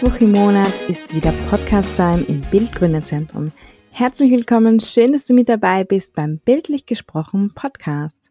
Mittwoch 0.00 0.20
im 0.20 0.30
Monat 0.30 0.72
ist 0.88 1.12
wieder 1.12 1.32
Podcast-Time 1.50 2.22
im 2.28 2.40
Bildgründerzentrum. 2.52 3.50
Herzlich 3.90 4.30
willkommen, 4.30 4.78
schön, 4.78 5.12
dass 5.12 5.26
du 5.26 5.34
mit 5.34 5.48
dabei 5.48 5.82
bist 5.82 6.14
beim 6.14 6.38
Bildlich 6.38 6.86
gesprochen 6.86 7.50
Podcast. 7.52 8.30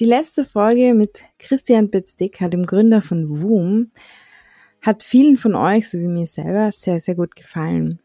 Die 0.00 0.04
letzte 0.04 0.44
Folge 0.44 0.94
mit 0.94 1.20
Christian 1.38 1.88
Bitzdick, 1.88 2.38
dem 2.50 2.66
Gründer 2.66 3.00
von 3.00 3.28
Woom, 3.28 3.92
hat 4.80 5.04
vielen 5.04 5.36
von 5.36 5.54
euch, 5.54 5.88
so 5.88 6.00
wie 6.00 6.08
mir 6.08 6.26
selber, 6.26 6.72
sehr, 6.72 6.98
sehr 6.98 7.14
gut 7.14 7.36
gefallen. 7.36 8.00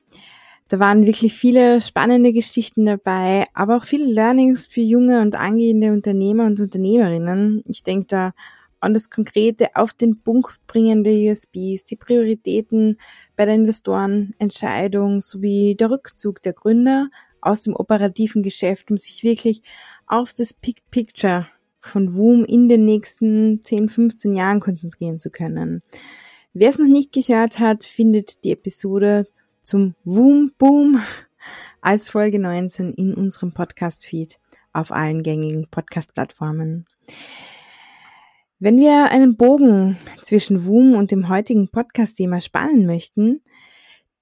Da 0.68 0.80
waren 0.80 1.07
wirklich 1.07 1.34
viele 1.34 1.81
spannende 1.81 2.31
Geschichten 2.31 2.86
dabei, 2.86 3.45
aber 3.55 3.78
auch 3.78 3.86
viele 3.86 4.05
Learnings 4.05 4.67
für 4.67 4.81
junge 4.81 5.23
und 5.23 5.36
angehende 5.36 5.91
Unternehmer 5.94 6.45
und 6.45 6.59
Unternehmerinnen. 6.59 7.64
Ich 7.66 7.81
denke 7.81 8.05
da 8.05 8.34
an 8.80 8.94
das 8.94 9.09
konkrete 9.09 9.76
auf 9.76 9.94
den 9.94 10.22
Punkt 10.22 10.59
bringende 10.67 11.12
USBs, 11.12 11.86
die 11.86 11.95
Prioritäten 11.95 12.98
bei 13.36 13.45
der 13.45 13.55
Investorenentscheidung 13.55 15.22
sowie 15.22 15.76
der 15.76 15.91
Rückzug 15.91 16.41
der 16.41 16.53
Gründer 16.53 17.09
aus 17.41 17.62
dem 17.62 17.76
operativen 17.76 18.44
Geschäft, 18.44 18.91
um 18.91 18.98
sich 18.98 19.23
wirklich 19.23 19.62
auf 20.05 20.34
das 20.34 20.53
Big 20.53 20.81
Picture 20.91 21.48
von 21.80 22.16
Woom 22.16 22.44
in 22.45 22.67
den 22.70 22.86
nächsten 22.86 23.63
10, 23.63 23.90
15 23.90 24.36
Jahren 24.36 24.59
konzentrieren 24.59 25.20
zu 25.20 25.30
können. 25.30 25.81
Wer 26.53 26.70
es 26.70 26.80
noch 26.80 26.88
nicht 26.88 27.12
gehört 27.14 27.59
hat, 27.59 27.84
findet 27.84 28.44
die 28.44 28.52
Episode 28.52 29.28
zum 29.62 29.95
Woom 30.03 30.52
Boom 30.58 31.02
als 31.81 32.09
Folge 32.09 32.39
19 32.39 32.94
in 32.94 33.14
unserem 33.14 33.53
Podcast-Feed 33.53 34.39
auf 34.73 34.92
allen 34.92 35.23
gängigen 35.23 35.67
Podcast-Plattformen. 35.70 36.86
Wenn 38.59 38.80
wir 38.80 39.11
einen 39.11 39.38
Bogen 39.38 39.97
zwischen 40.23 40.66
Woom 40.66 40.95
und 40.95 41.11
dem 41.11 41.30
heutigen 41.30 41.69
Podcast-Thema 41.69 42.41
spannen 42.41 42.88
möchten, 42.88 43.44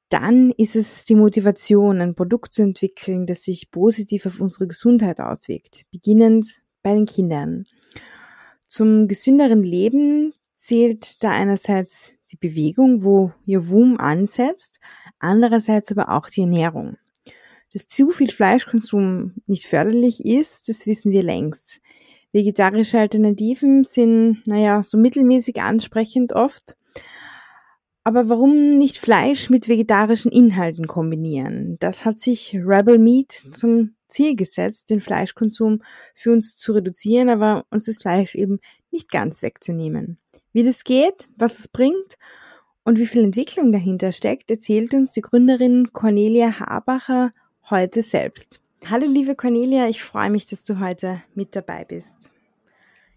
dann 0.09 0.51
ist 0.51 0.75
es 0.75 1.05
die 1.05 1.15
Motivation, 1.15 2.01
ein 2.01 2.15
Produkt 2.15 2.51
zu 2.51 2.61
entwickeln, 2.61 3.27
das 3.27 3.43
sich 3.43 3.71
positiv 3.71 4.25
auf 4.25 4.41
unsere 4.41 4.67
Gesundheit 4.67 5.21
auswirkt, 5.21 5.85
beginnend 5.89 6.61
bei 6.83 6.93
den 6.93 7.05
Kindern. 7.05 7.65
Zum 8.67 9.07
gesünderen 9.07 9.63
Leben 9.63 10.33
zählt 10.57 11.23
da 11.23 11.31
einerseits 11.31 12.15
die 12.29 12.37
Bewegung, 12.37 13.05
wo 13.05 13.31
ihr 13.45 13.69
Wum 13.69 13.97
ansetzt, 13.97 14.81
andererseits 15.17 15.93
aber 15.93 16.09
auch 16.09 16.29
die 16.29 16.41
Ernährung. 16.41 16.97
Dass 17.71 17.87
zu 17.87 18.11
viel 18.11 18.31
Fleischkonsum 18.31 19.35
nicht 19.47 19.65
förderlich 19.67 20.25
ist, 20.25 20.67
das 20.67 20.85
wissen 20.85 21.13
wir 21.13 21.23
längst. 21.23 21.79
Vegetarische 22.35 22.99
Alternativen 22.99 23.85
sind, 23.85 24.45
naja, 24.45 24.83
so 24.83 24.97
mittelmäßig 24.97 25.61
ansprechend 25.61 26.33
oft. 26.33 26.75
Aber 28.03 28.27
warum 28.27 28.77
nicht 28.77 28.97
Fleisch 28.97 29.49
mit 29.49 29.69
vegetarischen 29.69 30.33
Inhalten 30.33 30.85
kombinieren? 30.85 31.77
Das 31.79 32.03
hat 32.03 32.19
sich 32.19 32.53
Rebel 32.53 32.97
Meat 32.97 33.31
zum 33.31 33.95
Ziel 34.09 34.35
gesetzt, 34.35 34.89
den 34.89 34.99
Fleischkonsum 34.99 35.81
für 36.13 36.33
uns 36.33 36.57
zu 36.57 36.73
reduzieren, 36.73 37.29
aber 37.29 37.63
uns 37.71 37.85
das 37.85 37.99
Fleisch 37.99 38.35
eben 38.35 38.59
nicht 38.91 39.09
ganz 39.09 39.41
wegzunehmen. 39.41 40.17
Wie 40.51 40.65
das 40.65 40.83
geht, 40.83 41.29
was 41.37 41.59
es 41.59 41.69
bringt 41.69 42.15
und 42.83 42.99
wie 42.99 43.07
viel 43.07 43.23
Entwicklung 43.23 43.71
dahinter 43.71 44.11
steckt, 44.11 44.51
erzählt 44.51 44.93
uns 44.93 45.13
die 45.13 45.21
Gründerin 45.21 45.93
Cornelia 45.93 46.59
Habacher 46.59 47.31
heute 47.69 48.01
selbst. 48.01 48.59
Hallo 48.87 49.07
liebe 49.07 49.35
Cornelia, 49.35 49.89
ich 49.89 50.03
freue 50.03 50.29
mich, 50.29 50.45
dass 50.45 50.63
du 50.63 50.79
heute 50.79 51.23
mit 51.33 51.55
dabei 51.55 51.85
bist. 51.85 52.13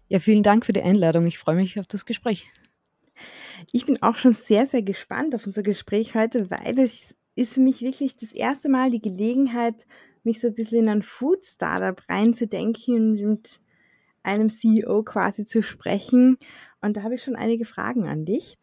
Ja, 0.07 0.19
vielen 0.19 0.41
Dank 0.41 0.65
für 0.65 0.73
die 0.73 0.81
Einladung. 0.81 1.27
Ich 1.27 1.37
freue 1.37 1.57
mich 1.57 1.79
auf 1.79 1.85
das 1.85 2.05
Gespräch. 2.05 2.51
Ich 3.71 3.85
bin 3.85 4.01
auch 4.01 4.15
schon 4.15 4.33
sehr, 4.33 4.65
sehr 4.65 4.81
gespannt 4.81 5.35
auf 5.35 5.45
unser 5.45 5.61
Gespräch 5.61 6.15
heute, 6.15 6.49
weil 6.49 6.79
es 6.79 7.13
ist 7.35 7.53
für 7.53 7.59
mich 7.59 7.81
wirklich 7.83 8.15
das 8.15 8.31
erste 8.31 8.67
Mal 8.67 8.89
die 8.89 9.01
Gelegenheit, 9.01 9.75
mich 10.23 10.39
so 10.39 10.47
ein 10.47 10.55
bisschen 10.55 10.79
in 10.79 10.89
ein 10.89 11.03
Food 11.03 11.45
Startup 11.45 12.01
reinzudenken 12.09 12.95
und 12.95 13.21
mit 13.21 13.59
einem 14.23 14.49
CEO 14.49 15.03
quasi 15.03 15.45
zu 15.45 15.61
sprechen. 15.61 16.39
Und 16.81 16.95
da 16.95 17.03
habe 17.03 17.15
ich 17.15 17.23
schon 17.23 17.35
einige 17.35 17.65
Fragen 17.65 18.07
an 18.07 18.25
dich. 18.25 18.57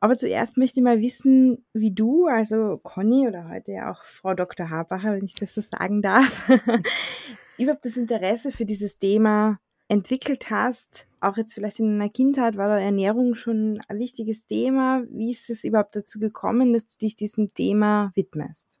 Aber 0.00 0.16
zuerst 0.16 0.56
möchte 0.56 0.80
ich 0.80 0.84
mal 0.84 1.00
wissen, 1.00 1.64
wie 1.72 1.92
du, 1.92 2.26
also 2.26 2.78
Conny 2.82 3.26
oder 3.26 3.48
heute 3.48 3.72
ja 3.72 3.90
auch 3.90 4.04
Frau 4.04 4.34
Dr. 4.34 4.68
Habacher, 4.68 5.14
wenn 5.14 5.24
ich 5.24 5.34
das 5.34 5.54
so 5.54 5.62
sagen 5.62 6.02
darf, 6.02 6.42
überhaupt 7.58 7.84
das 7.84 7.96
Interesse 7.96 8.50
für 8.50 8.66
dieses 8.66 8.98
Thema 8.98 9.58
entwickelt 9.88 10.50
hast. 10.50 11.06
Auch 11.20 11.36
jetzt 11.36 11.54
vielleicht 11.54 11.78
in 11.78 11.98
deiner 11.98 12.10
Kindheit 12.10 12.56
war 12.56 12.68
da 12.68 12.78
Ernährung 12.78 13.34
schon 13.34 13.80
ein 13.88 13.98
wichtiges 13.98 14.46
Thema. 14.46 15.04
Wie 15.10 15.32
ist 15.32 15.48
es 15.48 15.64
überhaupt 15.64 15.96
dazu 15.96 16.18
gekommen, 16.18 16.72
dass 16.72 16.86
du 16.86 16.98
dich 16.98 17.16
diesem 17.16 17.54
Thema 17.54 18.12
widmest? 18.14 18.78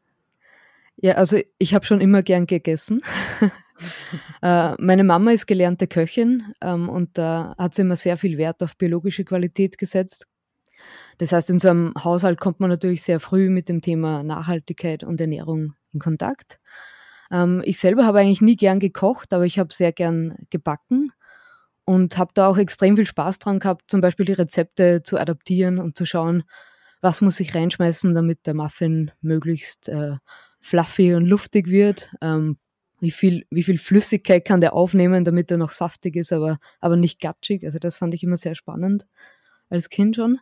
Ja, 0.96 1.14
also 1.14 1.38
ich 1.58 1.74
habe 1.74 1.86
schon 1.86 2.00
immer 2.00 2.22
gern 2.22 2.46
gegessen. 2.46 3.00
äh, 4.42 4.74
meine 4.78 5.04
Mama 5.04 5.32
ist 5.32 5.46
gelernte 5.46 5.86
Köchin 5.86 6.54
ähm, 6.60 6.88
und 6.88 7.16
da 7.18 7.54
hat 7.58 7.74
sie 7.74 7.82
immer 7.82 7.96
sehr 7.96 8.16
viel 8.16 8.38
Wert 8.38 8.62
auf 8.62 8.76
biologische 8.76 9.24
Qualität 9.24 9.78
gesetzt. 9.78 10.26
Das 11.18 11.32
heißt, 11.32 11.50
in 11.50 11.58
so 11.58 11.68
einem 11.68 11.94
Haushalt 12.02 12.40
kommt 12.40 12.60
man 12.60 12.70
natürlich 12.70 13.02
sehr 13.02 13.20
früh 13.20 13.48
mit 13.48 13.68
dem 13.68 13.80
Thema 13.80 14.22
Nachhaltigkeit 14.22 15.04
und 15.04 15.20
Ernährung 15.20 15.74
in 15.92 16.00
Kontakt. 16.00 16.58
Ähm, 17.30 17.62
ich 17.64 17.78
selber 17.78 18.04
habe 18.04 18.20
eigentlich 18.20 18.40
nie 18.40 18.56
gern 18.56 18.80
gekocht, 18.80 19.32
aber 19.32 19.44
ich 19.44 19.58
habe 19.58 19.72
sehr 19.72 19.92
gern 19.92 20.36
gebacken 20.50 21.12
und 21.84 22.18
habe 22.18 22.32
da 22.34 22.48
auch 22.48 22.58
extrem 22.58 22.96
viel 22.96 23.06
Spaß 23.06 23.38
dran 23.38 23.60
gehabt, 23.60 23.90
zum 23.90 24.00
Beispiel 24.00 24.26
die 24.26 24.32
Rezepte 24.32 25.02
zu 25.02 25.18
adaptieren 25.18 25.78
und 25.78 25.96
zu 25.96 26.06
schauen, 26.06 26.44
was 27.00 27.20
muss 27.20 27.40
ich 27.40 27.54
reinschmeißen, 27.54 28.14
damit 28.14 28.46
der 28.46 28.54
Muffin 28.54 29.10
möglichst 29.20 29.88
äh, 29.88 30.16
fluffy 30.60 31.14
und 31.14 31.26
luftig 31.26 31.68
wird. 31.68 32.10
Ähm, 32.22 32.56
wie 33.04 33.10
viel, 33.10 33.46
wie 33.50 33.62
viel 33.62 33.78
Flüssigkeit 33.78 34.44
kann 34.44 34.60
der 34.60 34.72
aufnehmen, 34.72 35.24
damit 35.24 35.50
er 35.50 35.58
noch 35.58 35.72
saftig 35.72 36.16
ist, 36.16 36.32
aber, 36.32 36.58
aber 36.80 36.96
nicht 36.96 37.20
gatschig. 37.20 37.64
Also 37.64 37.78
das 37.78 37.96
fand 37.96 38.14
ich 38.14 38.22
immer 38.22 38.36
sehr 38.36 38.54
spannend 38.54 39.06
als 39.68 39.88
Kind 39.88 40.16
schon. 40.16 40.40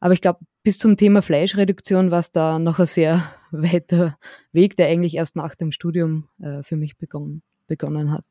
Aber 0.00 0.14
ich 0.14 0.20
glaube, 0.20 0.40
bis 0.62 0.78
zum 0.78 0.96
Thema 0.96 1.22
Fleischreduktion 1.22 2.10
war 2.10 2.20
es 2.20 2.30
da 2.30 2.58
noch 2.58 2.78
ein 2.78 2.86
sehr 2.86 3.34
weiter 3.50 4.16
Weg, 4.52 4.76
der 4.76 4.88
eigentlich 4.88 5.14
erst 5.14 5.36
nach 5.36 5.54
dem 5.54 5.72
Studium 5.72 6.28
äh, 6.40 6.62
für 6.62 6.76
mich 6.76 6.96
begonnen, 6.96 7.42
begonnen 7.66 8.12
hat. 8.12 8.24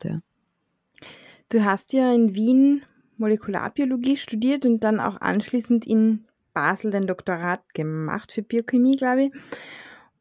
Du 1.49 1.63
hast 1.63 1.93
ja 1.93 2.13
in 2.13 2.33
Wien 2.35 2.83
Molekularbiologie 3.17 4.17
studiert 4.17 4.65
und 4.65 4.83
dann 4.83 4.99
auch 4.99 5.19
anschließend 5.19 5.85
in 5.85 6.25
Basel 6.53 6.91
den 6.91 7.07
Doktorat 7.07 7.73
gemacht 7.73 8.31
für 8.31 8.41
Biochemie, 8.41 8.95
glaube 8.95 9.25
ich. 9.25 9.31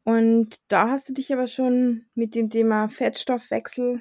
Und 0.07 0.61
da 0.69 0.89
hast 0.89 1.09
du 1.09 1.13
dich 1.13 1.33
aber 1.33 1.47
schon 1.47 2.05
mit 2.15 2.33
dem 2.33 2.49
Thema 2.49 2.87
Fettstoffwechsel 2.87 3.99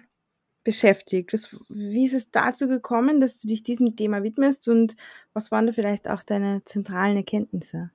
beschäftigt. 0.62 1.32
Was, 1.32 1.58
wie 1.68 2.06
ist 2.06 2.14
es 2.14 2.30
dazu 2.30 2.68
gekommen, 2.68 3.20
dass 3.20 3.40
du 3.40 3.48
dich 3.48 3.64
diesem 3.64 3.96
Thema 3.96 4.22
widmest 4.22 4.68
und 4.68 4.94
was 5.32 5.50
waren 5.50 5.66
da 5.66 5.72
vielleicht 5.72 6.08
auch 6.08 6.22
deine 6.22 6.62
zentralen 6.64 7.16
Erkenntnisse? 7.16 7.90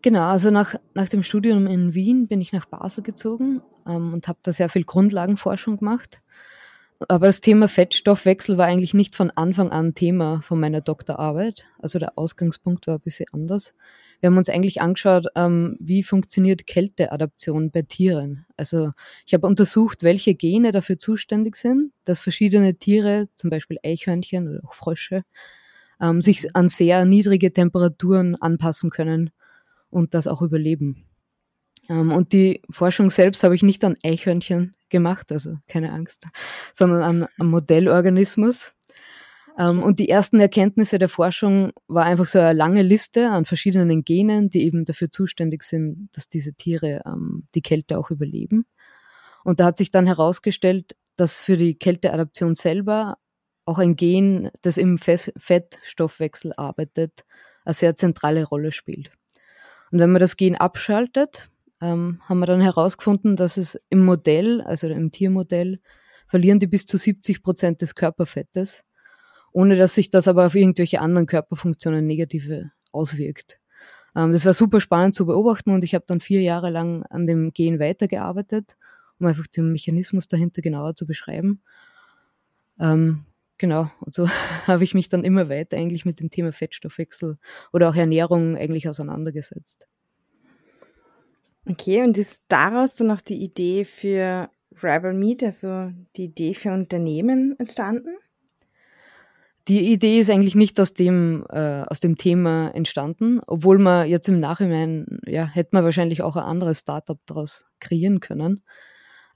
Genau, 0.00 0.28
also 0.28 0.52
nach, 0.52 0.76
nach 0.94 1.08
dem 1.08 1.24
Studium 1.24 1.66
in 1.66 1.92
Wien 1.94 2.28
bin 2.28 2.40
ich 2.40 2.52
nach 2.52 2.66
Basel 2.66 3.02
gezogen 3.02 3.62
ähm, 3.84 4.14
und 4.14 4.28
habe 4.28 4.38
da 4.44 4.52
sehr 4.52 4.68
viel 4.68 4.84
Grundlagenforschung 4.84 5.78
gemacht. 5.78 6.22
Aber 7.08 7.26
das 7.26 7.40
Thema 7.40 7.66
Fettstoffwechsel 7.66 8.58
war 8.58 8.66
eigentlich 8.66 8.94
nicht 8.94 9.16
von 9.16 9.32
Anfang 9.32 9.72
an 9.72 9.94
Thema 9.94 10.40
von 10.40 10.60
meiner 10.60 10.82
Doktorarbeit. 10.82 11.64
Also 11.80 11.98
der 11.98 12.16
Ausgangspunkt 12.16 12.86
war 12.86 12.94
ein 12.94 13.00
bisschen 13.00 13.26
anders. 13.32 13.74
Wir 14.20 14.28
haben 14.28 14.38
uns 14.38 14.48
eigentlich 14.48 14.80
angeschaut, 14.80 15.26
ähm, 15.34 15.76
wie 15.80 16.02
funktioniert 16.02 16.66
Kälteadaption 16.66 17.70
bei 17.70 17.82
Tieren. 17.82 18.46
Also 18.56 18.92
ich 19.26 19.34
habe 19.34 19.46
untersucht, 19.46 20.02
welche 20.02 20.34
Gene 20.34 20.72
dafür 20.72 20.98
zuständig 20.98 21.56
sind, 21.56 21.92
dass 22.04 22.20
verschiedene 22.20 22.74
Tiere, 22.76 23.28
zum 23.36 23.50
Beispiel 23.50 23.78
Eichhörnchen 23.84 24.48
oder 24.48 24.60
auch 24.66 24.74
Frösche, 24.74 25.24
ähm, 26.00 26.22
sich 26.22 26.54
an 26.54 26.68
sehr 26.68 27.04
niedrige 27.04 27.52
Temperaturen 27.52 28.34
anpassen 28.36 28.90
können 28.90 29.30
und 29.90 30.14
das 30.14 30.26
auch 30.26 30.42
überleben. 30.42 31.06
Ähm, 31.88 32.12
und 32.12 32.32
die 32.32 32.62
Forschung 32.70 33.10
selbst 33.10 33.42
habe 33.44 33.54
ich 33.54 33.62
nicht 33.62 33.84
an 33.84 33.96
Eichhörnchen 34.02 34.74
gemacht, 34.88 35.32
also 35.32 35.54
keine 35.68 35.92
Angst, 35.92 36.26
sondern 36.74 37.02
an 37.02 37.28
einem 37.38 37.50
Modellorganismus. 37.50 38.75
Ähm, 39.58 39.82
und 39.82 39.98
die 39.98 40.08
ersten 40.08 40.40
Erkenntnisse 40.40 40.98
der 40.98 41.08
Forschung 41.08 41.72
war 41.88 42.04
einfach 42.04 42.26
so 42.26 42.38
eine 42.38 42.52
lange 42.52 42.82
Liste 42.82 43.30
an 43.30 43.44
verschiedenen 43.44 44.04
Genen, 44.04 44.50
die 44.50 44.64
eben 44.64 44.84
dafür 44.84 45.10
zuständig 45.10 45.62
sind, 45.62 46.08
dass 46.12 46.28
diese 46.28 46.54
Tiere 46.54 47.02
ähm, 47.06 47.46
die 47.54 47.62
Kälte 47.62 47.98
auch 47.98 48.10
überleben. 48.10 48.66
Und 49.44 49.60
da 49.60 49.66
hat 49.66 49.76
sich 49.76 49.90
dann 49.90 50.06
herausgestellt, 50.06 50.96
dass 51.16 51.34
für 51.34 51.56
die 51.56 51.76
Kälteadaption 51.76 52.54
selber 52.54 53.16
auch 53.64 53.78
ein 53.78 53.96
Gen, 53.96 54.50
das 54.62 54.76
im 54.76 54.98
Fettstoffwechsel 54.98 56.52
arbeitet, 56.56 57.24
eine 57.64 57.74
sehr 57.74 57.96
zentrale 57.96 58.44
Rolle 58.44 58.72
spielt. 58.72 59.10
Und 59.90 59.98
wenn 59.98 60.12
man 60.12 60.20
das 60.20 60.36
Gen 60.36 60.56
abschaltet, 60.56 61.50
ähm, 61.80 62.20
haben 62.24 62.38
wir 62.38 62.46
dann 62.46 62.60
herausgefunden, 62.60 63.36
dass 63.36 63.56
es 63.56 63.80
im 63.88 64.04
Modell, 64.04 64.60
also 64.62 64.88
im 64.88 65.10
Tiermodell, 65.10 65.80
verlieren 66.28 66.60
die 66.60 66.66
bis 66.66 66.86
zu 66.86 66.96
70 66.96 67.42
Prozent 67.42 67.82
des 67.82 67.94
Körperfettes, 67.94 68.84
ohne 69.56 69.74
dass 69.74 69.94
sich 69.94 70.10
das 70.10 70.28
aber 70.28 70.44
auf 70.44 70.54
irgendwelche 70.54 71.00
anderen 71.00 71.26
Körperfunktionen 71.26 72.04
negative 72.04 72.72
auswirkt. 72.92 73.58
Ähm, 74.14 74.32
das 74.32 74.44
war 74.44 74.52
super 74.52 74.82
spannend 74.82 75.14
zu 75.14 75.24
beobachten 75.24 75.70
und 75.70 75.82
ich 75.82 75.94
habe 75.94 76.04
dann 76.06 76.20
vier 76.20 76.42
Jahre 76.42 76.68
lang 76.68 77.04
an 77.04 77.24
dem 77.24 77.54
Gen 77.54 77.80
weitergearbeitet, 77.80 78.76
um 79.18 79.24
einfach 79.24 79.46
den 79.46 79.72
Mechanismus 79.72 80.28
dahinter 80.28 80.60
genauer 80.60 80.94
zu 80.94 81.06
beschreiben. 81.06 81.62
Ähm, 82.78 83.24
genau, 83.56 83.90
und 84.00 84.12
so 84.12 84.28
habe 84.66 84.84
ich 84.84 84.92
mich 84.92 85.08
dann 85.08 85.24
immer 85.24 85.48
weiter 85.48 85.78
eigentlich 85.78 86.04
mit 86.04 86.20
dem 86.20 86.28
Thema 86.28 86.52
Fettstoffwechsel 86.52 87.38
oder 87.72 87.88
auch 87.88 87.96
Ernährung 87.96 88.58
eigentlich 88.58 88.90
auseinandergesetzt. 88.90 89.88
Okay, 91.64 92.02
und 92.02 92.18
ist 92.18 92.42
daraus 92.48 92.94
dann 92.96 93.10
auch 93.10 93.22
die 93.22 93.42
Idee 93.42 93.86
für 93.86 94.50
Rebel 94.82 95.14
Meat, 95.14 95.42
also 95.42 95.92
die 96.16 96.24
Idee 96.24 96.52
für 96.52 96.74
Unternehmen 96.74 97.58
entstanden? 97.58 98.18
Die 99.68 99.92
Idee 99.92 100.20
ist 100.20 100.30
eigentlich 100.30 100.54
nicht 100.54 100.78
aus 100.78 100.94
dem, 100.94 101.44
äh, 101.50 101.82
aus 101.82 101.98
dem 101.98 102.16
Thema 102.16 102.68
entstanden, 102.68 103.40
obwohl 103.46 103.78
man 103.78 104.06
jetzt 104.06 104.28
im 104.28 104.38
Nachhinein, 104.38 105.18
ja, 105.26 105.44
hätte 105.44 105.70
man 105.72 105.84
wahrscheinlich 105.84 106.22
auch 106.22 106.36
ein 106.36 106.44
anderes 106.44 106.80
Startup 106.80 107.18
daraus 107.26 107.66
kreieren 107.80 108.20
können. 108.20 108.62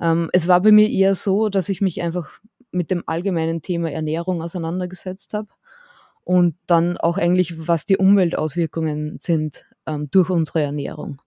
Ähm, 0.00 0.30
es 0.32 0.46
war 0.46 0.60
bei 0.60 0.70
mir 0.70 0.88
eher 0.88 1.16
so, 1.16 1.48
dass 1.48 1.68
ich 1.68 1.80
mich 1.80 2.00
einfach 2.00 2.30
mit 2.70 2.92
dem 2.92 3.02
allgemeinen 3.06 3.62
Thema 3.62 3.90
Ernährung 3.90 4.40
auseinandergesetzt 4.40 5.34
habe 5.34 5.48
und 6.22 6.54
dann 6.66 6.96
auch 6.96 7.18
eigentlich, 7.18 7.66
was 7.66 7.84
die 7.84 7.96
Umweltauswirkungen 7.96 9.18
sind 9.18 9.68
ähm, 9.86 10.08
durch 10.12 10.30
unsere 10.30 10.62
Ernährung. 10.62 11.20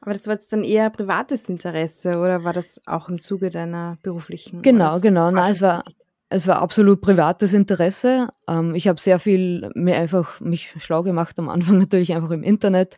Aber 0.00 0.12
das 0.12 0.26
war 0.26 0.34
jetzt 0.34 0.52
dann 0.52 0.62
eher 0.62 0.90
privates 0.90 1.48
Interesse 1.48 2.18
oder 2.18 2.44
war 2.44 2.52
das 2.52 2.80
auch 2.86 3.08
im 3.08 3.20
Zuge 3.20 3.50
deiner 3.50 3.98
beruflichen? 4.02 4.62
Genau, 4.62 5.00
genau. 5.00 5.30
Nein, 5.30 5.50
es 5.50 5.60
war, 5.60 5.84
es 6.30 6.46
war 6.46 6.60
absolut 6.60 7.00
privates 7.00 7.52
Interesse. 7.52 8.28
Ähm, 8.48 8.74
ich 8.74 8.88
habe 8.88 9.00
sehr 9.00 9.18
viel 9.18 9.70
mir 9.74 9.96
einfach 9.96 10.40
mich 10.40 10.74
schlau 10.78 11.02
gemacht 11.02 11.38
am 11.38 11.48
Anfang 11.48 11.78
natürlich 11.78 12.14
einfach 12.14 12.30
im 12.30 12.42
Internet 12.42 12.96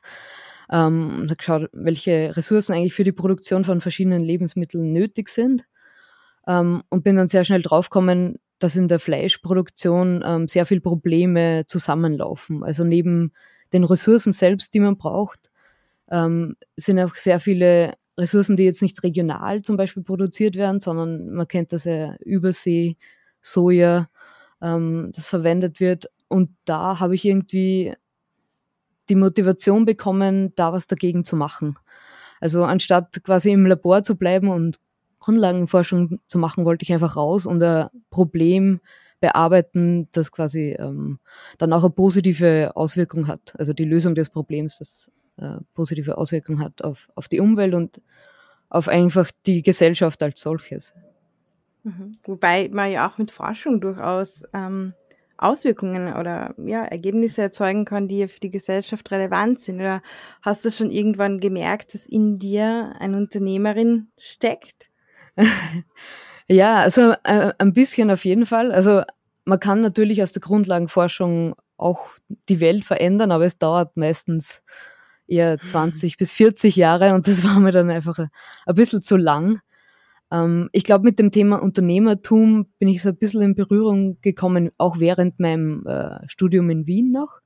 ähm, 0.71 1.21
und 1.21 1.39
geschaut, 1.39 1.71
welche 1.73 2.37
Ressourcen 2.37 2.75
eigentlich 2.75 2.95
für 2.95 3.05
die 3.05 3.13
Produktion 3.13 3.65
von 3.65 3.81
verschiedenen 3.81 4.21
Lebensmitteln 4.21 4.93
nötig 4.93 5.29
sind 5.29 5.65
ähm, 6.47 6.83
und 6.91 7.05
bin 7.05 7.17
dann 7.17 7.29
sehr 7.29 7.45
schnell 7.45 7.63
draufgekommen, 7.63 8.39
dass 8.59 8.77
in 8.77 8.89
der 8.89 8.99
Fleischproduktion 8.99 10.47
sehr 10.47 10.67
viele 10.67 10.83
Probleme 10.83 11.65
zusammenlaufen. 11.67 12.63
Also 12.63 12.85
neben 12.85 13.33
den 13.73 13.85
Ressourcen 13.85 14.35
selbst, 14.35 14.75
die 14.75 14.81
man 14.81 14.99
braucht, 14.99 15.51
sind 16.07 17.01
auch 17.01 17.15
sehr 17.15 17.41
viele 17.41 17.95
Ressourcen, 18.19 18.57
die 18.57 18.65
jetzt 18.65 18.83
nicht 18.83 19.03
regional 19.03 19.63
zum 19.63 19.79
Beispiel 19.79 20.03
produziert 20.03 20.57
werden, 20.57 20.79
sondern 20.81 21.31
man 21.31 21.49
kennt 21.49 21.73
das 21.73 21.85
ja 21.85 22.17
Übersee, 22.21 22.99
Soja, 23.41 24.09
ähm, 24.63 25.11
das 25.15 25.29
verwendet 25.29 25.81
wird. 25.81 26.11
Und 26.29 26.51
da 26.65 27.01
habe 27.01 27.15
ich 27.15 27.25
irgendwie 27.25 27.95
die 29.09 29.15
Motivation 29.17 29.85
bekommen, 29.85 30.53
da 30.55 30.73
was 30.73 30.87
dagegen 30.87 31.25
zu 31.25 31.37
machen. 31.37 31.77
Also 32.41 32.65
anstatt 32.65 33.23
quasi 33.23 33.51
im 33.53 33.67
Labor 33.67 34.03
zu 34.03 34.17
bleiben 34.17 34.49
und 34.49 34.79
Grundlagenforschung 35.19 36.21
zu 36.27 36.39
machen, 36.39 36.65
wollte 36.65 36.85
ich 36.85 36.93
einfach 36.93 37.17
raus 37.17 37.45
und 37.45 37.63
ein 37.63 37.89
Problem 38.09 38.81
bearbeiten, 39.21 40.09
das 40.13 40.33
quasi 40.33 40.77
ähm, 40.79 41.19
dann 41.59 41.73
auch 41.75 41.83
eine 41.83 41.91
positive 41.91 42.73
Auswirkung 42.75 43.27
hat. 43.27 43.53
Also 43.59 43.75
die 43.75 43.85
Lösung 43.85 44.15
des 44.15 44.31
Problems, 44.31 44.79
das 44.79 45.13
äh, 45.37 45.59
positive 45.75 46.17
Auswirkungen 46.17 46.61
hat 46.61 46.83
auf, 46.83 47.11
auf 47.15 47.29
die 47.29 47.41
Umwelt 47.41 47.75
und 47.75 48.01
auf 48.71 48.89
einfach 48.89 49.31
die 49.47 49.63
Gesellschaft 49.63 50.23
als 50.23 50.41
solches. 50.41 50.95
Mhm. 51.83 52.19
Wobei 52.25 52.69
man 52.73 52.91
ja 52.91 53.09
auch 53.09 53.19
mit 53.19 53.31
Forschung 53.31 53.81
durchaus 53.81 54.43
ähm, 54.53 54.95
Auswirkungen 55.41 56.15
oder 56.15 56.55
ja, 56.59 56.85
Ergebnisse 56.85 57.43
erzeugen 57.43 57.87
kann, 57.87 58.09
die 58.09 58.19
ja 58.19 58.29
für 58.29 58.41
die 58.41 58.51
Gesellschaft 58.51 59.11
relevant 59.11 59.61
sind. 59.61 59.77
Oder 59.77 60.03
hast 60.43 60.65
du 60.65 60.71
schon 60.71 60.91
irgendwann 60.91 61.41
gemerkt, 61.41 61.95
dass 61.95 62.07
in 62.07 62.39
dir 62.39 62.95
eine 62.99 63.17
Unternehmerin 63.17 64.09
steckt? 64.19 64.91
ja, 66.49 66.81
also 66.81 67.15
äh, 67.25 67.53
ein 67.59 67.73
bisschen 67.73 68.11
auf 68.11 68.25
jeden 68.25 68.45
Fall. 68.45 68.71
Also 68.71 69.03
man 69.47 69.61
kann 69.61 69.81
natürlich 69.81 70.23
aus 70.23 70.33
der 70.33 70.43
Grundlagenforschung 70.43 71.55
auch 71.79 72.09
die 72.51 72.61
Welt 72.61 72.85
verändern, 72.85 73.33
aber 73.33 73.47
es 73.47 73.59
dauert 73.59 73.97
meistens 73.97 74.63
eher 75.27 75.59
20 75.65 76.19
bis 76.19 76.33
40 76.33 76.77
Jahre 76.77 77.15
und 77.15 77.27
das 77.27 77.45
war 77.45 77.59
mir 77.61 77.73
dann 77.73 77.89
einfach 77.89 78.19
ein, 78.19 78.29
ein 78.67 78.75
bisschen 78.75 79.03
zu 79.03 79.17
lang. 79.17 79.61
Ähm, 80.31 80.69
ich 80.73 80.85
glaube, 80.85 81.05
mit 81.05 81.19
dem 81.19 81.33
Thema 81.33 81.63
Unternehmertum 81.63 82.67
bin 82.79 82.89
ich 82.89 83.03
so 83.03 83.11
ein 83.11 83.17
bisschen 83.17 83.43
in 83.43 83.55
Berührung 83.55 84.19
gekommen, 84.21 84.71
auch 84.79 84.99
während 84.99 85.41
meinem 85.41 85.87
äh, 85.87 86.29
Studium 86.29 86.71
in 86.71 86.87
Wien 86.87 87.13
noch. 87.13 87.41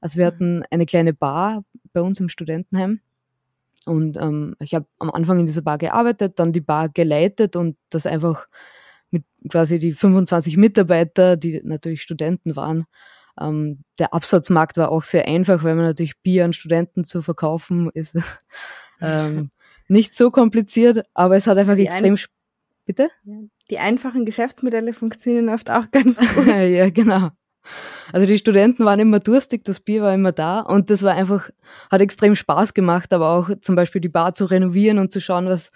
Also 0.00 0.18
wir 0.18 0.26
hatten 0.26 0.64
eine 0.70 0.86
kleine 0.86 1.12
Bar 1.12 1.64
bei 1.92 2.00
uns 2.00 2.18
im 2.20 2.28
Studentenheim. 2.28 3.00
Und 3.84 4.16
ähm, 4.16 4.54
ich 4.60 4.74
habe 4.74 4.86
am 4.98 5.10
Anfang 5.10 5.40
in 5.40 5.46
dieser 5.46 5.62
Bar 5.62 5.78
gearbeitet, 5.78 6.38
dann 6.38 6.52
die 6.52 6.60
Bar 6.60 6.88
geleitet 6.88 7.56
und 7.56 7.76
das 7.90 8.06
einfach 8.06 8.46
mit 9.10 9.24
quasi 9.48 9.78
die 9.78 9.92
25 9.92 10.56
Mitarbeiter, 10.56 11.36
die 11.36 11.60
natürlich 11.64 12.02
Studenten 12.02 12.54
waren, 12.56 12.86
ähm, 13.40 13.84
der 13.98 14.12
Absatzmarkt 14.14 14.76
war 14.76 14.90
auch 14.90 15.04
sehr 15.04 15.26
einfach, 15.26 15.64
weil 15.64 15.74
man 15.74 15.84
natürlich 15.84 16.20
Bier 16.20 16.44
an 16.44 16.52
Studenten 16.52 17.04
zu 17.04 17.22
verkaufen 17.22 17.90
ist. 17.94 18.16
Ähm, 19.04 19.50
nicht 19.88 20.14
so 20.14 20.30
kompliziert, 20.30 21.04
aber 21.14 21.36
es 21.36 21.46
hat 21.46 21.58
einfach 21.58 21.76
die 21.76 21.86
extrem. 21.86 22.16
Bitte? 22.84 23.10
Die 23.70 23.78
einfachen 23.78 24.24
Geschäftsmodelle 24.24 24.92
funktionieren 24.92 25.48
oft 25.48 25.70
auch 25.70 25.90
ganz 25.92 26.18
gut. 26.34 26.46
ja, 26.46 26.90
genau. 26.90 27.30
Also 28.12 28.26
die 28.26 28.38
Studenten 28.38 28.84
waren 28.84 28.98
immer 28.98 29.20
durstig, 29.20 29.64
das 29.64 29.80
Bier 29.80 30.02
war 30.02 30.12
immer 30.12 30.32
da 30.32 30.60
und 30.60 30.90
das 30.90 31.02
war 31.02 31.14
einfach, 31.14 31.50
hat 31.90 32.00
extrem 32.00 32.34
Spaß 32.34 32.74
gemacht, 32.74 33.12
aber 33.12 33.30
auch 33.30 33.50
zum 33.60 33.76
Beispiel 33.76 34.00
die 34.00 34.08
Bar 34.08 34.34
zu 34.34 34.46
renovieren 34.46 34.98
und 34.98 35.12
zu 35.12 35.20
schauen, 35.20 35.46
was, 35.46 35.70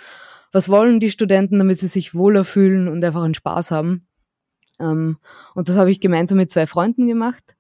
was 0.51 0.69
wollen 0.69 0.99
die 0.99 1.13
Studenten, 1.13 1.59
damit 1.59 1.79
sie 1.79 1.87
sich 1.87 2.15
wohler 2.15 2.45
fühlen 2.45 2.89
und 2.89 3.05
einfach 3.05 3.23
einen 3.23 3.35
Spaß 3.35 3.71
haben. 3.71 4.07
Ähm, 4.81 5.19
und 5.55 5.69
das 5.69 5.77
habe 5.77 5.91
ich 5.91 6.01
gemeinsam 6.01 6.39
mit 6.39 6.51
zwei 6.51 6.67
Freunden 6.67 7.07
gemacht 7.07 7.57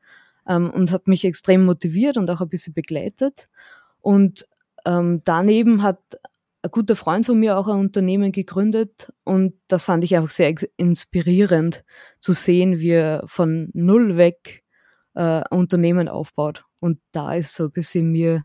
ähm, 0.48 0.70
und 0.70 0.90
hat 0.90 1.06
mich 1.06 1.24
extrem 1.24 1.64
motiviert 1.64 2.16
und 2.16 2.30
auch 2.30 2.40
ein 2.40 2.48
bisschen 2.48 2.74
begleitet. 2.74 3.48
Und 4.00 4.46
ähm, 4.84 5.22
daneben 5.24 5.82
hat 5.82 6.00
ein 6.66 6.70
guter 6.70 6.96
Freund 6.96 7.26
von 7.26 7.38
mir 7.38 7.56
auch 7.56 7.68
ein 7.68 7.78
Unternehmen 7.78 8.32
gegründet 8.32 9.12
und 9.24 9.54
das 9.68 9.84
fand 9.84 10.04
ich 10.04 10.16
einfach 10.16 10.30
sehr 10.30 10.54
inspirierend 10.76 11.84
zu 12.20 12.32
sehen, 12.32 12.78
wie 12.80 12.90
er 12.90 13.22
von 13.26 13.70
null 13.72 14.16
weg 14.16 14.64
äh, 15.14 15.20
ein 15.20 15.58
Unternehmen 15.58 16.08
aufbaut. 16.08 16.64
Und 16.80 17.00
da 17.12 17.34
ist 17.34 17.54
so 17.54 17.64
ein 17.64 17.72
bisschen 17.72 18.10
mir 18.12 18.44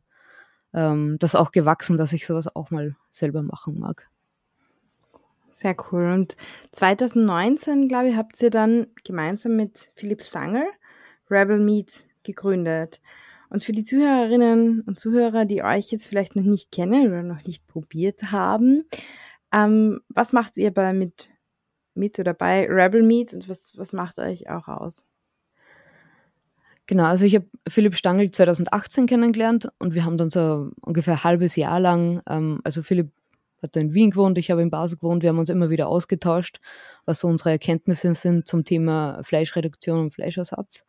ähm, 0.74 1.18
das 1.20 1.36
auch 1.36 1.52
gewachsen, 1.52 1.98
dass 1.98 2.14
ich 2.14 2.26
sowas 2.26 2.56
auch 2.56 2.72
mal 2.72 2.96
selber 3.10 3.42
machen 3.42 3.80
mag. 3.80 4.08
Sehr 5.52 5.76
cool. 5.92 6.12
Und 6.12 6.36
2019, 6.72 7.88
glaube 7.88 8.10
ich, 8.10 8.16
habt 8.16 8.42
ihr 8.42 8.50
dann 8.50 8.88
gemeinsam 9.04 9.56
mit 9.56 9.90
Philipp 9.96 10.24
Stangl 10.24 10.64
Rebel 11.30 11.60
Meat 11.60 12.04
gegründet. 12.24 13.02
Und 13.52 13.66
für 13.66 13.74
die 13.74 13.84
Zuhörerinnen 13.84 14.80
und 14.80 14.98
Zuhörer, 14.98 15.44
die 15.44 15.62
euch 15.62 15.92
jetzt 15.92 16.08
vielleicht 16.08 16.38
noch 16.38 16.44
nicht 16.44 16.72
kennen 16.72 17.08
oder 17.08 17.22
noch 17.22 17.44
nicht 17.44 17.68
probiert 17.68 18.32
haben, 18.32 18.86
ähm, 19.52 20.00
was 20.08 20.32
macht 20.32 20.56
ihr 20.56 20.74
bei 20.74 20.94
mit, 20.94 21.30
mit 21.94 22.18
oder 22.18 22.34
bei 22.34 22.66
Rebel 22.66 23.04
Meat 23.04 23.34
und 23.34 23.50
was, 23.50 23.74
was 23.76 23.92
macht 23.92 24.20
euch 24.20 24.50
auch 24.50 24.70
aus? 24.70 25.04
Genau, 26.88 27.04
also 27.04 27.26
ich 27.26 27.36
habe 27.36 27.46
Philipp 27.68 27.96
Stangl 27.96 28.32
2018 28.32 29.06
kennengelernt 29.06 29.68
und 29.80 29.96
wir 29.96 30.06
haben 30.06 30.18
dann 30.18 30.30
so 30.30 30.72
ungefähr 30.80 31.16
ein 31.16 31.24
halbes 31.26 31.58
Jahr 31.58 31.82
lang, 31.82 32.22
ähm, 32.30 32.62
also 32.64 32.84
Philipp 32.84 33.12
hat 33.62 33.76
in 33.76 33.94
Wien 33.94 34.12
gewohnt, 34.12 34.38
ich 34.38 34.50
habe 34.50 34.62
in 34.62 34.70
Basel 34.70 34.98
gewohnt. 34.98 35.24
Wir 35.24 35.30
haben 35.30 35.40
uns 35.40 35.50
immer 35.50 35.70
wieder 35.70 35.90
ausgetauscht, 35.90 36.62
was 37.06 37.20
so 37.20 37.28
unsere 37.28 37.52
Erkenntnisse 37.52 38.16
sind 38.16 38.48
zum 38.48 38.64
Thema 38.64 39.22
Fleischreduktion 39.24 40.00
und 40.00 40.14
Fleischersatz 40.14 40.86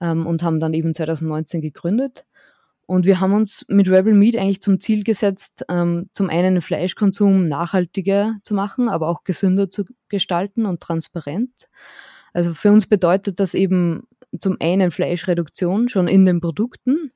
ähm, 0.00 0.26
und 0.26 0.42
haben 0.42 0.60
dann 0.60 0.74
eben 0.74 0.94
2019 0.94 1.60
gegründet. 1.60 2.26
Und 2.90 3.06
wir 3.06 3.20
haben 3.20 3.34
uns 3.34 3.64
mit 3.68 3.88
Rebel 3.88 4.14
Meat 4.14 4.36
eigentlich 4.36 4.60
zum 4.60 4.80
Ziel 4.80 5.04
gesetzt, 5.04 5.64
ähm, 5.68 6.10
zum 6.12 6.28
einen 6.28 6.56
den 6.56 6.60
Fleischkonsum 6.60 7.46
nachhaltiger 7.46 8.34
zu 8.42 8.52
machen, 8.52 8.88
aber 8.88 9.08
auch 9.08 9.22
gesünder 9.22 9.70
zu 9.70 9.84
gestalten 10.08 10.66
und 10.66 10.80
transparent. 10.80 11.68
Also 12.32 12.52
für 12.52 12.72
uns 12.72 12.88
bedeutet 12.88 13.38
das 13.38 13.54
eben 13.54 14.08
zum 14.38 14.56
einen 14.58 14.90
Fleischreduktion 14.90 15.88
schon 15.88 16.08
in 16.08 16.26
den 16.26 16.40
Produkten, 16.40 17.12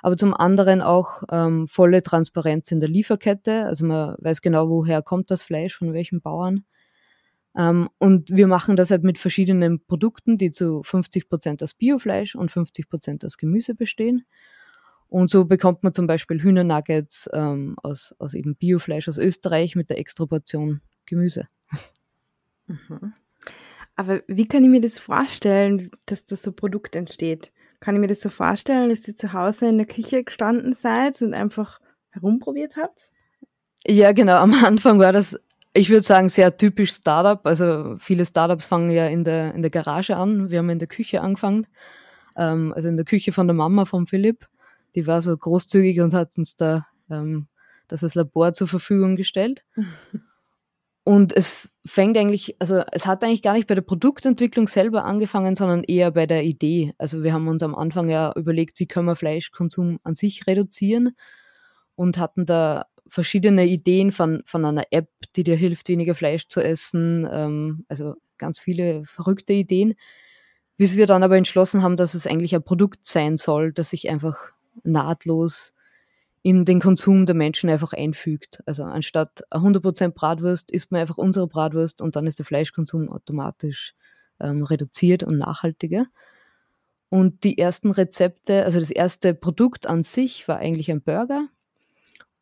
aber 0.00 0.16
zum 0.16 0.32
anderen 0.32 0.80
auch 0.80 1.24
ähm, 1.30 1.66
volle 1.66 2.04
Transparenz 2.04 2.70
in 2.70 2.78
der 2.78 2.88
Lieferkette. 2.88 3.64
Also 3.64 3.84
man 3.84 4.14
weiß 4.18 4.42
genau, 4.42 4.68
woher 4.68 5.02
kommt 5.02 5.32
das 5.32 5.42
Fleisch, 5.42 5.76
von 5.76 5.92
welchen 5.92 6.20
Bauern. 6.20 6.64
Ähm, 7.56 7.88
und 7.98 8.30
wir 8.30 8.46
machen 8.46 8.76
das 8.76 8.90
halt 8.90 9.02
mit 9.02 9.18
verschiedenen 9.18 9.84
Produkten, 9.86 10.38
die 10.38 10.50
zu 10.50 10.82
50 10.82 11.28
Prozent 11.28 11.62
aus 11.62 11.74
Biofleisch 11.74 12.34
und 12.34 12.50
50 12.50 12.88
Prozent 12.88 13.24
aus 13.24 13.38
Gemüse 13.38 13.74
bestehen. 13.74 14.24
Und 15.08 15.30
so 15.30 15.44
bekommt 15.44 15.82
man 15.82 15.94
zum 15.94 16.06
Beispiel 16.06 16.42
Hühnernuggets 16.42 17.30
ähm, 17.32 17.76
aus, 17.82 18.14
aus 18.18 18.34
eben 18.34 18.56
Biofleisch 18.56 19.08
aus 19.08 19.18
Österreich 19.18 19.76
mit 19.76 19.88
der 19.88 19.98
Extraportion 19.98 20.80
Gemüse. 21.06 21.48
Mhm. 22.66 23.14
Aber 23.94 24.20
wie 24.26 24.46
kann 24.46 24.64
ich 24.64 24.70
mir 24.70 24.80
das 24.80 24.98
vorstellen, 24.98 25.90
dass 26.04 26.26
das 26.26 26.42
so 26.42 26.52
Produkt 26.52 26.94
entsteht? 26.94 27.52
Kann 27.80 27.94
ich 27.94 28.00
mir 28.00 28.08
das 28.08 28.20
so 28.20 28.28
vorstellen, 28.28 28.90
dass 28.90 29.06
ihr 29.08 29.16
zu 29.16 29.32
Hause 29.32 29.68
in 29.68 29.78
der 29.78 29.86
Küche 29.86 30.22
gestanden 30.24 30.74
seid 30.74 31.22
und 31.22 31.32
einfach 31.32 31.80
herumprobiert 32.10 32.76
habt? 32.76 33.08
Ja, 33.86 34.12
genau. 34.12 34.36
Am 34.36 34.52
Anfang 34.52 34.98
war 34.98 35.12
das, 35.12 35.38
ich 35.76 35.90
würde 35.90 36.02
sagen, 36.02 36.28
sehr 36.28 36.56
typisch 36.56 36.92
Startup. 36.92 37.44
Also 37.46 37.96
viele 37.98 38.24
Startups 38.24 38.66
fangen 38.66 38.90
ja 38.90 39.06
in 39.06 39.24
der, 39.24 39.54
in 39.54 39.62
der 39.62 39.70
Garage 39.70 40.16
an. 40.16 40.50
Wir 40.50 40.58
haben 40.58 40.70
in 40.70 40.78
der 40.78 40.88
Küche 40.88 41.20
angefangen. 41.20 41.66
Ähm, 42.36 42.72
also 42.74 42.88
in 42.88 42.96
der 42.96 43.04
Küche 43.04 43.32
von 43.32 43.46
der 43.46 43.54
Mama 43.54 43.84
von 43.84 44.06
Philipp. 44.06 44.46
Die 44.94 45.06
war 45.06 45.22
so 45.22 45.36
großzügig 45.36 46.00
und 46.00 46.14
hat 46.14 46.36
uns 46.38 46.56
da 46.56 46.86
ähm, 47.10 47.48
das 47.88 48.02
als 48.02 48.14
Labor 48.14 48.52
zur 48.52 48.68
Verfügung 48.68 49.16
gestellt. 49.16 49.64
Und 51.08 51.32
es 51.36 51.68
fängt 51.86 52.18
eigentlich, 52.18 52.56
also 52.58 52.82
es 52.90 53.06
hat 53.06 53.22
eigentlich 53.22 53.42
gar 53.42 53.52
nicht 53.52 53.68
bei 53.68 53.76
der 53.76 53.82
Produktentwicklung 53.82 54.66
selber 54.66 55.04
angefangen, 55.04 55.54
sondern 55.54 55.84
eher 55.84 56.10
bei 56.10 56.26
der 56.26 56.42
Idee. 56.42 56.94
Also 56.98 57.22
wir 57.22 57.32
haben 57.32 57.46
uns 57.46 57.62
am 57.62 57.76
Anfang 57.76 58.08
ja 58.08 58.32
überlegt, 58.34 58.80
wie 58.80 58.86
können 58.86 59.06
wir 59.06 59.14
Fleischkonsum 59.14 60.00
an 60.02 60.16
sich 60.16 60.48
reduzieren 60.48 61.14
und 61.94 62.18
hatten 62.18 62.44
da 62.44 62.86
verschiedene 63.08 63.66
Ideen 63.66 64.12
von, 64.12 64.42
von 64.44 64.64
einer 64.64 64.84
App, 64.90 65.08
die 65.36 65.44
dir 65.44 65.56
hilft, 65.56 65.88
weniger 65.88 66.14
Fleisch 66.14 66.48
zu 66.48 66.60
essen. 66.60 67.28
Ähm, 67.30 67.84
also 67.88 68.14
ganz 68.38 68.58
viele 68.58 69.04
verrückte 69.04 69.52
Ideen. 69.52 69.94
Bis 70.76 70.96
wir 70.96 71.06
dann 71.06 71.22
aber 71.22 71.36
entschlossen 71.36 71.82
haben, 71.82 71.96
dass 71.96 72.14
es 72.14 72.26
eigentlich 72.26 72.54
ein 72.54 72.62
Produkt 72.62 73.06
sein 73.06 73.36
soll, 73.36 73.72
das 73.72 73.90
sich 73.90 74.10
einfach 74.10 74.36
nahtlos 74.84 75.72
in 76.42 76.64
den 76.64 76.80
Konsum 76.80 77.26
der 77.26 77.34
Menschen 77.34 77.70
einfach 77.70 77.92
einfügt. 77.92 78.62
Also 78.66 78.84
anstatt 78.84 79.42
100% 79.50 80.10
Bratwurst 80.10 80.70
isst 80.70 80.92
man 80.92 81.00
einfach 81.00 81.18
unsere 81.18 81.48
Bratwurst 81.48 82.00
und 82.00 82.14
dann 82.14 82.26
ist 82.26 82.38
der 82.38 82.46
Fleischkonsum 82.46 83.10
automatisch 83.10 83.94
ähm, 84.38 84.62
reduziert 84.62 85.22
und 85.24 85.38
nachhaltiger. 85.38 86.06
Und 87.08 87.44
die 87.44 87.58
ersten 87.58 87.90
Rezepte, 87.90 88.64
also 88.64 88.78
das 88.78 88.90
erste 88.90 89.34
Produkt 89.34 89.86
an 89.86 90.02
sich 90.02 90.46
war 90.46 90.58
eigentlich 90.58 90.90
ein 90.90 91.02
Burger. 91.02 91.48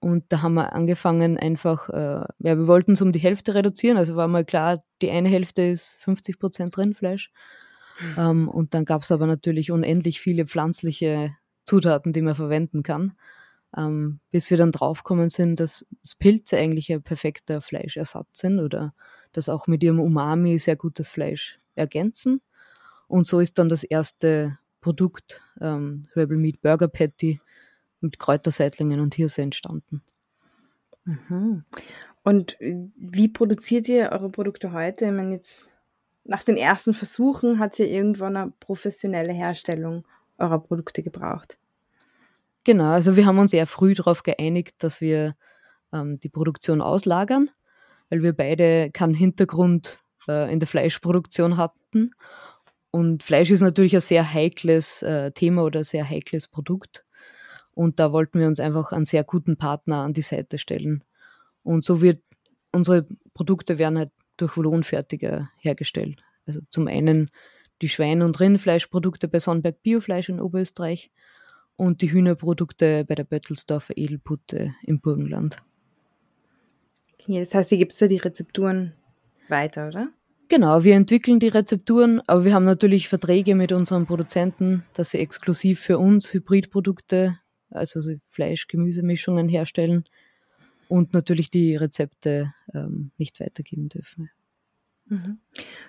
Und 0.05 0.25
da 0.29 0.43
haben 0.43 0.55
wir 0.55 0.73
angefangen 0.73 1.39
einfach, 1.39 1.89
äh, 1.89 2.25
ja, 2.39 2.59
wir 2.59 2.67
wollten 2.67 2.93
es 2.93 3.03
um 3.03 3.13
die 3.13 3.19
Hälfte 3.19 3.55
reduzieren. 3.55 3.97
Also 3.97 4.17
war 4.17 4.29
mal 4.29 4.45
klar, 4.45 4.83
die 5.03 5.11
eine 5.11 5.29
Hälfte 5.29 5.63
ist 5.63 5.99
50% 6.05 6.77
Rindfleisch. 6.77 7.33
Mhm. 8.01 8.15
Ähm, 8.19 8.49
und 8.49 8.75
dann 8.75 8.85
gab 8.85 9.03
es 9.03 9.11
aber 9.11 9.27
natürlich 9.27 9.71
unendlich 9.71 10.21
viele 10.21 10.47
pflanzliche 10.47 11.35
Zutaten, 11.65 12.13
die 12.13 12.23
man 12.23 12.35
verwenden 12.35 12.83
kann 12.83 13.15
ähm, 13.77 14.21
bis 14.31 14.51
wir 14.51 14.57
dann 14.57 14.73
draufgekommen 14.73 15.29
sind, 15.29 15.61
dass 15.61 15.87
Pilze 16.19 16.57
eigentlich 16.59 16.93
ein 16.93 17.03
perfekter 17.03 17.61
Fleischersatz 17.61 18.41
sind 18.41 18.61
oder 18.61 18.95
dass 19.33 19.49
auch 19.49 19.67
mit 19.67 19.83
ihrem 19.83 20.01
Umami 20.01 20.59
sehr 20.59 20.77
gut 20.77 20.99
das 20.99 21.11
Fleisch 21.11 21.59
ergänzen. 21.75 22.41
Und 23.09 23.27
so 23.27 23.41
ist 23.41 23.59
dann 23.59 23.69
das 23.69 23.83
erste 23.83 24.59
Produkt, 24.81 25.41
ähm, 25.61 26.07
Rebel 26.15 26.37
Meat 26.37 26.61
Burger 26.61 26.89
Patty, 26.89 27.41
mit 28.05 28.19
Kräuterseitlingen 28.19 29.01
und 29.01 29.15
Hirse 29.15 29.43
entstanden. 29.43 30.03
Mhm. 31.05 31.65
Und 32.23 32.57
wie 32.61 33.29
produziert 33.29 33.89
ihr 33.89 34.11
eure 34.13 34.31
Produkte 34.31 34.73
heute? 34.73 35.07
Ich 35.07 35.13
meine, 35.13 35.33
jetzt 35.33 35.67
nach 36.25 36.43
den 36.43 36.57
ersten 36.57 36.95
Versuchen 36.95 37.59
hat 37.59 37.79
ihr 37.79 37.89
irgendwann 37.89 38.37
eine 38.37 38.53
professionelle 38.61 39.33
Herstellung 39.33 40.07
eurer 40.39 40.59
Produkte 40.59 41.03
gebraucht. 41.03 41.59
Genau, 42.65 42.91
also 42.93 43.17
wir 43.17 43.27
haben 43.27 43.39
uns 43.39 43.51
sehr 43.51 43.67
früh 43.67 43.93
darauf 43.93 44.23
geeinigt, 44.23 44.77
dass 44.79 45.03
wir 45.03 45.37
ähm, 45.93 46.19
die 46.19 46.31
Produktion 46.31 46.81
auslagern, 46.81 47.51
weil 48.09 48.23
wir 48.23 48.33
beide 48.33 48.91
keinen 48.91 49.13
Hintergrund 49.13 50.03
äh, 50.27 50.51
in 50.51 50.61
der 50.61 50.69
Fleischproduktion 50.69 51.59
hatten. 51.59 52.13
Und 52.91 53.23
Fleisch 53.23 53.51
ist 53.51 53.61
natürlich 53.61 53.95
ein 53.95 54.01
sehr 54.01 54.33
heikles 54.33 55.03
äh, 55.03 55.31
Thema 55.33 55.65
oder 55.65 55.81
ein 55.81 55.85
sehr 55.85 56.09
heikles 56.09 56.49
Produkt. 56.49 57.05
Und 57.75 57.99
da 58.01 58.13
wollten 58.13 58.41
wir 58.41 58.47
uns 58.47 58.61
einfach 58.61 58.93
einen 58.93 59.05
sehr 59.05 59.25
guten 59.25 59.57
Partner 59.57 59.99
an 59.99 60.15
die 60.15 60.23
Seite 60.23 60.59
stellen. 60.59 61.05
Und 61.63 61.85
so 61.85 62.01
wird 62.01 62.23
unsere 62.73 63.07
Produkte 63.35 63.79
werden 63.79 63.99
halt 63.99 64.11
durch 64.37 64.57
Lohnfertiger 64.57 65.51
hergestellt. 65.59 66.23
Also 66.47 66.61
zum 66.71 66.89
einen 66.89 67.31
die 67.83 67.89
Schwein- 67.89 68.23
und 68.23 68.39
Rindfleischprodukte 68.41 69.29
bei 69.29 69.39
Sonnenberg 69.39 69.83
Biofleisch 69.83 70.29
in 70.29 70.41
Oberösterreich 70.41 71.11
und 71.77 72.03
die 72.03 72.13
Hühnerprodukte 72.13 73.05
bei 73.05 73.15
der 73.15 73.25
Bettelsdorfer 73.25 73.97
Edelputte 73.97 74.75
im 74.83 75.01
Burgenland. 75.01 75.63
Okay, 77.15 77.41
das 77.41 77.55
heißt, 77.55 77.73
ihr 77.73 77.79
gibt 77.79 78.01
da 78.01 78.07
die 78.07 78.17
Rezepturen 78.17 78.93
weiter, 79.49 79.89
oder? 79.89 80.11
Genau, 80.49 80.85
wir 80.85 80.95
entwickeln 80.95 81.41
die 81.41 81.49
Rezepturen, 81.49 82.21
aber 82.27 82.45
wir 82.45 82.55
haben 82.55 82.67
natürlich 82.67 83.09
Verträge 83.09 83.55
mit 83.55 83.73
unseren 83.73 84.07
Produzenten, 84.07 84.85
dass 84.93 85.11
sie 85.11 85.19
exklusiv 85.19 85.81
für 85.81 85.99
uns 85.99 86.33
Hybridprodukte, 86.33 87.39
also 87.75 88.01
Fleisch-Gemüsemischungen 88.29 89.49
herstellen 89.49 90.05
und 90.89 91.13
natürlich 91.13 91.51
die 91.51 91.77
Rezepte 91.77 92.53
ähm, 92.73 93.11
nicht 93.19 93.41
weitergeben 93.41 93.89
dürfen. 93.89 94.31
Mhm. 95.07 95.39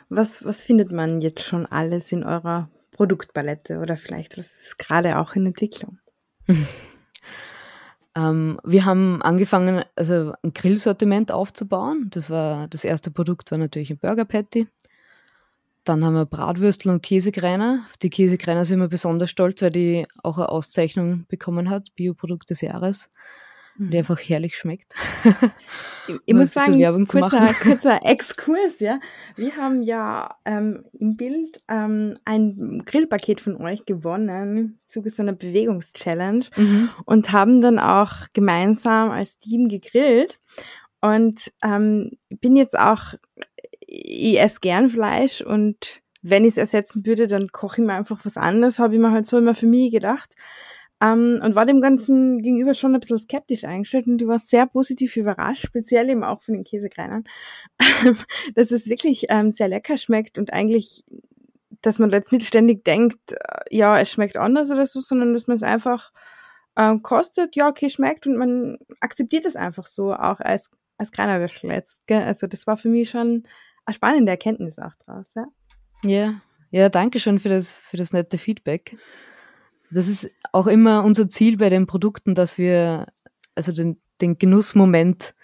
Was, 0.10 0.46
was 0.46 0.64
findet 0.64 0.92
man 0.92 1.22
jetzt 1.22 1.44
schon 1.44 1.66
alles 1.66 2.12
in 2.12 2.24
eurer 2.24 2.70
Produktpalette 2.92 3.80
oder 3.80 3.98
vielleicht 3.98 4.38
was 4.38 4.62
ist 4.62 4.80
gerade 4.80 5.18
auch 5.18 5.36
in 5.36 5.46
Entwicklung? 5.46 6.00
ähm, 8.16 8.60
wir 8.64 8.86
haben 8.86 9.22
angefangen, 9.22 9.84
also 9.96 10.34
ein 10.44 10.54
Grillsortiment 10.54 11.32
aufzubauen. 11.32 12.08
Das 12.12 12.30
war 12.30 12.68
das 12.68 12.84
erste 12.84 13.12
Produkt 13.12 13.52
war 13.52 13.58
natürlich 13.58 13.92
ein 13.92 13.98
Burger 13.98 14.26
Patty. 14.26 14.68
Dann 15.86 16.04
haben 16.04 16.16
wir 16.16 16.26
Bratwürstel 16.26 16.92
und 16.92 17.02
Käsekreiner. 17.02 17.86
Die 18.02 18.10
Käsekreiner 18.10 18.66
sind 18.66 18.80
wir 18.80 18.88
besonders 18.88 19.30
stolz, 19.30 19.62
weil 19.62 19.72
die 19.72 20.06
auch 20.24 20.38
eine 20.38 20.50
Auszeichnung 20.50 21.26
bekommen 21.28 21.70
hat, 21.70 21.96
Bioprodukt 21.96 22.50
des 22.50 22.62
Jahres 22.62 23.10
mhm. 23.78 23.92
die 23.92 23.98
einfach 23.98 24.20
herrlich 24.20 24.58
schmeckt. 24.58 24.94
ich, 26.08 26.16
ich 26.26 26.34
muss 26.34 26.54
sagen, 26.54 26.82
kurzer, 27.06 27.54
kurzer 27.54 28.00
Exkurs, 28.04 28.80
ja. 28.80 29.00
Wir 29.36 29.56
haben 29.56 29.84
ja 29.84 30.36
ähm, 30.46 30.86
im 30.94 31.16
Bild 31.16 31.62
ähm, 31.68 32.18
ein 32.26 32.84
Grillpaket 32.86 33.42
von 33.42 33.58
euch 33.58 33.86
gewonnen 33.86 34.30
im 34.30 34.80
Zuge 34.88 35.10
so 35.10 35.22
einer 35.22 35.34
Bewegungschallenge 35.34 36.46
mhm. 36.56 36.90
und 37.06 37.32
haben 37.32 37.62
dann 37.62 37.80
auch 37.80 38.28
gemeinsam 38.34 39.12
als 39.12 39.38
Team 39.38 39.68
gegrillt. 39.68 40.40
Und 41.02 41.52
ähm, 41.64 42.18
bin 42.30 42.56
jetzt 42.56 42.78
auch, 42.78 43.14
ich 43.88 44.40
esse 44.40 44.60
gern 44.60 44.90
Fleisch 44.90 45.42
und 45.42 46.02
wenn 46.22 46.44
ich 46.44 46.52
es 46.52 46.58
ersetzen 46.58 47.06
würde, 47.06 47.28
dann 47.28 47.52
koche 47.52 47.82
ich 47.82 47.88
mir 47.88 47.94
einfach 47.94 48.26
was 48.26 48.38
anderes, 48.38 48.80
habe 48.80 48.96
ich 48.96 49.02
mir 49.02 49.12
halt 49.12 49.28
so 49.28 49.38
immer 49.38 49.54
für 49.54 49.68
mich 49.68 49.92
gedacht. 49.92 50.34
Ähm, 51.02 51.42
und 51.44 51.56
war 51.56 51.66
dem 51.66 51.82
Ganzen 51.82 52.42
gegenüber 52.42 52.74
schon 52.74 52.96
ein 52.96 53.02
bisschen 53.02 53.20
skeptisch 53.20 53.66
eingestellt 53.66 54.08
und 54.08 54.18
du 54.18 54.28
warst 54.28 54.48
sehr 54.48 54.66
positiv 54.66 55.18
überrascht, 55.18 55.68
speziell 55.68 56.10
eben 56.10 56.24
auch 56.24 56.42
von 56.42 56.54
den 56.54 56.64
Käsekreinern, 56.64 57.26
dass 58.56 58.72
es 58.72 58.88
wirklich 58.88 59.26
ähm, 59.30 59.52
sehr 59.52 59.68
lecker 59.68 59.98
schmeckt 59.98 60.38
und 60.38 60.54
eigentlich, 60.54 61.04
dass 61.82 62.00
man 62.00 62.12
jetzt 62.12 62.32
nicht 62.32 62.48
ständig 62.48 62.86
denkt, 62.86 63.34
äh, 63.34 63.76
ja, 63.76 64.00
es 64.00 64.10
schmeckt 64.10 64.38
anders 64.38 64.72
oder 64.72 64.88
so, 64.88 65.02
sondern 65.02 65.34
dass 65.34 65.48
man 65.48 65.58
es 65.58 65.64
einfach 65.64 66.12
äh, 66.76 66.98
kostet, 67.00 67.56
ja, 67.56 67.68
okay, 67.68 67.90
schmeckt 67.90 68.26
und 68.26 68.38
man 68.38 68.78
akzeptiert 69.02 69.46
es 69.46 69.58
einfach 69.58 69.88
so, 69.88 70.14
auch 70.14 70.40
als, 70.40 70.70
als 70.98 71.12
Kreinerwürschel 71.12 71.72
jetzt. 71.72 72.08
Gell? 72.08 72.24
Also 72.24 72.48
das 72.48 72.68
war 72.68 72.78
für 72.78 72.90
mich 72.90 73.10
schon 73.10 73.44
spannende 73.94 74.32
Erkenntnis 74.32 74.80
auch 74.80 74.96
draus, 75.06 75.28
ja. 75.36 75.46
Ja, 76.04 76.42
ja, 76.72 76.90
danke 76.90 77.20
schön 77.20 77.40
für 77.40 77.50
das, 77.50 77.74
für 77.74 77.98
das 77.98 78.12
nette 78.12 78.38
Feedback. 78.38 78.98
Das 79.92 80.08
ist 80.08 80.30
auch 80.52 80.68
immer 80.68 81.04
unser 81.04 81.30
Ziel 81.30 81.58
bei 81.58 81.70
den 81.70 81.88
Produkten, 81.88 82.36
dass 82.36 82.58
wir 82.58 83.08
also 83.56 83.72
den, 83.72 84.02
den 84.22 84.38
Genussmoment 84.38 85.36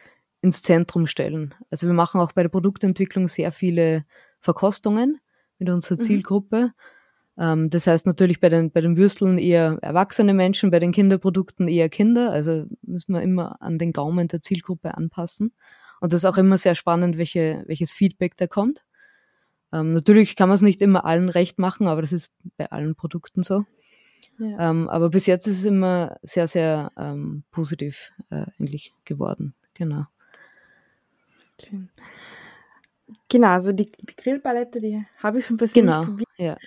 ins 0.42 0.62
Zentrum 0.62 1.08
stellen. 1.08 1.54
Also 1.70 1.88
wir 1.88 1.94
machen 1.94 2.20
auch 2.20 2.32
bei 2.34 2.42
der 2.42 2.50
Produktentwicklung 2.50 3.28
sehr 3.28 3.52
viele 3.52 4.06
Verkostungen 4.40 5.20
mit 5.60 5.70
unserer 5.70 6.00
mhm. 6.00 6.04
Zielgruppe. 6.04 6.72
Mhm. 7.38 7.70
das 7.70 7.88
heißt 7.88 8.06
natürlich 8.06 8.40
bei 8.40 8.50
den, 8.50 8.72
bei 8.72 8.82
den 8.82 8.98
Würsteln 8.98 9.38
eher 9.38 9.78
erwachsene 9.82 10.34
Menschen, 10.34 10.72
bei 10.72 10.80
den 10.80 10.92
Kinderprodukten 10.92 11.68
eher 11.68 11.90
Kinder. 11.90 12.32
Also 12.32 12.66
müssen 12.82 13.14
wir 13.14 13.22
immer 13.22 13.62
an 13.62 13.78
den 13.78 13.94
Gaumen 13.94 14.28
der 14.28 14.42
Zielgruppe 14.42 14.96
anpassen. 14.96 15.54
Und 16.02 16.12
das 16.12 16.22
ist 16.22 16.26
auch 16.26 16.38
immer 16.38 16.58
sehr 16.58 16.76
spannend, 16.76 17.18
welche, 17.18 17.64
welches 17.68 17.94
Feedback 17.94 18.36
da 18.36 18.48
kommt. 18.48 18.84
Ähm, 19.72 19.94
natürlich 19.94 20.36
kann 20.36 20.50
man 20.50 20.56
es 20.56 20.62
nicht 20.62 20.82
immer 20.82 21.06
allen 21.06 21.30
recht 21.30 21.60
machen, 21.60 21.88
aber 21.88 22.02
das 22.02 22.12
ist 22.12 22.30
bei 22.58 22.70
allen 22.70 22.96
Produkten 22.96 23.44
so. 23.44 23.66
Ähm, 24.42 24.90
aber 24.90 25.10
bis 25.10 25.28
jetzt 25.28 25.46
ist 25.48 25.60
es 25.60 25.66
immer 25.66 26.18
sehr, 26.24 26.48
sehr 26.48 26.92
ähm, 26.98 27.44
positiv 27.52 28.12
äh, 28.32 28.46
eigentlich 28.60 28.94
geworden. 29.06 29.54
Genau. 29.76 30.06
Schön. 31.64 31.90
Genau, 33.30 33.50
also 33.50 33.72
die, 33.72 33.92
die 33.92 34.16
Grillpalette, 34.16 34.80
die 34.80 35.06
habe 35.18 35.40
ich 35.40 35.46
schon 35.46 35.58
persönlich 35.58 35.94
genau, 35.94 36.06
probiert. 36.06 36.30
Ja. 36.38 36.58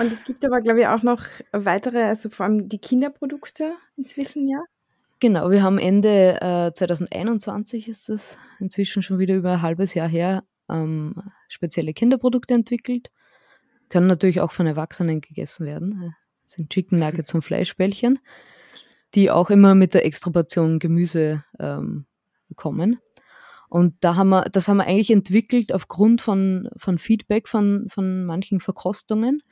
Und 0.00 0.12
es 0.12 0.24
gibt 0.24 0.44
aber, 0.44 0.60
glaube 0.60 0.80
ich, 0.80 0.86
auch 0.86 1.02
noch 1.02 1.24
weitere, 1.52 2.02
also 2.02 2.28
vor 2.30 2.46
allem 2.46 2.68
die 2.68 2.78
Kinderprodukte 2.78 3.72
inzwischen, 3.96 4.48
ja? 4.48 4.62
Genau, 5.20 5.50
wir 5.50 5.62
haben 5.62 5.78
Ende 5.78 6.40
äh, 6.40 6.72
2021 6.72 7.88
ist 7.88 8.08
es 8.08 8.36
inzwischen 8.58 9.02
schon 9.02 9.18
wieder 9.18 9.34
über 9.34 9.52
ein 9.52 9.62
halbes 9.62 9.94
Jahr 9.94 10.08
her 10.08 10.44
ähm, 10.68 11.14
spezielle 11.48 11.94
Kinderprodukte 11.94 12.54
entwickelt. 12.54 13.10
Können 13.88 14.06
natürlich 14.06 14.40
auch 14.40 14.52
von 14.52 14.66
Erwachsenen 14.66 15.20
gegessen 15.20 15.66
werden. 15.66 16.14
Das 16.42 16.52
sind 16.52 16.70
Chicken 16.70 16.98
Nuggets 16.98 17.32
und 17.34 17.42
Fleischbällchen, 17.42 18.18
die 19.14 19.30
auch 19.30 19.50
immer 19.50 19.74
mit 19.74 19.94
der 19.94 20.04
Extraportion 20.04 20.78
Gemüse 20.78 21.44
ähm, 21.58 22.06
kommen. 22.56 22.98
Und 23.68 23.94
da 24.00 24.16
haben 24.16 24.28
wir, 24.28 24.44
das 24.50 24.68
haben 24.68 24.76
wir 24.78 24.86
eigentlich 24.86 25.10
entwickelt 25.10 25.72
aufgrund 25.72 26.20
von, 26.20 26.68
von 26.76 26.98
Feedback 26.98 27.48
von, 27.48 27.86
von 27.88 28.24
manchen 28.24 28.60
Verkostungen, 28.60 29.42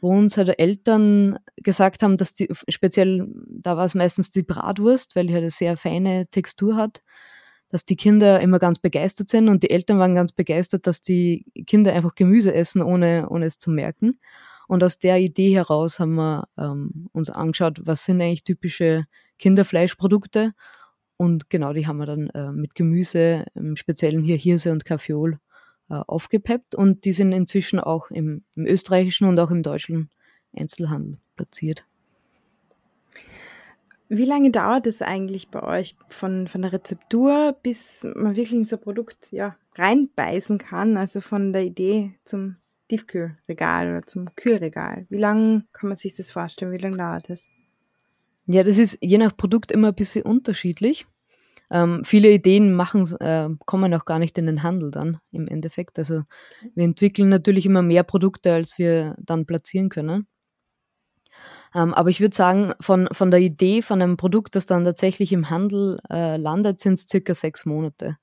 wo 0.00 0.10
uns 0.10 0.36
halt 0.36 0.58
Eltern 0.58 1.38
gesagt 1.56 2.02
haben, 2.02 2.16
dass 2.16 2.34
die, 2.34 2.48
speziell, 2.68 3.28
da 3.48 3.76
war 3.76 3.84
es 3.84 3.94
meistens 3.94 4.30
die 4.30 4.42
Bratwurst, 4.42 5.16
weil 5.16 5.26
die 5.26 5.34
halt 5.34 5.42
eine 5.42 5.50
sehr 5.50 5.76
feine 5.76 6.26
Textur 6.26 6.76
hat, 6.76 7.00
dass 7.68 7.84
die 7.84 7.96
Kinder 7.96 8.40
immer 8.40 8.58
ganz 8.58 8.78
begeistert 8.78 9.28
sind 9.28 9.48
und 9.48 9.62
die 9.62 9.70
Eltern 9.70 9.98
waren 9.98 10.14
ganz 10.14 10.32
begeistert, 10.32 10.86
dass 10.86 11.00
die 11.00 11.44
Kinder 11.66 11.92
einfach 11.92 12.14
Gemüse 12.14 12.54
essen, 12.54 12.82
ohne, 12.82 13.28
ohne 13.28 13.46
es 13.46 13.58
zu 13.58 13.70
merken. 13.70 14.18
Und 14.68 14.82
aus 14.82 14.98
der 14.98 15.18
Idee 15.18 15.54
heraus 15.54 16.00
haben 16.00 16.16
wir 16.16 16.48
ähm, 16.58 17.08
uns 17.12 17.30
angeschaut, 17.30 17.80
was 17.84 18.04
sind 18.04 18.20
eigentlich 18.20 18.44
typische 18.44 19.06
Kinderfleischprodukte. 19.38 20.52
Und 21.16 21.48
genau 21.50 21.72
die 21.72 21.86
haben 21.86 21.98
wir 21.98 22.06
dann 22.06 22.28
äh, 22.30 22.52
mit 22.52 22.74
Gemüse, 22.74 23.44
im 23.54 23.76
Speziellen 23.76 24.22
hier 24.22 24.36
Hirse 24.36 24.72
und 24.72 24.84
Kaffeeol, 24.84 25.38
aufgepeppt. 25.88 26.74
Und 26.74 27.04
die 27.04 27.12
sind 27.12 27.32
inzwischen 27.32 27.80
auch 27.80 28.10
im, 28.10 28.42
im 28.54 28.66
österreichischen 28.66 29.28
und 29.28 29.38
auch 29.38 29.50
im 29.50 29.62
deutschen 29.62 30.10
Einzelhandel 30.54 31.18
platziert. 31.36 31.86
Wie 34.08 34.24
lange 34.24 34.52
dauert 34.52 34.86
es 34.86 35.02
eigentlich 35.02 35.48
bei 35.48 35.62
euch 35.62 35.96
von, 36.08 36.46
von 36.46 36.62
der 36.62 36.72
Rezeptur, 36.72 37.56
bis 37.62 38.06
man 38.14 38.36
wirklich 38.36 38.52
in 38.52 38.64
so 38.64 38.76
ein 38.76 38.82
Produkt 38.82 39.32
ja, 39.32 39.56
reinbeißen 39.74 40.58
kann, 40.58 40.96
also 40.96 41.20
von 41.20 41.52
der 41.52 41.64
Idee 41.64 42.14
zum 42.24 42.56
Tiefkühlregal 42.88 43.88
oder 43.90 44.02
zum 44.06 44.32
Kühlregal? 44.36 45.06
Wie 45.08 45.18
lange 45.18 45.64
kann 45.72 45.88
man 45.88 45.98
sich 45.98 46.14
das 46.14 46.30
vorstellen? 46.30 46.70
Wie 46.70 46.78
lange 46.78 46.98
dauert 46.98 47.28
das? 47.28 47.48
Ja, 48.46 48.62
das 48.62 48.78
ist 48.78 48.98
je 49.00 49.18
nach 49.18 49.36
Produkt 49.36 49.72
immer 49.72 49.88
ein 49.88 49.94
bisschen 49.94 50.22
unterschiedlich. 50.22 51.06
Ähm, 51.70 52.02
viele 52.04 52.30
Ideen 52.30 52.74
machen, 52.74 53.10
äh, 53.20 53.48
kommen 53.66 53.92
auch 53.94 54.04
gar 54.04 54.18
nicht 54.18 54.38
in 54.38 54.46
den 54.46 54.62
Handel 54.62 54.90
dann 54.90 55.18
im 55.32 55.48
Endeffekt. 55.48 55.98
Also 55.98 56.22
wir 56.74 56.84
entwickeln 56.84 57.28
natürlich 57.28 57.66
immer 57.66 57.82
mehr 57.82 58.04
Produkte, 58.04 58.52
als 58.52 58.78
wir 58.78 59.16
dann 59.18 59.46
platzieren 59.46 59.88
können. 59.88 60.26
Ähm, 61.74 61.92
aber 61.94 62.10
ich 62.10 62.20
würde 62.20 62.34
sagen, 62.34 62.72
von, 62.80 63.08
von 63.12 63.30
der 63.30 63.40
Idee 63.40 63.82
von 63.82 64.00
einem 64.00 64.16
Produkt, 64.16 64.54
das 64.54 64.66
dann 64.66 64.84
tatsächlich 64.84 65.32
im 65.32 65.50
Handel 65.50 65.98
äh, 66.10 66.36
landet, 66.36 66.80
sind 66.80 66.94
es 66.94 67.06
circa 67.08 67.34
sechs 67.34 67.66
Monate. 67.66 68.16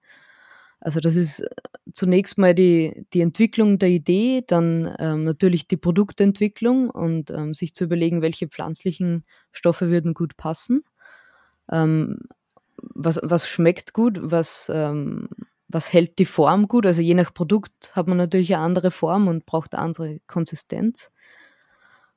Also 0.80 1.00
das 1.00 1.16
ist 1.16 1.42
äh, 1.42 1.48
zunächst 1.94 2.38
mal 2.38 2.56
die, 2.56 3.06
die 3.14 3.22
Entwicklung 3.22 3.80
der 3.80 3.90
Idee, 3.90 4.44
dann 4.48 4.96
ähm, 5.00 5.24
natürlich 5.24 5.68
die 5.68 5.78
Produktentwicklung 5.78 6.90
und 6.90 7.30
ähm, 7.32 7.54
sich 7.54 7.74
zu 7.74 7.86
überlegen, 7.86 8.22
welche 8.22 8.48
pflanzlichen 8.48 9.26
Stoffe 9.52 9.90
würden 9.90 10.14
gut 10.14 10.36
passen. 10.38 10.84
Ähm, 11.72 12.20
was, 12.78 13.20
was 13.24 13.48
schmeckt 13.48 13.94
gut, 13.94 14.20
was, 14.22 14.72
ähm, 14.74 15.30
was 15.68 15.92
hält 15.92 16.20
die 16.20 16.26
Form 16.26 16.68
gut. 16.68 16.86
Also 16.86 17.02
je 17.02 17.14
nach 17.14 17.34
Produkt 17.34 17.96
hat 17.96 18.08
man 18.08 18.18
natürlich 18.18 18.54
eine 18.54 18.64
andere 18.64 18.92
Form 18.92 19.28
und 19.28 19.46
braucht 19.46 19.74
eine 19.74 19.84
andere 19.84 20.20
Konsistenz. 20.28 21.12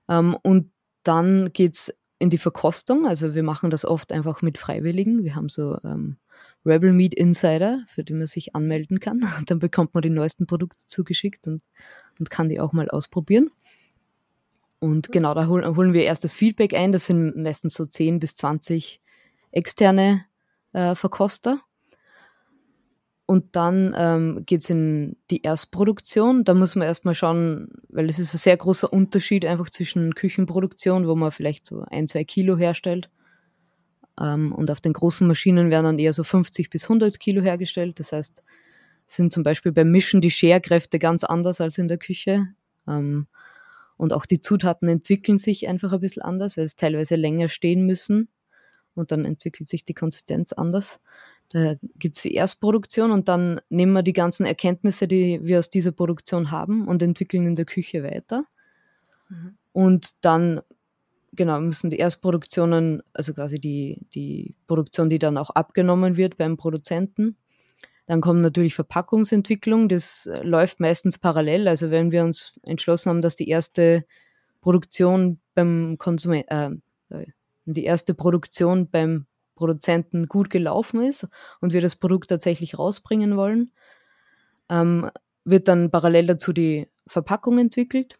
Ähm, 0.08 0.36
und 0.42 0.70
dann 1.02 1.52
geht 1.52 1.74
es 1.74 1.94
in 2.18 2.30
die 2.30 2.38
Verkostung. 2.38 3.06
Also 3.06 3.34
wir 3.34 3.42
machen 3.42 3.70
das 3.70 3.84
oft 3.84 4.12
einfach 4.12 4.42
mit 4.42 4.58
Freiwilligen. 4.58 5.24
Wir 5.24 5.34
haben 5.34 5.48
so 5.48 5.78
ähm, 5.84 6.16
Rebel 6.64 6.92
Meat 6.92 7.14
Insider, 7.14 7.84
für 7.88 8.04
die 8.04 8.14
man 8.14 8.26
sich 8.26 8.54
anmelden 8.54 9.00
kann. 9.00 9.20
Dann 9.46 9.58
bekommt 9.58 9.94
man 9.94 10.02
die 10.02 10.10
neuesten 10.10 10.46
Produkte 10.46 10.86
zugeschickt 10.86 11.46
und, 11.46 11.62
und 12.18 12.30
kann 12.30 12.48
die 12.48 12.60
auch 12.60 12.72
mal 12.72 12.88
ausprobieren. 12.90 13.50
Und 14.78 15.10
genau, 15.10 15.32
da 15.32 15.46
holen, 15.46 15.76
holen 15.76 15.94
wir 15.94 16.04
erst 16.04 16.24
das 16.24 16.34
Feedback 16.34 16.74
ein. 16.74 16.92
Das 16.92 17.06
sind 17.06 17.36
meistens 17.36 17.74
so 17.74 17.86
10 17.86 18.20
bis 18.20 18.34
20 18.34 19.00
externe 19.50 20.24
äh, 20.72 20.94
Verkoster. 20.94 21.60
Und 23.28 23.56
dann 23.56 23.92
ähm, 23.96 24.44
geht 24.46 24.60
es 24.60 24.70
in 24.70 25.16
die 25.30 25.42
Erstproduktion. 25.42 26.44
Da 26.44 26.54
muss 26.54 26.76
man 26.76 26.86
erstmal 26.86 27.16
schauen, 27.16 27.68
weil 27.88 28.08
es 28.08 28.20
ist 28.20 28.34
ein 28.34 28.38
sehr 28.38 28.56
großer 28.56 28.92
Unterschied 28.92 29.44
einfach 29.44 29.68
zwischen 29.68 30.14
Küchenproduktion, 30.14 31.08
wo 31.08 31.16
man 31.16 31.32
vielleicht 31.32 31.66
so 31.66 31.84
ein, 31.90 32.06
zwei 32.06 32.22
Kilo 32.22 32.56
herstellt. 32.56 33.10
Ähm, 34.20 34.52
und 34.52 34.70
auf 34.70 34.80
den 34.80 34.92
großen 34.92 35.26
Maschinen 35.26 35.70
werden 35.70 35.84
dann 35.84 35.98
eher 35.98 36.12
so 36.12 36.22
50 36.22 36.70
bis 36.70 36.84
100 36.84 37.18
Kilo 37.18 37.42
hergestellt. 37.42 37.98
Das 37.98 38.12
heißt, 38.12 38.44
sind 39.06 39.32
zum 39.32 39.42
Beispiel 39.42 39.72
beim 39.72 39.90
Mischen 39.90 40.20
die 40.20 40.30
Scherkräfte 40.30 41.00
ganz 41.00 41.24
anders 41.24 41.60
als 41.60 41.78
in 41.78 41.88
der 41.88 41.98
Küche. 41.98 42.46
Ähm, 42.86 43.26
und 43.96 44.12
auch 44.12 44.26
die 44.26 44.40
Zutaten 44.40 44.88
entwickeln 44.88 45.38
sich 45.38 45.68
einfach 45.68 45.92
ein 45.92 46.00
bisschen 46.00 46.22
anders, 46.22 46.56
weil 46.56 46.64
es 46.64 46.76
teilweise 46.76 47.16
länger 47.16 47.48
stehen 47.48 47.86
müssen. 47.86 48.28
Und 48.96 49.10
dann 49.10 49.24
entwickelt 49.24 49.68
sich 49.68 49.84
die 49.84 49.94
Konsistenz 49.94 50.52
anders. 50.52 51.00
Da 51.50 51.76
gibt 51.98 52.16
es 52.16 52.22
die 52.22 52.34
Erstproduktion 52.34 53.12
und 53.12 53.28
dann 53.28 53.60
nehmen 53.68 53.92
wir 53.92 54.02
die 54.02 54.12
ganzen 54.12 54.46
Erkenntnisse, 54.46 55.06
die 55.06 55.40
wir 55.42 55.58
aus 55.60 55.70
dieser 55.70 55.92
Produktion 55.92 56.50
haben 56.50 56.88
und 56.88 57.02
entwickeln 57.02 57.46
in 57.46 57.54
der 57.54 57.66
Küche 57.66 58.02
weiter. 58.02 58.44
Mhm. 59.28 59.56
Und 59.72 60.14
dann, 60.22 60.60
genau, 61.32 61.60
müssen 61.60 61.90
die 61.90 61.98
Erstproduktionen, 61.98 63.02
also 63.12 63.32
quasi 63.32 63.60
die, 63.60 64.06
die 64.14 64.56
Produktion, 64.66 65.08
die 65.08 65.18
dann 65.18 65.38
auch 65.38 65.50
abgenommen 65.50 66.16
wird 66.16 66.36
beim 66.36 66.56
Produzenten. 66.56 67.36
Dann 68.06 68.20
kommt 68.20 68.40
natürlich 68.40 68.74
Verpackungsentwicklung, 68.74 69.88
das 69.88 70.28
läuft 70.42 70.80
meistens 70.80 71.18
parallel. 71.18 71.68
Also 71.68 71.90
wenn 71.90 72.10
wir 72.10 72.24
uns 72.24 72.54
entschlossen 72.62 73.10
haben, 73.10 73.20
dass 73.20 73.36
die 73.36 73.48
erste 73.48 74.04
Produktion 74.60 75.38
beim 75.54 75.96
Konsumenten, 75.98 76.82
äh, 77.10 77.26
die 77.74 77.84
erste 77.84 78.14
Produktion 78.14 78.88
beim 78.88 79.26
Produzenten 79.54 80.26
gut 80.26 80.50
gelaufen 80.50 81.02
ist 81.02 81.26
und 81.60 81.72
wir 81.72 81.80
das 81.80 81.96
Produkt 81.96 82.28
tatsächlich 82.28 82.78
rausbringen 82.78 83.36
wollen, 83.36 83.72
ähm, 84.68 85.10
wird 85.44 85.68
dann 85.68 85.90
parallel 85.90 86.26
dazu 86.26 86.52
die 86.52 86.88
Verpackung 87.06 87.58
entwickelt. 87.58 88.18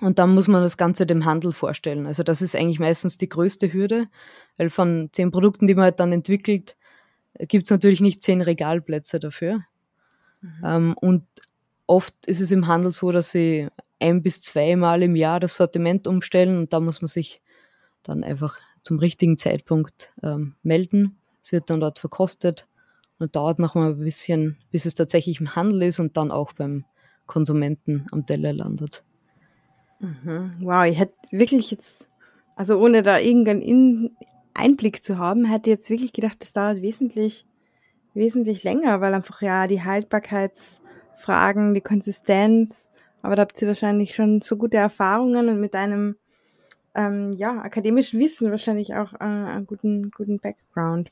Und 0.00 0.18
dann 0.18 0.34
muss 0.34 0.48
man 0.48 0.62
das 0.62 0.76
Ganze 0.76 1.06
dem 1.06 1.24
Handel 1.24 1.52
vorstellen. 1.52 2.06
Also 2.06 2.22
das 2.22 2.42
ist 2.42 2.56
eigentlich 2.56 2.80
meistens 2.80 3.16
die 3.16 3.28
größte 3.28 3.72
Hürde, 3.72 4.06
weil 4.56 4.68
von 4.70 5.08
zehn 5.12 5.30
Produkten, 5.30 5.66
die 5.66 5.74
man 5.74 5.84
halt 5.84 6.00
dann 6.00 6.12
entwickelt, 6.12 6.76
gibt 7.38 7.64
es 7.64 7.70
natürlich 7.70 8.00
nicht 8.00 8.22
zehn 8.22 8.42
Regalplätze 8.42 9.20
dafür. 9.20 9.60
Mhm. 10.40 10.62
Ähm, 10.64 10.94
und 11.00 11.26
oft 11.86 12.14
ist 12.26 12.40
es 12.40 12.50
im 12.50 12.66
Handel 12.66 12.92
so, 12.92 13.12
dass 13.12 13.30
sie 13.30 13.68
ein 14.00 14.22
bis 14.22 14.40
zweimal 14.42 15.02
im 15.02 15.16
Jahr 15.16 15.40
das 15.40 15.56
Sortiment 15.56 16.06
umstellen 16.06 16.58
und 16.58 16.72
da 16.72 16.80
muss 16.80 17.00
man 17.00 17.08
sich 17.08 17.40
dann 18.04 18.24
einfach 18.24 18.58
zum 18.82 18.98
richtigen 18.98 19.38
Zeitpunkt 19.38 20.12
ähm, 20.22 20.54
melden. 20.62 21.16
Es 21.42 21.52
wird 21.52 21.70
dann 21.70 21.80
dort 21.80 21.98
verkostet 21.98 22.66
und 23.18 23.34
dauert 23.34 23.58
noch 23.58 23.74
mal 23.74 23.90
ein 23.90 23.98
bisschen, 23.98 24.56
bis 24.70 24.86
es 24.86 24.94
tatsächlich 24.94 25.40
im 25.40 25.56
Handel 25.56 25.82
ist 25.82 26.00
und 26.00 26.16
dann 26.16 26.30
auch 26.30 26.52
beim 26.52 26.84
Konsumenten 27.26 28.06
am 28.12 28.26
Teller 28.26 28.52
landet. 28.52 29.02
Mhm. 30.00 30.54
Wow, 30.60 30.84
ich 30.84 30.98
hätte 30.98 31.14
wirklich 31.30 31.70
jetzt, 31.70 32.06
also 32.56 32.78
ohne 32.78 33.02
da 33.02 33.18
irgendeinen 33.18 34.10
Einblick 34.52 35.02
zu 35.02 35.18
haben, 35.18 35.44
hätte 35.44 35.70
ich 35.70 35.76
jetzt 35.76 35.90
wirklich 35.90 36.12
gedacht, 36.12 36.42
das 36.42 36.52
dauert 36.52 36.82
wesentlich, 36.82 37.46
wesentlich 38.12 38.62
länger, 38.62 39.00
weil 39.00 39.14
einfach 39.14 39.40
ja 39.42 39.66
die 39.66 39.82
Haltbarkeitsfragen, 39.82 41.74
die 41.74 41.80
Konsistenz, 41.80 42.90
aber 43.22 43.36
da 43.36 43.42
habt 43.42 43.60
ihr 43.60 43.68
wahrscheinlich 43.68 44.14
schon 44.14 44.40
so 44.42 44.56
gute 44.56 44.76
Erfahrungen 44.76 45.48
und 45.48 45.60
mit 45.60 45.74
einem 45.74 46.16
ähm, 46.94 47.32
ja, 47.32 47.58
akademischen 47.60 48.20
Wissen 48.20 48.50
wahrscheinlich 48.50 48.94
auch 48.94 49.12
äh, 49.14 49.24
einen 49.24 49.66
guten, 49.66 50.10
guten 50.10 50.38
Background. 50.38 51.10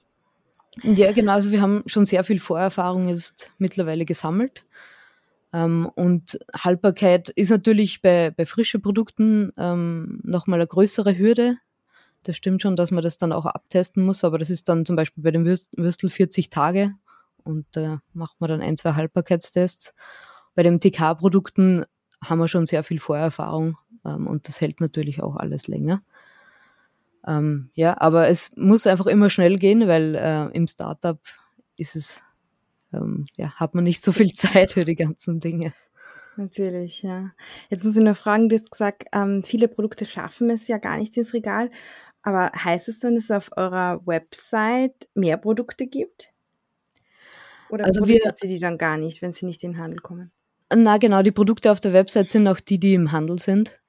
Ja, 0.83 1.13
genau. 1.13 1.33
Also 1.33 1.51
wir 1.51 1.61
haben 1.61 1.83
schon 1.87 2.07
sehr 2.07 2.25
viel 2.25 2.39
Vorerfahrung 2.39 3.09
jetzt 3.09 3.51
mittlerweile 3.59 4.05
gesammelt. 4.05 4.65
Ähm, 5.53 5.91
und 5.95 6.39
Haltbarkeit 6.55 7.29
ist 7.29 7.51
natürlich 7.51 8.01
bei, 8.01 8.31
bei 8.31 8.47
frischen 8.47 8.81
Produkten 8.81 9.53
ähm, 9.59 10.21
nochmal 10.23 10.61
eine 10.61 10.67
größere 10.67 11.19
Hürde. 11.19 11.59
Das 12.23 12.37
stimmt 12.37 12.63
schon, 12.63 12.77
dass 12.77 12.91
man 12.91 13.03
das 13.03 13.19
dann 13.19 13.33
auch 13.33 13.47
abtesten 13.47 14.05
muss, 14.05 14.25
aber 14.25 14.39
das 14.39 14.49
ist 14.49 14.69
dann 14.69 14.87
zum 14.87 14.97
Beispiel 14.97 15.25
bei 15.25 15.33
dem 15.33 15.45
Würstel 15.45 16.09
40 16.09 16.51
Tage 16.51 16.95
und 17.45 17.67
da 17.73 17.95
äh, 17.95 17.99
macht 18.15 18.41
man 18.41 18.49
dann 18.49 18.63
ein, 18.63 18.77
zwei 18.77 18.93
Haltbarkeitstests. 18.95 19.95
Bei 20.55 20.63
den 20.63 20.81
TK-Produkten 20.81 21.85
haben 22.23 22.39
wir 22.39 22.49
schon 22.49 22.67
sehr 22.67 22.85
viel 22.85 23.01
Vorerfahrung 23.01 23.77
ähm, 24.05 24.27
und 24.27 24.49
das 24.49 24.61
hält 24.61 24.81
natürlich 24.81 25.23
auch 25.23 25.37
alles 25.37 25.69
länger. 25.69 26.03
Ähm, 27.27 27.71
ja, 27.75 28.01
aber 28.01 28.29
es 28.29 28.51
muss 28.57 28.87
einfach 28.87 29.07
immer 29.07 29.31
schnell 29.31 29.59
gehen, 29.59 29.87
weil 29.87 30.15
äh, 30.15 30.47
im 30.57 30.67
Startup 30.67 31.21
ist 31.77 31.95
es, 31.95 32.21
ähm, 32.93 33.27
ja, 33.37 33.53
hat 33.55 33.75
man 33.75 33.85
nicht 33.85 34.03
so 34.03 34.13
viel 34.13 34.33
Zeit 34.35 34.73
für 34.73 34.85
die 34.85 34.97
ganzen 34.97 35.41
Dinge. 35.41 35.73
Natürlich, 36.37 37.03
ja. 37.03 37.31
Jetzt 37.69 37.85
muss 37.85 37.97
ich 37.97 38.03
noch 38.03 38.17
fragen, 38.17 38.49
du 38.49 38.57
hast 38.57 38.71
gesagt, 38.71 39.05
ähm, 39.13 39.43
viele 39.45 39.69
Produkte 39.69 40.07
schaffen 40.07 40.51
es 40.51 40.67
ja 40.67 40.79
gar 40.79 40.97
nicht 40.97 41.17
ins 41.17 41.35
Regal. 41.35 41.71
Aber 42.23 42.53
heißt 42.55 42.89
es 42.89 43.01
dann, 43.01 43.17
dass 43.17 43.25
es 43.25 43.31
auf 43.31 43.51
eurer 43.57 44.01
Website 44.07 45.09
mehr 45.15 45.37
Produkte 45.37 45.87
gibt? 45.87 46.31
Oder 47.69 47.85
also 47.85 48.01
produziert 48.01 48.25
wir, 48.25 48.35
sie 48.37 48.55
die 48.55 48.61
dann 48.61 48.79
gar 48.79 48.97
nicht, 48.97 49.23
wenn 49.23 49.33
sie 49.33 49.47
nicht 49.47 49.63
in 49.65 49.73
den 49.73 49.81
Handel 49.81 49.99
kommen? 49.99 50.31
Na 50.75 50.99
genau, 50.99 51.23
die 51.23 51.33
Produkte 51.33 51.71
auf 51.71 51.81
der 51.81 51.93
Website 51.93 52.31
sind 52.31 52.47
auch 52.47 52.61
die, 52.61 52.79
die 52.79 52.95
im 52.95 53.13
Handel 53.13 53.39
sind. 53.39 53.82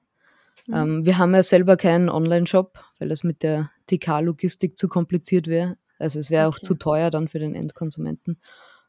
Mhm. 0.68 0.74
Ähm, 0.76 1.06
wir 1.06 1.18
haben 1.18 1.34
ja 1.34 1.44
selber 1.44 1.78
keinen 1.78 2.10
Online-Shop, 2.10 2.80
weil 3.00 3.10
das 3.10 3.24
mit 3.24 3.44
der 3.44 3.72
TK-Logistik 3.88 4.78
zu 4.78 4.88
kompliziert 4.88 5.48
wäre. 5.48 5.78
Also 6.00 6.20
es 6.20 6.30
wäre 6.30 6.48
okay. 6.48 6.58
auch 6.58 6.60
zu 6.60 6.76
teuer 6.76 7.12
dann 7.12 7.28
für 7.28 7.40
den 7.40 7.56
Endkonsumenten. 7.56 8.40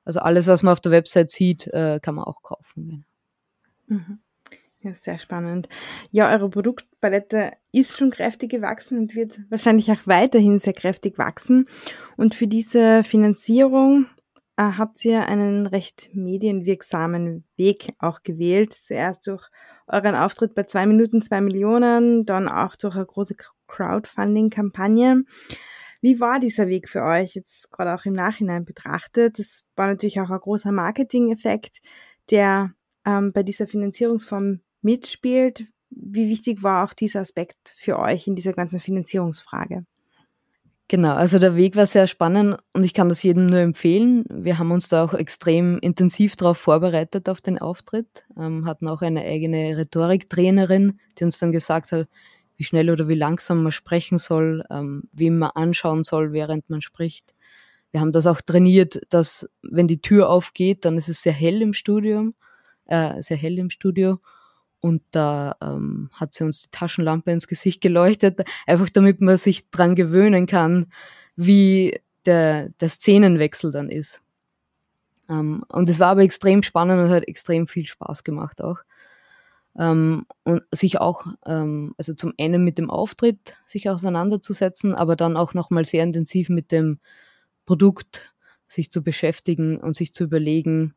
Also 0.04 0.20
alles, 0.20 0.46
was 0.46 0.62
man 0.62 0.72
auf 0.72 0.80
der 0.80 0.92
Website 0.92 1.30
sieht, 1.30 1.66
äh, 1.68 1.98
kann 2.00 2.14
man 2.14 2.24
auch 2.24 2.42
kaufen. 2.42 3.04
Mhm. 3.86 4.18
Ja, 4.84 4.92
sehr 5.00 5.16
spannend. 5.16 5.68
Ja, 6.10 6.30
eure 6.30 6.50
Produktpalette 6.50 7.52
ist 7.72 7.96
schon 7.96 8.10
kräftig 8.10 8.50
gewachsen 8.50 8.98
und 8.98 9.14
wird 9.14 9.40
wahrscheinlich 9.48 9.90
auch 9.90 10.06
weiterhin 10.06 10.60
sehr 10.60 10.74
kräftig 10.74 11.16
wachsen. 11.16 11.66
Und 12.18 12.34
für 12.34 12.46
diese 12.46 13.02
Finanzierung 13.02 14.06
äh, 14.56 14.62
habt 14.62 15.02
ihr 15.06 15.26
einen 15.26 15.66
recht 15.66 16.10
medienwirksamen 16.12 17.44
Weg 17.56 17.94
auch 17.98 18.22
gewählt. 18.22 18.74
Zuerst 18.74 19.26
durch 19.26 19.48
euren 19.86 20.14
Auftritt 20.14 20.54
bei 20.54 20.64
zwei 20.64 20.86
Minuten, 20.86 21.22
zwei 21.22 21.40
Millionen, 21.40 22.24
dann 22.26 22.48
auch 22.48 22.76
durch 22.76 22.96
eine 22.96 23.06
große 23.06 23.36
Crowdfunding-Kampagne. 23.68 25.24
Wie 26.00 26.20
war 26.20 26.38
dieser 26.38 26.68
Weg 26.68 26.88
für 26.88 27.02
euch 27.02 27.34
jetzt 27.34 27.70
gerade 27.70 27.94
auch 27.94 28.04
im 28.04 28.12
Nachhinein 28.12 28.64
betrachtet? 28.64 29.38
Das 29.38 29.66
war 29.74 29.86
natürlich 29.86 30.20
auch 30.20 30.30
ein 30.30 30.38
großer 30.38 30.70
Marketing-Effekt, 30.70 31.78
der 32.30 32.74
ähm, 33.06 33.32
bei 33.32 33.42
dieser 33.42 33.66
Finanzierungsform 33.66 34.60
mitspielt. 34.82 35.66
Wie 35.90 36.28
wichtig 36.28 36.62
war 36.62 36.84
auch 36.84 36.92
dieser 36.92 37.20
Aspekt 37.20 37.72
für 37.76 37.98
euch 37.98 38.26
in 38.26 38.34
dieser 38.34 38.52
ganzen 38.52 38.80
Finanzierungsfrage? 38.80 39.86
Genau, 40.94 41.14
also 41.14 41.40
der 41.40 41.56
Weg 41.56 41.74
war 41.74 41.88
sehr 41.88 42.06
spannend 42.06 42.56
und 42.72 42.84
ich 42.84 42.94
kann 42.94 43.08
das 43.08 43.20
jedem 43.24 43.46
nur 43.46 43.58
empfehlen. 43.58 44.24
Wir 44.30 44.60
haben 44.60 44.70
uns 44.70 44.86
da 44.86 45.02
auch 45.02 45.12
extrem 45.12 45.76
intensiv 45.80 46.36
darauf 46.36 46.56
vorbereitet 46.56 47.28
auf 47.28 47.40
den 47.40 47.58
Auftritt, 47.58 48.24
ähm, 48.38 48.64
hatten 48.64 48.86
auch 48.86 49.02
eine 49.02 49.22
eigene 49.22 49.76
Rhetoriktrainerin, 49.76 51.00
die 51.18 51.24
uns 51.24 51.36
dann 51.40 51.50
gesagt 51.50 51.90
hat, 51.90 52.06
wie 52.56 52.62
schnell 52.62 52.90
oder 52.90 53.08
wie 53.08 53.16
langsam 53.16 53.64
man 53.64 53.72
sprechen 53.72 54.18
soll, 54.18 54.62
ähm, 54.70 55.08
wie 55.12 55.30
man 55.30 55.50
anschauen 55.56 56.04
soll, 56.04 56.32
während 56.32 56.70
man 56.70 56.80
spricht. 56.80 57.34
Wir 57.90 58.00
haben 58.00 58.12
das 58.12 58.28
auch 58.28 58.40
trainiert, 58.40 59.00
dass 59.08 59.50
wenn 59.62 59.88
die 59.88 60.00
Tür 60.00 60.28
aufgeht, 60.28 60.84
dann 60.84 60.96
ist 60.96 61.08
es 61.08 61.22
sehr 61.22 61.32
hell 61.32 61.60
im 61.60 61.74
Studium, 61.74 62.34
äh, 62.86 63.20
sehr 63.20 63.36
hell 63.36 63.58
im 63.58 63.70
Studio 63.70 64.20
und 64.84 65.00
da 65.12 65.56
ähm, 65.62 66.10
hat 66.12 66.34
sie 66.34 66.44
uns 66.44 66.64
die 66.64 66.70
Taschenlampe 66.70 67.30
ins 67.30 67.48
Gesicht 67.48 67.80
geleuchtet, 67.80 68.42
einfach 68.66 68.90
damit 68.90 69.22
man 69.22 69.38
sich 69.38 69.70
dran 69.70 69.94
gewöhnen 69.94 70.44
kann, 70.44 70.92
wie 71.36 72.02
der, 72.26 72.68
der 72.68 72.90
Szenenwechsel 72.90 73.70
dann 73.70 73.88
ist. 73.88 74.20
Ähm, 75.30 75.64
und 75.68 75.88
es 75.88 76.00
war 76.00 76.08
aber 76.08 76.20
extrem 76.20 76.62
spannend 76.62 77.02
und 77.02 77.08
hat 77.08 77.26
extrem 77.26 77.66
viel 77.66 77.86
Spaß 77.86 78.24
gemacht 78.24 78.60
auch. 78.60 78.76
Ähm, 79.78 80.26
und 80.42 80.62
sich 80.70 81.00
auch, 81.00 81.28
ähm, 81.46 81.94
also 81.96 82.12
zum 82.12 82.34
einen 82.38 82.62
mit 82.62 82.76
dem 82.76 82.90
Auftritt 82.90 83.56
sich 83.64 83.88
auseinanderzusetzen, 83.88 84.94
aber 84.94 85.16
dann 85.16 85.38
auch 85.38 85.54
nochmal 85.54 85.86
sehr 85.86 86.04
intensiv 86.04 86.50
mit 86.50 86.72
dem 86.72 86.98
Produkt 87.64 88.34
sich 88.68 88.90
zu 88.90 89.02
beschäftigen 89.02 89.78
und 89.78 89.96
sich 89.96 90.12
zu 90.12 90.24
überlegen, 90.24 90.94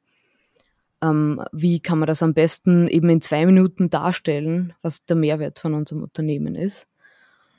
ähm, 1.02 1.44
wie 1.52 1.80
kann 1.80 2.00
man 2.00 2.08
das 2.08 2.24
am 2.24 2.34
besten 2.34 2.88
eben 2.88 3.10
in 3.10 3.22
zwei 3.22 3.46
Minuten 3.46 3.90
darstellen, 3.90 4.74
was 4.82 5.06
der 5.06 5.16
Mehrwert 5.16 5.60
von 5.60 5.74
unserem 5.74 6.04
Unternehmen 6.04 6.56
ist. 6.56 6.88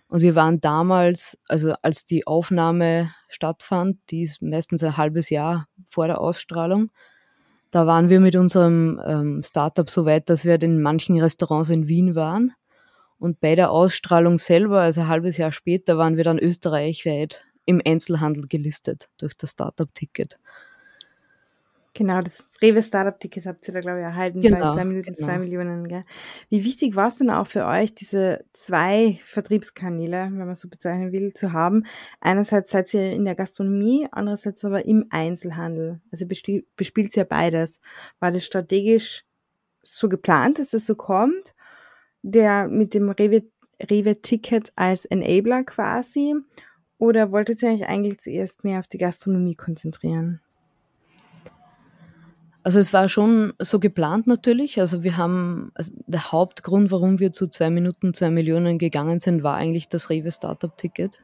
Und 0.09 0.23
wir 0.23 0.35
waren 0.35 0.61
damals, 0.61 1.39
also 1.49 1.75
als 1.83 2.05
die 2.05 2.27
Aufnahme 2.27 3.13
stattfand, 3.29 3.99
die 4.11 4.23
ist 4.23 4.41
meistens 4.41 4.83
ein 4.83 4.97
halbes 4.97 5.29
Jahr 5.29 5.69
vor 5.89 6.07
der 6.07 6.21
Ausstrahlung, 6.21 6.91
da 7.71 7.87
waren 7.87 8.09
wir 8.09 8.21
mit 8.21 8.35
unserem 8.35 9.01
ähm, 9.05 9.43
Startup 9.45 9.89
so 9.91 10.07
weit, 10.07 10.31
dass 10.31 10.45
wir 10.45 10.61
in 10.63 10.81
manchen 10.81 11.21
Restaurants 11.21 11.69
in 11.69 11.87
Wien 11.87 12.15
waren. 12.15 12.53
Und 13.19 13.41
bei 13.41 13.57
der 13.57 13.71
Ausstrahlung 13.71 14.39
selber, 14.39 14.81
also 14.81 15.03
ein 15.03 15.09
halbes 15.09 15.37
Jahr 15.37 15.53
später, 15.53 15.99
waren 15.99 16.17
wir 16.17 16.25
dann 16.25 16.39
österreichweit 16.39 17.45
im 17.67 17.83
Einzelhandel 17.85 18.47
gelistet 18.47 19.11
durch 19.19 19.37
das 19.37 19.51
Startup-Ticket. 19.51 20.39
Genau, 21.99 22.23
das 22.23 22.47
Rewe 22.63 22.81
Startup 22.85 23.19
Ticket 23.19 23.45
habt 23.45 23.67
ihr 23.67 23.75
da, 23.75 23.81
glaube 23.81 23.99
ich, 23.99 24.05
erhalten 24.05 24.41
genau, 24.41 24.61
bei 24.61 24.73
zwei 24.73 24.85
Minuten, 24.85 25.15
genau. 25.15 25.27
zwei 25.27 25.39
Millionen. 25.41 25.89
Gell? 25.89 26.05
Wie 26.49 26.63
wichtig 26.63 26.95
war 26.95 27.09
es 27.09 27.17
denn 27.17 27.29
auch 27.29 27.49
für 27.49 27.67
euch, 27.67 27.93
diese 27.93 28.39
zwei 28.53 29.19
Vertriebskanäle, 29.25 30.29
wenn 30.31 30.47
man 30.47 30.55
so 30.55 30.69
bezeichnen 30.69 31.11
will, 31.11 31.35
zu 31.35 31.53
haben? 31.53 31.87
Einerseits 32.21 32.71
seid 32.71 32.95
ihr 32.95 33.11
in 33.11 33.25
der 33.25 33.35
Gastronomie, 33.35 34.07
andererseits 34.13 34.65
aber 34.65 34.87
im 34.87 35.07
Einzelhandel. 35.11 36.01
Also 36.13 36.25
bespielt 36.77 37.17
ihr 37.17 37.25
beides. 37.25 37.81
War 38.21 38.31
das 38.31 38.45
strategisch 38.45 39.25
so 39.83 40.09
geplant, 40.09 40.61
dass 40.61 40.71
das 40.71 40.87
so 40.87 40.95
kommt? 40.95 41.53
Der 42.23 42.69
mit 42.69 42.95
dem 42.95 43.11
Rewe, 43.11 43.43
Rewe 43.91 44.23
Ticket 44.23 44.71
als 44.77 45.05
Enabler 45.05 45.65
quasi? 45.65 46.37
Oder 46.99 47.33
wolltet 47.33 47.61
ihr 47.65 47.71
euch 47.71 47.89
eigentlich 47.89 48.21
zuerst 48.21 48.63
mehr 48.63 48.79
auf 48.79 48.87
die 48.87 48.99
Gastronomie 48.99 49.57
konzentrieren? 49.57 50.41
Also 52.69 52.81
es 52.81 52.93
war 52.93 53.09
schon 53.09 53.55
so 53.59 53.81
geplant 53.81 54.27
natürlich. 54.27 54.79
Also 54.79 55.03
wir 55.03 55.17
haben, 55.17 55.71
also 55.73 55.91
der 56.07 56.33
Hauptgrund, 56.33 56.91
warum 56.91 57.19
wir 57.19 57.33
zu 57.33 57.49
zwei 57.49 57.71
Minuten 57.71 58.13
zwei 58.13 58.29
Millionen 58.29 58.77
gegangen 58.77 59.21
sind, 59.21 59.43
war 59.43 59.57
eigentlich 59.57 59.89
das 59.89 60.11
Rewe 60.11 60.31
Startup 60.31 60.77
Ticket, 60.77 61.19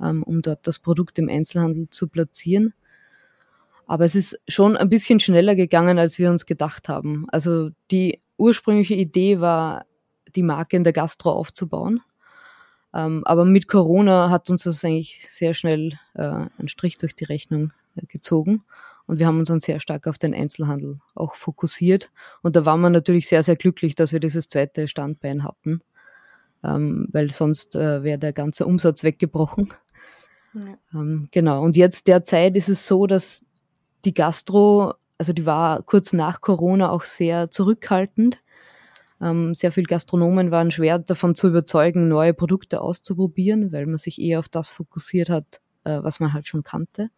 ähm, 0.00 0.22
um 0.22 0.40
dort 0.40 0.66
das 0.66 0.78
Produkt 0.78 1.18
im 1.18 1.28
Einzelhandel 1.28 1.90
zu 1.90 2.08
platzieren. 2.08 2.72
Aber 3.86 4.06
es 4.06 4.14
ist 4.14 4.40
schon 4.48 4.78
ein 4.78 4.88
bisschen 4.88 5.20
schneller 5.20 5.56
gegangen, 5.56 5.98
als 5.98 6.18
wir 6.18 6.30
uns 6.30 6.46
gedacht 6.46 6.88
haben. 6.88 7.26
Also 7.28 7.68
die 7.90 8.22
ursprüngliche 8.38 8.94
Idee 8.94 9.40
war, 9.40 9.84
die 10.36 10.42
Marke 10.42 10.78
in 10.78 10.84
der 10.84 10.94
Gastro 10.94 11.32
aufzubauen. 11.32 12.00
Ähm, 12.94 13.24
aber 13.26 13.44
mit 13.44 13.68
Corona 13.68 14.30
hat 14.30 14.48
uns 14.48 14.62
das 14.62 14.82
eigentlich 14.86 15.28
sehr 15.30 15.52
schnell 15.52 15.98
äh, 16.14 16.22
einen 16.22 16.68
Strich 16.68 16.96
durch 16.96 17.14
die 17.14 17.24
Rechnung 17.24 17.74
äh, 17.94 18.06
gezogen. 18.06 18.64
Und 19.08 19.18
wir 19.18 19.26
haben 19.26 19.38
uns 19.38 19.48
dann 19.48 19.58
sehr 19.58 19.80
stark 19.80 20.06
auf 20.06 20.18
den 20.18 20.34
Einzelhandel 20.34 21.00
auch 21.14 21.34
fokussiert. 21.34 22.10
Und 22.42 22.56
da 22.56 22.66
waren 22.66 22.82
wir 22.82 22.90
natürlich 22.90 23.26
sehr, 23.26 23.42
sehr 23.42 23.56
glücklich, 23.56 23.94
dass 23.94 24.12
wir 24.12 24.20
dieses 24.20 24.48
zweite 24.48 24.86
Standbein 24.86 25.44
hatten, 25.44 25.80
ähm, 26.62 27.08
weil 27.10 27.30
sonst 27.30 27.74
äh, 27.74 28.02
wäre 28.02 28.18
der 28.18 28.34
ganze 28.34 28.66
Umsatz 28.66 29.02
weggebrochen. 29.02 29.72
Ja. 30.52 30.78
Ähm, 30.92 31.28
genau. 31.30 31.62
Und 31.62 31.78
jetzt 31.78 32.06
derzeit 32.06 32.54
ist 32.54 32.68
es 32.68 32.86
so, 32.86 33.06
dass 33.06 33.42
die 34.04 34.12
Gastro, 34.12 34.92
also 35.16 35.32
die 35.32 35.46
war 35.46 35.82
kurz 35.82 36.12
nach 36.12 36.42
Corona 36.42 36.90
auch 36.90 37.04
sehr 37.04 37.50
zurückhaltend. 37.50 38.42
Ähm, 39.22 39.54
sehr 39.54 39.72
viele 39.72 39.86
Gastronomen 39.86 40.50
waren 40.50 40.70
schwer 40.70 40.98
davon 40.98 41.34
zu 41.34 41.48
überzeugen, 41.48 42.08
neue 42.08 42.34
Produkte 42.34 42.82
auszuprobieren, 42.82 43.72
weil 43.72 43.86
man 43.86 43.96
sich 43.96 44.20
eher 44.20 44.38
auf 44.38 44.50
das 44.50 44.68
fokussiert 44.68 45.30
hat, 45.30 45.62
äh, 45.84 46.02
was 46.02 46.20
man 46.20 46.34
halt 46.34 46.46
schon 46.46 46.62
kannte. 46.62 47.08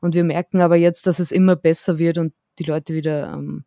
Und 0.00 0.14
wir 0.14 0.24
merken 0.24 0.60
aber 0.60 0.76
jetzt, 0.76 1.06
dass 1.06 1.18
es 1.18 1.32
immer 1.32 1.56
besser 1.56 1.98
wird 1.98 2.18
und 2.18 2.32
die 2.58 2.64
Leute 2.64 2.94
wieder 2.94 3.32
ähm, 3.32 3.64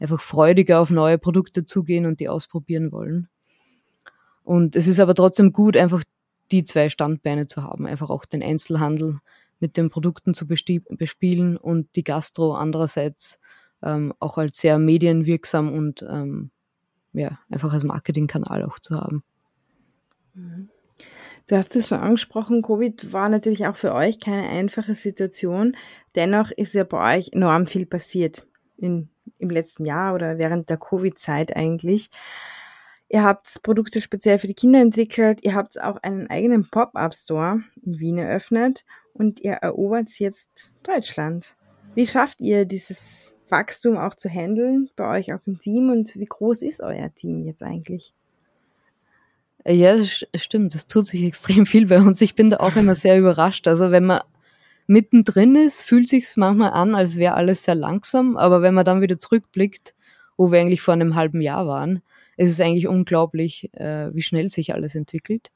einfach 0.00 0.20
freudiger 0.20 0.80
auf 0.80 0.90
neue 0.90 1.18
Produkte 1.18 1.64
zugehen 1.64 2.06
und 2.06 2.20
die 2.20 2.28
ausprobieren 2.28 2.92
wollen. 2.92 3.28
Und 4.44 4.76
es 4.76 4.86
ist 4.86 5.00
aber 5.00 5.14
trotzdem 5.14 5.52
gut, 5.52 5.76
einfach 5.76 6.02
die 6.50 6.64
zwei 6.64 6.88
Standbeine 6.88 7.46
zu 7.46 7.62
haben, 7.62 7.86
einfach 7.86 8.10
auch 8.10 8.24
den 8.24 8.42
Einzelhandel 8.42 9.18
mit 9.60 9.76
den 9.76 9.90
Produkten 9.90 10.34
zu 10.34 10.46
bespielen 10.46 11.56
und 11.56 11.94
die 11.96 12.04
Gastro 12.04 12.54
andererseits 12.54 13.36
ähm, 13.82 14.14
auch 14.18 14.38
als 14.38 14.58
sehr 14.58 14.78
medienwirksam 14.78 15.72
und 15.72 16.02
ähm, 16.08 16.50
ja, 17.12 17.38
einfach 17.50 17.72
als 17.72 17.84
Marketingkanal 17.84 18.64
auch 18.64 18.78
zu 18.78 18.94
haben. 18.96 19.22
Mhm. 20.34 20.68
Du 21.48 21.56
hast 21.56 21.74
es 21.76 21.88
schon 21.88 22.00
angesprochen, 22.00 22.60
Covid 22.60 23.10
war 23.14 23.30
natürlich 23.30 23.66
auch 23.66 23.76
für 23.76 23.94
euch 23.94 24.20
keine 24.20 24.50
einfache 24.50 24.94
Situation. 24.94 25.78
Dennoch 26.14 26.50
ist 26.50 26.74
ja 26.74 26.84
bei 26.84 27.16
euch 27.16 27.30
enorm 27.32 27.66
viel 27.66 27.86
passiert 27.86 28.46
in, 28.76 29.08
im 29.38 29.48
letzten 29.48 29.86
Jahr 29.86 30.14
oder 30.14 30.36
während 30.36 30.68
der 30.68 30.76
Covid-Zeit 30.76 31.56
eigentlich. 31.56 32.10
Ihr 33.08 33.24
habt 33.24 33.62
Produkte 33.62 34.02
speziell 34.02 34.38
für 34.38 34.46
die 34.46 34.52
Kinder 34.52 34.82
entwickelt, 34.82 35.42
ihr 35.42 35.54
habt 35.54 35.80
auch 35.80 35.96
einen 36.02 36.28
eigenen 36.28 36.68
Pop-up-Store 36.68 37.62
in 37.82 37.98
Wien 37.98 38.18
eröffnet 38.18 38.84
und 39.14 39.40
ihr 39.40 39.52
erobert 39.52 40.10
jetzt 40.18 40.74
Deutschland. 40.82 41.56
Wie 41.94 42.06
schafft 42.06 42.42
ihr 42.42 42.66
dieses 42.66 43.34
Wachstum 43.48 43.96
auch 43.96 44.14
zu 44.14 44.28
handeln 44.28 44.90
bei 44.96 45.18
euch 45.18 45.32
auch 45.32 45.40
im 45.46 45.58
Team 45.58 45.88
und 45.88 46.14
wie 46.16 46.26
groß 46.26 46.60
ist 46.60 46.82
euer 46.82 47.08
Team 47.14 47.42
jetzt 47.42 47.62
eigentlich? 47.62 48.12
Ja, 49.66 49.96
das 49.96 50.24
stimmt. 50.36 50.74
Das 50.74 50.86
tut 50.86 51.06
sich 51.06 51.22
extrem 51.24 51.66
viel 51.66 51.86
bei 51.86 51.98
uns. 51.98 52.20
Ich 52.20 52.34
bin 52.34 52.50
da 52.50 52.58
auch 52.58 52.76
immer 52.76 52.94
sehr 52.94 53.18
überrascht. 53.18 53.68
Also 53.68 53.90
wenn 53.90 54.06
man 54.06 54.22
mittendrin 54.86 55.54
ist, 55.54 55.82
fühlt 55.82 56.08
sich's 56.08 56.36
manchmal 56.36 56.72
an, 56.72 56.94
als 56.94 57.16
wäre 57.16 57.34
alles 57.34 57.64
sehr 57.64 57.74
langsam. 57.74 58.36
Aber 58.36 58.62
wenn 58.62 58.74
man 58.74 58.84
dann 58.84 59.02
wieder 59.02 59.18
zurückblickt, 59.18 59.94
wo 60.36 60.50
wir 60.52 60.60
eigentlich 60.60 60.80
vor 60.82 60.94
einem 60.94 61.14
halben 61.14 61.40
Jahr 61.40 61.66
waren, 61.66 62.02
ist 62.36 62.50
es 62.50 62.60
eigentlich 62.60 62.86
unglaublich, 62.88 63.72
äh, 63.74 64.14
wie 64.14 64.22
schnell 64.22 64.48
sich 64.48 64.72
alles 64.72 64.94
entwickelt. 64.94 65.50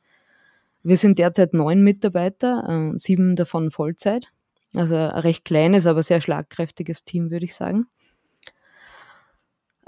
Wir 0.82 0.96
sind 0.96 1.18
derzeit 1.18 1.54
neun 1.54 1.82
Mitarbeiter, 1.82 2.92
äh, 2.94 2.98
sieben 2.98 3.36
davon 3.36 3.70
Vollzeit. 3.70 4.26
Also 4.74 4.96
ein 4.96 5.10
recht 5.10 5.44
kleines, 5.44 5.86
aber 5.86 6.02
sehr 6.02 6.20
schlagkräftiges 6.20 7.04
Team, 7.04 7.30
würde 7.30 7.44
ich 7.44 7.54
sagen. 7.54 7.86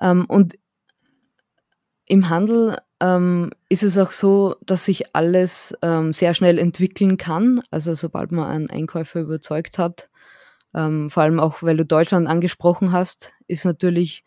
Ähm, 0.00 0.26
und 0.28 0.58
im 2.06 2.28
Handel 2.28 2.78
ähm, 3.00 3.50
ist 3.68 3.82
es 3.82 3.98
auch 3.98 4.12
so, 4.12 4.56
dass 4.66 4.84
sich 4.84 5.14
alles 5.14 5.74
ähm, 5.82 6.12
sehr 6.12 6.34
schnell 6.34 6.58
entwickeln 6.58 7.16
kann. 7.16 7.62
Also 7.70 7.94
sobald 7.94 8.32
man 8.32 8.48
einen 8.48 8.70
Einkäufer 8.70 9.20
überzeugt 9.20 9.78
hat, 9.78 10.10
ähm, 10.74 11.10
vor 11.10 11.22
allem 11.22 11.40
auch, 11.40 11.62
weil 11.62 11.76
du 11.76 11.84
Deutschland 11.84 12.28
angesprochen 12.28 12.92
hast, 12.92 13.32
ist 13.46 13.64
natürlich 13.64 14.24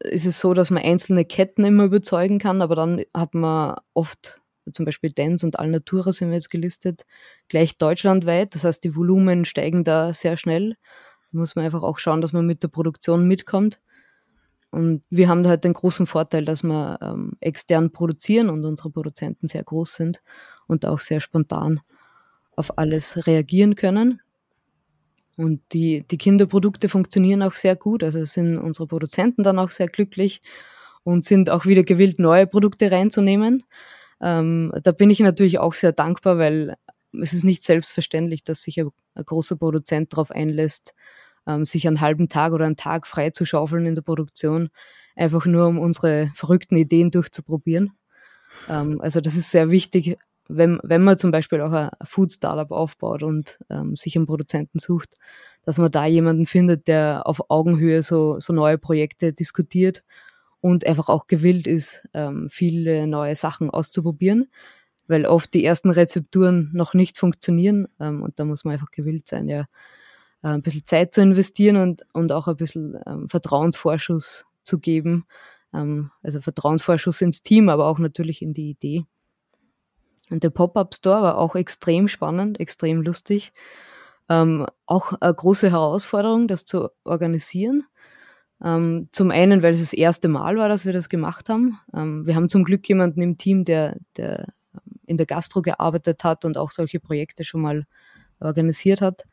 ist 0.00 0.26
es 0.26 0.38
so, 0.38 0.54
dass 0.54 0.70
man 0.70 0.82
einzelne 0.82 1.24
Ketten 1.24 1.64
immer 1.64 1.84
überzeugen 1.84 2.38
kann, 2.38 2.62
aber 2.62 2.76
dann 2.76 3.02
hat 3.14 3.34
man 3.34 3.76
oft 3.94 4.40
zum 4.72 4.84
Beispiel 4.84 5.10
Dance 5.10 5.44
und 5.44 5.58
Alnatura 5.58 6.12
sind 6.12 6.28
wir 6.28 6.36
jetzt 6.36 6.50
gelistet, 6.50 7.04
gleich 7.48 7.78
deutschlandweit. 7.78 8.54
Das 8.54 8.64
heißt, 8.64 8.84
die 8.84 8.94
Volumen 8.94 9.44
steigen 9.44 9.82
da 9.82 10.14
sehr 10.14 10.36
schnell. 10.36 10.76
Da 11.32 11.38
muss 11.38 11.56
man 11.56 11.64
einfach 11.64 11.82
auch 11.82 11.98
schauen, 11.98 12.20
dass 12.20 12.32
man 12.32 12.46
mit 12.46 12.62
der 12.62 12.68
Produktion 12.68 13.26
mitkommt. 13.26 13.80
Und 14.72 15.02
wir 15.10 15.28
haben 15.28 15.42
da 15.42 15.50
halt 15.50 15.64
den 15.64 15.74
großen 15.74 16.06
Vorteil, 16.06 16.46
dass 16.46 16.62
wir 16.62 16.98
ähm, 17.02 17.32
extern 17.40 17.92
produzieren 17.92 18.48
und 18.48 18.64
unsere 18.64 18.88
Produzenten 18.90 19.46
sehr 19.46 19.62
groß 19.62 19.94
sind 19.94 20.22
und 20.66 20.86
auch 20.86 21.00
sehr 21.00 21.20
spontan 21.20 21.80
auf 22.56 22.78
alles 22.78 23.26
reagieren 23.26 23.74
können. 23.74 24.22
Und 25.36 25.60
die, 25.72 26.06
die 26.10 26.16
Kinderprodukte 26.16 26.88
funktionieren 26.88 27.42
auch 27.42 27.52
sehr 27.52 27.76
gut. 27.76 28.02
Also 28.02 28.24
sind 28.24 28.56
unsere 28.56 28.86
Produzenten 28.86 29.42
dann 29.42 29.58
auch 29.58 29.70
sehr 29.70 29.88
glücklich 29.88 30.40
und 31.04 31.22
sind 31.22 31.50
auch 31.50 31.66
wieder 31.66 31.82
gewillt, 31.82 32.18
neue 32.18 32.46
Produkte 32.46 32.90
reinzunehmen. 32.90 33.64
Ähm, 34.22 34.72
da 34.82 34.92
bin 34.92 35.10
ich 35.10 35.20
natürlich 35.20 35.58
auch 35.58 35.74
sehr 35.74 35.92
dankbar, 35.92 36.38
weil 36.38 36.76
es 37.12 37.34
ist 37.34 37.44
nicht 37.44 37.62
selbstverständlich, 37.62 38.42
dass 38.42 38.62
sich 38.62 38.80
ein, 38.80 38.88
ein 39.14 39.24
großer 39.24 39.56
Produzent 39.56 40.14
darauf 40.14 40.30
einlässt, 40.30 40.94
ähm, 41.46 41.64
sich 41.64 41.86
einen 41.86 42.00
halben 42.00 42.28
Tag 42.28 42.52
oder 42.52 42.66
einen 42.66 42.76
Tag 42.76 43.06
frei 43.06 43.30
zu 43.30 43.44
schaufeln 43.44 43.86
in 43.86 43.94
der 43.94 44.02
Produktion, 44.02 44.70
einfach 45.16 45.46
nur 45.46 45.66
um 45.66 45.78
unsere 45.78 46.30
verrückten 46.34 46.76
Ideen 46.76 47.10
durchzuprobieren. 47.10 47.92
Ähm, 48.68 49.00
also 49.00 49.20
das 49.20 49.34
ist 49.34 49.50
sehr 49.50 49.70
wichtig, 49.70 50.18
wenn, 50.48 50.80
wenn 50.82 51.02
man 51.02 51.18
zum 51.18 51.30
Beispiel 51.30 51.60
auch 51.60 51.72
ein 51.72 51.90
Food 52.04 52.32
Startup 52.32 52.70
aufbaut 52.70 53.22
und 53.22 53.58
ähm, 53.70 53.96
sich 53.96 54.16
einen 54.16 54.26
Produzenten 54.26 54.78
sucht, 54.78 55.16
dass 55.64 55.78
man 55.78 55.90
da 55.90 56.06
jemanden 56.06 56.46
findet, 56.46 56.88
der 56.88 57.22
auf 57.26 57.50
Augenhöhe 57.50 58.02
so, 58.02 58.40
so 58.40 58.52
neue 58.52 58.78
Projekte 58.78 59.32
diskutiert 59.32 60.02
und 60.60 60.86
einfach 60.86 61.08
auch 61.08 61.26
gewillt 61.26 61.66
ist, 61.66 62.08
ähm, 62.14 62.48
viele 62.50 63.06
neue 63.06 63.36
Sachen 63.36 63.70
auszuprobieren, 63.70 64.50
weil 65.06 65.26
oft 65.26 65.54
die 65.54 65.64
ersten 65.64 65.90
Rezepturen 65.90 66.70
noch 66.72 66.94
nicht 66.94 67.18
funktionieren 67.18 67.88
ähm, 68.00 68.22
und 68.22 68.38
da 68.38 68.44
muss 68.44 68.64
man 68.64 68.74
einfach 68.74 68.90
gewillt 68.90 69.28
sein, 69.28 69.48
ja, 69.48 69.66
ein 70.48 70.62
bisschen 70.62 70.84
Zeit 70.84 71.14
zu 71.14 71.22
investieren 71.22 71.76
und, 71.76 72.02
und 72.12 72.32
auch 72.32 72.48
ein 72.48 72.56
bisschen 72.56 72.98
ähm, 73.06 73.28
Vertrauensvorschuss 73.28 74.44
zu 74.62 74.78
geben. 74.78 75.26
Ähm, 75.72 76.10
also 76.22 76.40
Vertrauensvorschuss 76.40 77.20
ins 77.20 77.42
Team, 77.42 77.68
aber 77.68 77.86
auch 77.86 77.98
natürlich 77.98 78.42
in 78.42 78.54
die 78.54 78.70
Idee. 78.70 79.04
Und 80.30 80.42
der 80.42 80.50
Pop-Up 80.50 80.94
Store 80.94 81.22
war 81.22 81.38
auch 81.38 81.54
extrem 81.54 82.08
spannend, 82.08 82.58
extrem 82.58 83.02
lustig. 83.02 83.52
Ähm, 84.28 84.66
auch 84.86 85.12
eine 85.20 85.34
große 85.34 85.70
Herausforderung, 85.70 86.48
das 86.48 86.64
zu 86.64 86.88
organisieren. 87.04 87.84
Ähm, 88.64 89.08
zum 89.12 89.30
einen, 89.30 89.62
weil 89.62 89.72
es 89.72 89.80
das 89.80 89.92
erste 89.92 90.28
Mal 90.28 90.56
war, 90.56 90.68
dass 90.68 90.86
wir 90.86 90.92
das 90.92 91.08
gemacht 91.08 91.48
haben. 91.48 91.78
Ähm, 91.94 92.26
wir 92.26 92.34
haben 92.34 92.48
zum 92.48 92.64
Glück 92.64 92.88
jemanden 92.88 93.20
im 93.20 93.36
Team, 93.36 93.64
der, 93.64 93.98
der 94.16 94.52
in 95.06 95.16
der 95.16 95.26
Gastro 95.26 95.62
gearbeitet 95.62 96.24
hat 96.24 96.44
und 96.44 96.56
auch 96.56 96.70
solche 96.70 97.00
Projekte 97.00 97.44
schon 97.44 97.60
mal 97.60 97.86
organisiert 98.40 99.00
hat. 99.00 99.24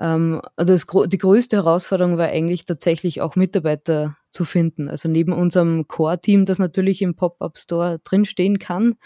Ähm, 0.00 0.40
also 0.56 0.72
das, 0.72 0.86
die 1.08 1.18
größte 1.18 1.56
Herausforderung 1.56 2.18
war 2.18 2.28
eigentlich 2.28 2.64
tatsächlich 2.64 3.20
auch 3.20 3.36
Mitarbeiter 3.36 4.16
zu 4.30 4.44
finden. 4.44 4.88
Also 4.88 5.08
neben 5.08 5.32
unserem 5.32 5.88
Core-Team, 5.88 6.44
das 6.44 6.58
natürlich 6.58 7.02
im 7.02 7.14
Pop-Up-Store 7.14 8.00
drinstehen 8.04 8.58
kann, 8.58 8.96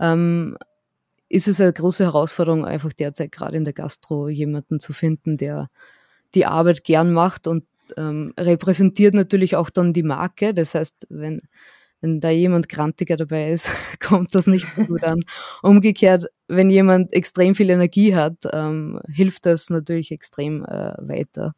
ähm, 0.00 0.56
ist 1.28 1.48
es 1.48 1.60
eine 1.60 1.72
große 1.72 2.04
Herausforderung, 2.04 2.64
einfach 2.64 2.92
derzeit 2.92 3.32
gerade 3.32 3.56
in 3.56 3.64
der 3.64 3.72
Gastro 3.72 4.28
jemanden 4.28 4.78
zu 4.78 4.92
finden, 4.92 5.36
der 5.36 5.68
die 6.34 6.46
Arbeit 6.46 6.84
gern 6.84 7.12
macht 7.12 7.46
und 7.46 7.64
ähm, 7.96 8.32
repräsentiert 8.38 9.14
natürlich 9.14 9.56
auch 9.56 9.70
dann 9.70 9.92
die 9.92 10.02
Marke. 10.02 10.54
Das 10.54 10.74
heißt, 10.74 11.06
wenn 11.08 11.40
wenn 12.06 12.20
da 12.20 12.30
jemand 12.30 12.68
grantiger 12.68 13.16
dabei 13.16 13.50
ist, 13.50 13.68
kommt 14.00 14.34
das 14.34 14.46
nicht 14.46 14.68
so 14.76 14.84
gut 14.84 15.02
an. 15.02 15.24
Umgekehrt, 15.62 16.26
wenn 16.46 16.70
jemand 16.70 17.12
extrem 17.12 17.54
viel 17.54 17.70
Energie 17.70 18.14
hat, 18.14 18.36
ähm, 18.52 19.00
hilft 19.08 19.44
das 19.46 19.70
natürlich 19.70 20.12
extrem 20.12 20.64
äh, 20.64 20.94
weiter. 20.98 21.54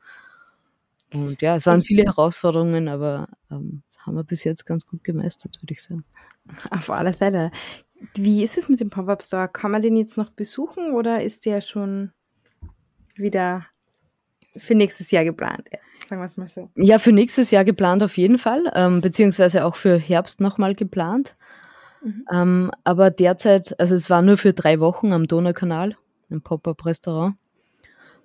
Und 1.13 1.41
ja, 1.43 1.57
es 1.57 1.67
waren 1.67 1.83
viele 1.83 2.05
Herausforderungen, 2.05 2.89
aber 2.89 3.29
ähm, 3.51 3.83
haben 3.99 4.17
wir 4.17 4.25
bis 4.25 4.45
jetzt 4.45 4.65
ganz 4.65 4.87
gut 4.87 5.05
gemeistert, 5.05 5.59
würde 5.63 5.75
ich 5.75 5.83
sagen. 5.83 6.05
Auf 6.71 6.91
alle 6.91 7.13
Fälle. 7.13 7.51
Wie 8.15 8.43
ist 8.43 8.57
es 8.57 8.69
mit 8.69 8.81
dem 8.81 8.91
Pop-Up 8.91 9.23
Store? 9.23 9.49
Kann 9.49 9.71
man 9.71 9.83
den 9.83 9.97
jetzt 9.97 10.17
noch 10.17 10.31
besuchen 10.31 10.93
oder 10.93 11.23
ist 11.23 11.45
der 11.45 11.61
schon 11.61 12.13
wieder 13.17 13.67
für 14.57 14.75
nächstes 14.75 15.11
Jahr 15.11 15.25
geplant? 15.25 15.69
sagen 16.09 16.21
wir 16.21 16.27
es 16.27 16.37
mal 16.37 16.49
so. 16.49 16.71
Ja, 16.75 16.99
für 16.99 17.13
nächstes 17.13 17.51
Jahr 17.51 17.65
geplant 17.65 18.03
auf 18.03 18.17
jeden 18.17 18.39
Fall, 18.39 18.71
ähm, 18.75 19.01
beziehungsweise 19.01 19.65
auch 19.65 19.77
für 19.77 19.99
Herbst 19.99 20.41
nochmal 20.41 20.75
geplant. 20.75 21.37
Mhm. 22.03 22.25
Ähm, 22.33 22.71
aber 22.85 23.11
derzeit, 23.11 23.79
also 23.79 23.95
es 23.95 24.09
war 24.09 24.23
nur 24.23 24.37
für 24.37 24.53
drei 24.53 24.81
Wochen 24.81 25.13
am 25.13 25.27
Donaukanal, 25.27 25.97
im 26.31 26.43
Pop-Up-Restaurant. 26.43 27.37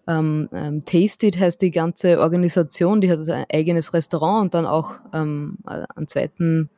Ähm, 0.06 0.50
ähm, 0.52 0.86
Tasted 0.86 1.40
heißt 1.40 1.62
die 1.62 1.72
ganze 1.72 2.20
Organisation, 2.20 3.00
die 3.02 3.10
hat 3.10 3.20
also 3.20 3.32
ein 3.32 3.46
eigenes 3.52 3.94
Restaurant 3.94 4.44
und 4.44 4.54
dann 4.54 4.66
auch 4.66 4.96
ähm, 5.14 5.60
einen 5.64 6.08
zweiten 6.08 6.70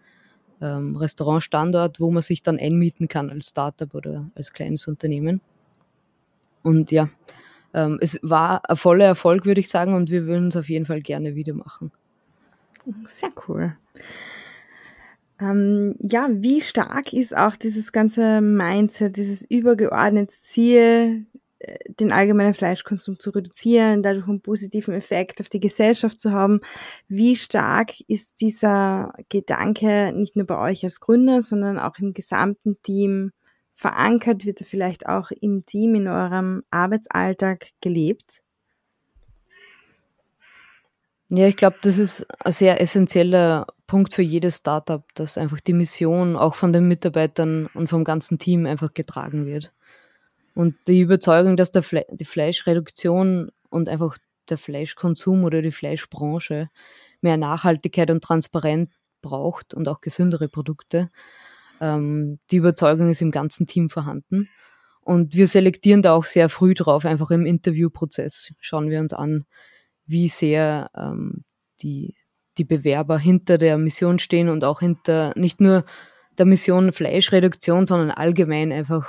ähm, 0.62 0.96
Restaurantstandort, 0.96 2.00
wo 2.00 2.12
man 2.12 2.22
sich 2.22 2.44
dann 2.44 2.60
einmieten 2.60 3.08
kann 3.08 3.30
als 3.30 3.50
Startup 3.50 3.94
oder 3.94 4.30
als 4.36 4.54
kleines 4.54 4.88
Unternehmen. 4.88 5.42
Und 6.62 6.92
ja, 6.92 7.10
ähm, 7.76 7.98
es 8.00 8.20
war 8.24 8.68
ein 8.70 8.78
voller 8.78 9.06
Erfolg, 9.06 9.46
würde 9.46 9.60
ich 9.60 9.70
sagen, 9.70 9.94
und 9.94 10.10
wir 10.10 10.26
würden 10.26 10.48
es 10.48 10.56
auf 10.56 10.70
jeden 10.70 10.86
Fall 10.86 11.02
gerne 11.02 11.36
wieder 11.36 11.54
machen. 11.54 11.92
Sehr 13.06 13.30
cool. 13.48 13.76
Ähm, 15.42 15.96
ja, 16.00 16.30
wie 16.32 16.62
stark 16.62 17.12
ist 17.12 17.36
auch 17.36 17.58
dieses 17.58 17.92
ganze 17.92 18.40
Mindset, 18.40 19.18
dieses 19.18 19.44
übergeordnete 19.44 20.36
Ziel, 20.42 21.26
äh, 21.60 21.78
den 22.00 22.14
allgemeinen 22.14 22.54
Fleischkonsum 22.54 23.20
zu 23.20 23.32
reduzieren, 23.32 24.02
dadurch 24.02 24.30
einen 24.30 24.40
positiven 24.40 24.94
Effekt 24.94 25.42
auf 25.42 25.50
die 25.50 25.60
Gesellschaft 25.60 26.22
zu 26.22 26.32
haben. 26.32 26.62
Wie 27.10 27.36
stark 27.36 27.92
ist 28.08 28.40
dieser 28.40 29.14
Gedanke 29.28 30.14
nicht 30.14 30.38
nur 30.38 30.46
bei 30.46 30.58
euch 30.58 30.86
als 30.86 31.02
Gründer, 31.02 31.42
sondern 31.42 31.78
auch 31.78 32.00
im 32.00 32.14
gesamten 32.14 32.82
Team 32.82 33.34
verankert? 33.76 34.46
Wird 34.46 34.62
er 34.62 34.66
vielleicht 34.66 35.06
auch 35.06 35.30
im 35.30 35.66
Team, 35.66 35.94
in 35.96 36.08
eurem 36.08 36.64
Arbeitsalltag 36.72 37.70
gelebt? 37.82 38.42
Ja, 41.30 41.48
ich 41.48 41.58
glaube, 41.58 41.78
das 41.82 41.98
ist 41.98 42.26
ein 42.44 42.52
sehr 42.52 42.80
essentieller 42.82 43.68
Punkt 43.88 44.14
für 44.14 44.22
jedes 44.22 44.58
Startup, 44.58 45.04
dass 45.16 45.38
einfach 45.38 45.60
die 45.60 45.74
Mission 45.74 46.36
auch 46.36 46.56
von 46.56 46.72
den 46.72 46.88
Mitarbeitern 46.88 47.68
und 47.74 47.90
vom 47.90 48.04
ganzen 48.04 48.40
Team 48.40 48.66
einfach 48.66 48.94
getragen 48.94 49.46
wird. 49.46 49.74
Und 50.54 50.76
die 50.88 51.02
Überzeugung, 51.02 51.58
dass 51.58 51.72
der 51.72 51.84
Fle 51.84 52.06
die 52.10 52.26
Fleischreduktion 52.26 53.52
und 53.70 53.90
einfach 53.90 54.18
der 54.50 54.58
Fleischkonsum 54.58 55.44
oder 55.44 55.62
die 55.62 55.72
Fleischbranche 55.72 56.70
mehr 57.22 57.38
Nachhaltigkeit 57.38 58.12
und 58.12 58.24
Transparenz 58.24 58.92
braucht 59.22 59.74
und 59.74 59.88
auch 59.88 60.02
gesündere 60.02 60.48
Produkte, 60.48 61.10
ähm, 61.82 62.40
die 62.52 62.58
Überzeugung 62.58 63.10
ist 63.10 63.22
im 63.22 63.32
ganzen 63.32 63.68
Team 63.68 63.90
vorhanden. 63.90 64.50
Und 65.02 65.36
wir 65.36 65.48
selektieren 65.48 66.02
da 66.02 66.14
auch 66.14 66.26
sehr 66.26 66.50
früh 66.50 66.74
drauf, 66.74 67.06
einfach 67.06 67.30
im 67.30 67.46
Interviewprozess 67.46 68.52
schauen 68.60 68.90
wir 68.90 69.00
uns 69.00 69.14
an, 69.14 69.46
wie 70.08 70.30
sehr 70.30 70.90
ähm, 70.96 71.44
die, 71.82 72.16
die 72.58 72.64
Bewerber 72.64 73.20
hinter 73.20 73.58
der 73.58 73.78
Mission 73.78 74.18
stehen 74.18 74.50
und 74.50 74.64
auch 74.64 74.80
hinter 74.80 75.34
nicht 75.36 75.62
nur 75.62 75.86
der 76.38 76.46
Mission 76.46 76.92
Fleischreduktion, 76.92 77.86
sondern 77.86 78.12
allgemein 78.12 78.72
einfach, 78.72 79.08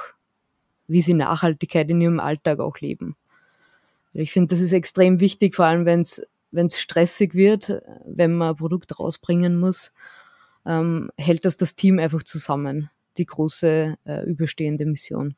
wie 0.86 1.00
sie 1.00 1.14
Nachhaltigkeit 1.14 1.88
in 1.88 2.00
ihrem 2.00 2.20
Alltag 2.20 2.60
auch 2.60 2.78
leben. 2.78 3.16
Ich 4.12 4.32
finde, 4.32 4.54
das 4.54 4.60
ist 4.60 4.72
extrem 4.72 5.20
wichtig, 5.20 5.54
vor 5.54 5.64
allem 5.64 5.86
wenn 5.86 6.00
es 6.02 6.78
stressig 6.78 7.34
wird, 7.34 7.82
wenn 8.06 8.36
man 8.36 8.50
ein 8.50 8.56
Produkt 8.56 8.98
rausbringen 8.98 9.58
muss 9.58 9.92
ähm, 10.66 11.10
hält 11.16 11.44
das 11.44 11.56
das 11.56 11.74
Team 11.74 11.98
einfach 11.98 12.22
zusammen, 12.22 12.90
die 13.18 13.26
große 13.26 13.96
äh, 14.04 14.24
überstehende 14.24 14.84
Mission. 14.86 15.36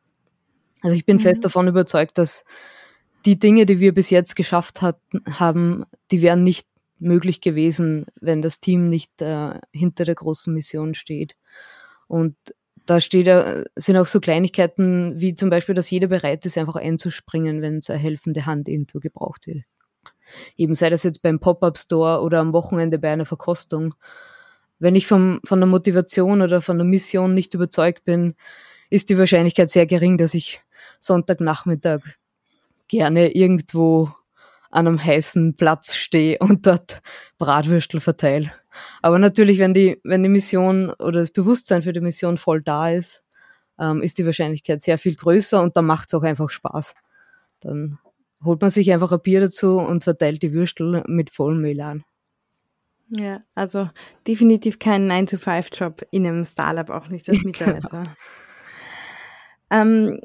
Also 0.83 0.97
ich 0.97 1.05
bin 1.05 1.17
mhm. 1.17 1.23
fest 1.23 1.45
davon 1.45 1.69
überzeugt, 1.69 2.19
dass 2.19 2.45
die 3.25 3.39
Dinge, 3.39 3.67
die 3.67 3.81
wir 3.81 3.93
bis 3.93 4.11
jetzt 4.11 4.37
geschafft 4.37 4.81
hatten, 4.81 5.23
haben, 5.29 5.85
die 6.11 6.23
wären 6.23 6.45
nicht 6.45 6.67
möglich 6.99 7.41
gewesen, 7.41 8.07
wenn 8.21 8.43
das 8.43 8.61
Team 8.61 8.89
nicht 8.89 9.21
äh, 9.23 9.61
hinter 9.73 10.05
der 10.05 10.15
großen 10.15 10.53
Mission 10.53 10.95
steht. 10.95 11.37
Und 12.07 12.37
da 12.87 13.01
steht, 13.01 13.27
äh, 13.27 13.65
sind 13.77 13.97
auch 13.97 14.07
so 14.07 14.21
Kleinigkeiten 14.21 15.21
wie 15.21 15.35
zum 15.35 15.51
Beispiel, 15.51 15.75
dass 15.75 15.91
jeder 15.91 16.09
bereit 16.09 16.47
ist, 16.47 16.57
einfach 16.59 16.77
einzuspringen, 16.77 17.61
wenn 17.61 17.79
es 17.79 17.91
eine 17.91 17.99
helfende 17.99 18.47
Hand 18.47 18.69
irgendwo 18.69 18.99
gebraucht 18.99 19.47
wird. 19.47 19.65
Eben 20.57 20.75
sei 20.75 20.91
das 20.91 21.03
jetzt 21.03 21.23
beim 21.23 21.41
Pop-up-Store 21.41 22.23
oder 22.23 22.41
am 22.41 22.53
Wochenende 22.53 22.99
bei 22.99 23.11
einer 23.11 23.27
Verkostung 23.27 23.95
wenn 24.79 24.95
ich 24.95 25.07
vom, 25.07 25.41
von 25.45 25.61
der 25.61 25.67
Motivation 25.67 26.43
oder 26.43 26.63
von 26.63 26.79
der 26.79 26.87
Mission 26.87 27.35
nicht 27.35 27.55
überzeugt 27.55 28.05
bin, 28.05 28.35
ist 28.91 29.09
die 29.09 29.19
Wahrscheinlichkeit 29.19 29.71
sehr 29.71 29.87
gering, 29.87 30.19
dass 30.19 30.35
ich 30.35 30.61
Sonntagnachmittag 31.01 32.01
gerne 32.89 33.35
irgendwo 33.35 34.11
an 34.71 34.87
einem 34.87 35.03
heißen 35.03 35.57
Platz 35.57 35.95
stehe 35.95 36.39
und 36.41 36.67
dort 36.67 37.03
Bratwürstel 37.39 38.01
verteile. 38.01 38.53
Aber 39.03 39.19
natürlich, 39.19 39.59
wenn 39.59 39.75
die, 39.75 40.01
wenn 40.05 40.23
die 40.23 40.29
Mission 40.29 40.91
oder 40.91 41.21
das 41.21 41.31
Bewusstsein 41.33 41.83
für 41.83 41.93
die 41.93 42.01
Mission 42.01 42.39
voll 42.39 42.63
da 42.63 42.89
ist, 42.89 43.25
ähm, 43.79 44.03
ist 44.03 44.19
die 44.19 44.27
Wahrscheinlichkeit 44.27 44.83
sehr 44.83 44.99
viel 44.99 45.15
größer 45.15 45.61
und 45.61 45.77
dann 45.77 45.87
macht 45.87 46.09
es 46.09 46.15
auch 46.15 46.23
einfach 46.23 46.51
Spaß. 46.51 46.95
Dann 47.61 47.99
holt 48.45 48.61
man 48.61 48.71
sich 48.71 48.93
einfach 48.93 49.11
ein 49.11 49.21
Bier 49.21 49.41
dazu 49.41 49.79
und 49.79 50.05
verteilt 50.05 50.43
die 50.43 50.53
Würstel 50.53 51.03
mit 51.07 51.31
vollem 51.31 51.63
Melan. 51.63 52.05
Ja, 53.11 53.43
also 53.55 53.89
definitiv 54.27 54.79
kein 54.79 55.11
9-to-5-Job 55.11 56.07
in 56.11 56.27
einem 56.27 56.45
Startup, 56.45 56.91
auch 56.91 57.09
nicht 57.09 57.29
als 57.29 57.43
Mitarbeiter. 57.45 58.03
ähm, 59.71 60.21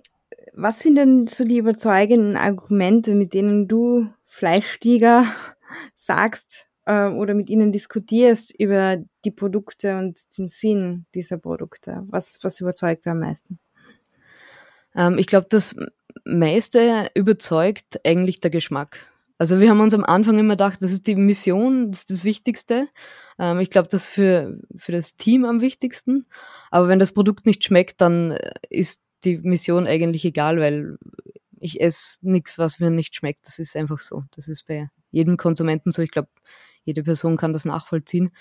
was 0.53 0.79
sind 0.79 0.95
denn 0.95 1.27
so 1.27 1.45
die 1.45 1.57
überzeugenden 1.57 2.35
Argumente, 2.37 3.15
mit 3.15 3.33
denen 3.33 3.67
du 3.67 4.07
Fleischstieger 4.27 5.25
sagst 5.95 6.67
äh, 6.85 7.07
oder 7.07 7.33
mit 7.33 7.49
ihnen 7.49 7.71
diskutierst 7.71 8.53
über 8.59 8.97
die 9.25 9.31
Produkte 9.31 9.97
und 9.97 10.19
den 10.37 10.49
Sinn 10.49 11.05
dieser 11.15 11.37
Produkte? 11.37 12.03
Was, 12.07 12.39
was 12.43 12.59
überzeugt 12.59 13.05
du 13.05 13.11
am 13.11 13.19
meisten? 13.19 13.59
Ähm, 14.95 15.17
ich 15.17 15.27
glaube, 15.27 15.47
das 15.49 15.75
meiste 16.25 17.09
überzeugt 17.15 18.01
eigentlich 18.05 18.41
der 18.41 18.51
Geschmack. 18.51 19.12
Also 19.37 19.59
wir 19.59 19.69
haben 19.69 19.81
uns 19.81 19.93
am 19.93 20.03
Anfang 20.03 20.37
immer 20.37 20.53
gedacht, 20.53 20.81
das 20.81 20.91
ist 20.91 21.07
die 21.07 21.15
Mission, 21.15 21.91
das 21.91 22.01
ist 22.01 22.09
das 22.09 22.23
Wichtigste. 22.23 22.87
Ähm, 23.39 23.59
ich 23.59 23.69
glaube, 23.69 23.87
das 23.89 24.03
ist 24.03 24.09
für, 24.09 24.59
für 24.77 24.91
das 24.91 25.15
Team 25.15 25.45
am 25.45 25.61
wichtigsten. 25.61 26.27
Aber 26.71 26.87
wenn 26.87 26.99
das 26.99 27.13
Produkt 27.13 27.45
nicht 27.45 27.63
schmeckt, 27.63 28.01
dann 28.01 28.37
ist 28.69 29.01
die 29.23 29.37
Mission 29.39 29.87
eigentlich 29.87 30.25
egal, 30.25 30.59
weil 30.59 30.97
ich 31.59 31.81
esse 31.81 32.19
nichts, 32.21 32.57
was 32.57 32.79
mir 32.79 32.91
nicht 32.91 33.15
schmeckt. 33.15 33.47
Das 33.47 33.59
ist 33.59 33.75
einfach 33.75 33.99
so. 33.99 34.23
Das 34.35 34.47
ist 34.47 34.67
bei 34.67 34.89
jedem 35.11 35.37
Konsumenten 35.37 35.91
so. 35.91 36.01
Ich 36.01 36.11
glaube, 36.11 36.29
jede 36.83 37.03
Person 37.03 37.37
kann 37.37 37.53
das 37.53 37.65
nachvollziehen. 37.65 38.31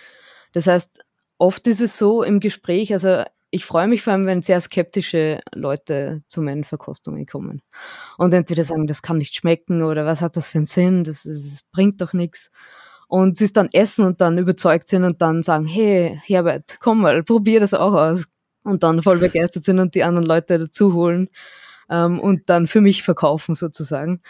Das 0.52 0.66
heißt, 0.66 1.04
oft 1.38 1.66
ist 1.66 1.80
es 1.80 1.96
so 1.96 2.22
im 2.22 2.40
Gespräch, 2.40 2.92
also 2.92 3.24
ich 3.52 3.66
freue 3.66 3.86
mich 3.86 4.02
vor 4.02 4.14
allem, 4.14 4.26
wenn 4.26 4.40
sehr 4.40 4.60
skeptische 4.62 5.40
Leute 5.54 6.22
zu 6.26 6.40
meinen 6.40 6.64
Verkostungen 6.64 7.26
kommen 7.26 7.60
und 8.16 8.32
entweder 8.32 8.64
sagen, 8.64 8.86
das 8.86 9.02
kann 9.02 9.18
nicht 9.18 9.34
schmecken 9.34 9.82
oder 9.82 10.06
was 10.06 10.22
hat 10.22 10.36
das 10.36 10.48
für 10.48 10.58
einen 10.58 10.64
Sinn, 10.64 11.04
das, 11.04 11.24
das 11.24 11.60
bringt 11.70 12.00
doch 12.00 12.14
nichts. 12.14 12.50
Und 13.08 13.36
sie 13.36 13.44
es 13.44 13.52
dann 13.52 13.68
essen 13.72 14.06
und 14.06 14.22
dann 14.22 14.38
überzeugt 14.38 14.88
sind 14.88 15.04
und 15.04 15.20
dann 15.20 15.42
sagen, 15.42 15.66
hey 15.66 16.18
Herbert, 16.24 16.78
komm 16.80 17.02
mal, 17.02 17.22
probier 17.22 17.60
das 17.60 17.74
auch 17.74 17.92
aus. 17.92 18.24
Und 18.64 18.82
dann 18.82 19.02
voll 19.02 19.18
begeistert 19.18 19.64
sind 19.64 19.80
und 19.80 19.94
die 19.94 20.02
anderen 20.02 20.26
Leute 20.26 20.56
dazu 20.56 20.94
holen 20.94 21.28
ähm, 21.90 22.20
und 22.20 22.48
dann 22.48 22.66
für 22.66 22.80
mich 22.80 23.02
verkaufen 23.02 23.54
sozusagen. 23.54 24.22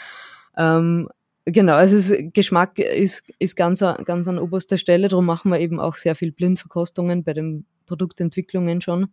Ähm, 0.56 1.08
Genau, 1.44 1.74
also 1.74 1.96
es 1.96 2.10
ist, 2.10 2.34
Geschmack 2.34 2.78
ist, 2.78 3.24
ist 3.40 3.56
ganz, 3.56 3.80
ganz 3.80 4.28
an 4.28 4.38
oberster 4.38 4.78
Stelle, 4.78 5.08
darum 5.08 5.26
machen 5.26 5.50
wir 5.50 5.58
eben 5.58 5.80
auch 5.80 5.96
sehr 5.96 6.14
viel 6.14 6.30
Blindverkostungen 6.30 7.24
bei 7.24 7.32
den 7.32 7.66
Produktentwicklungen 7.86 8.80
schon. 8.80 9.12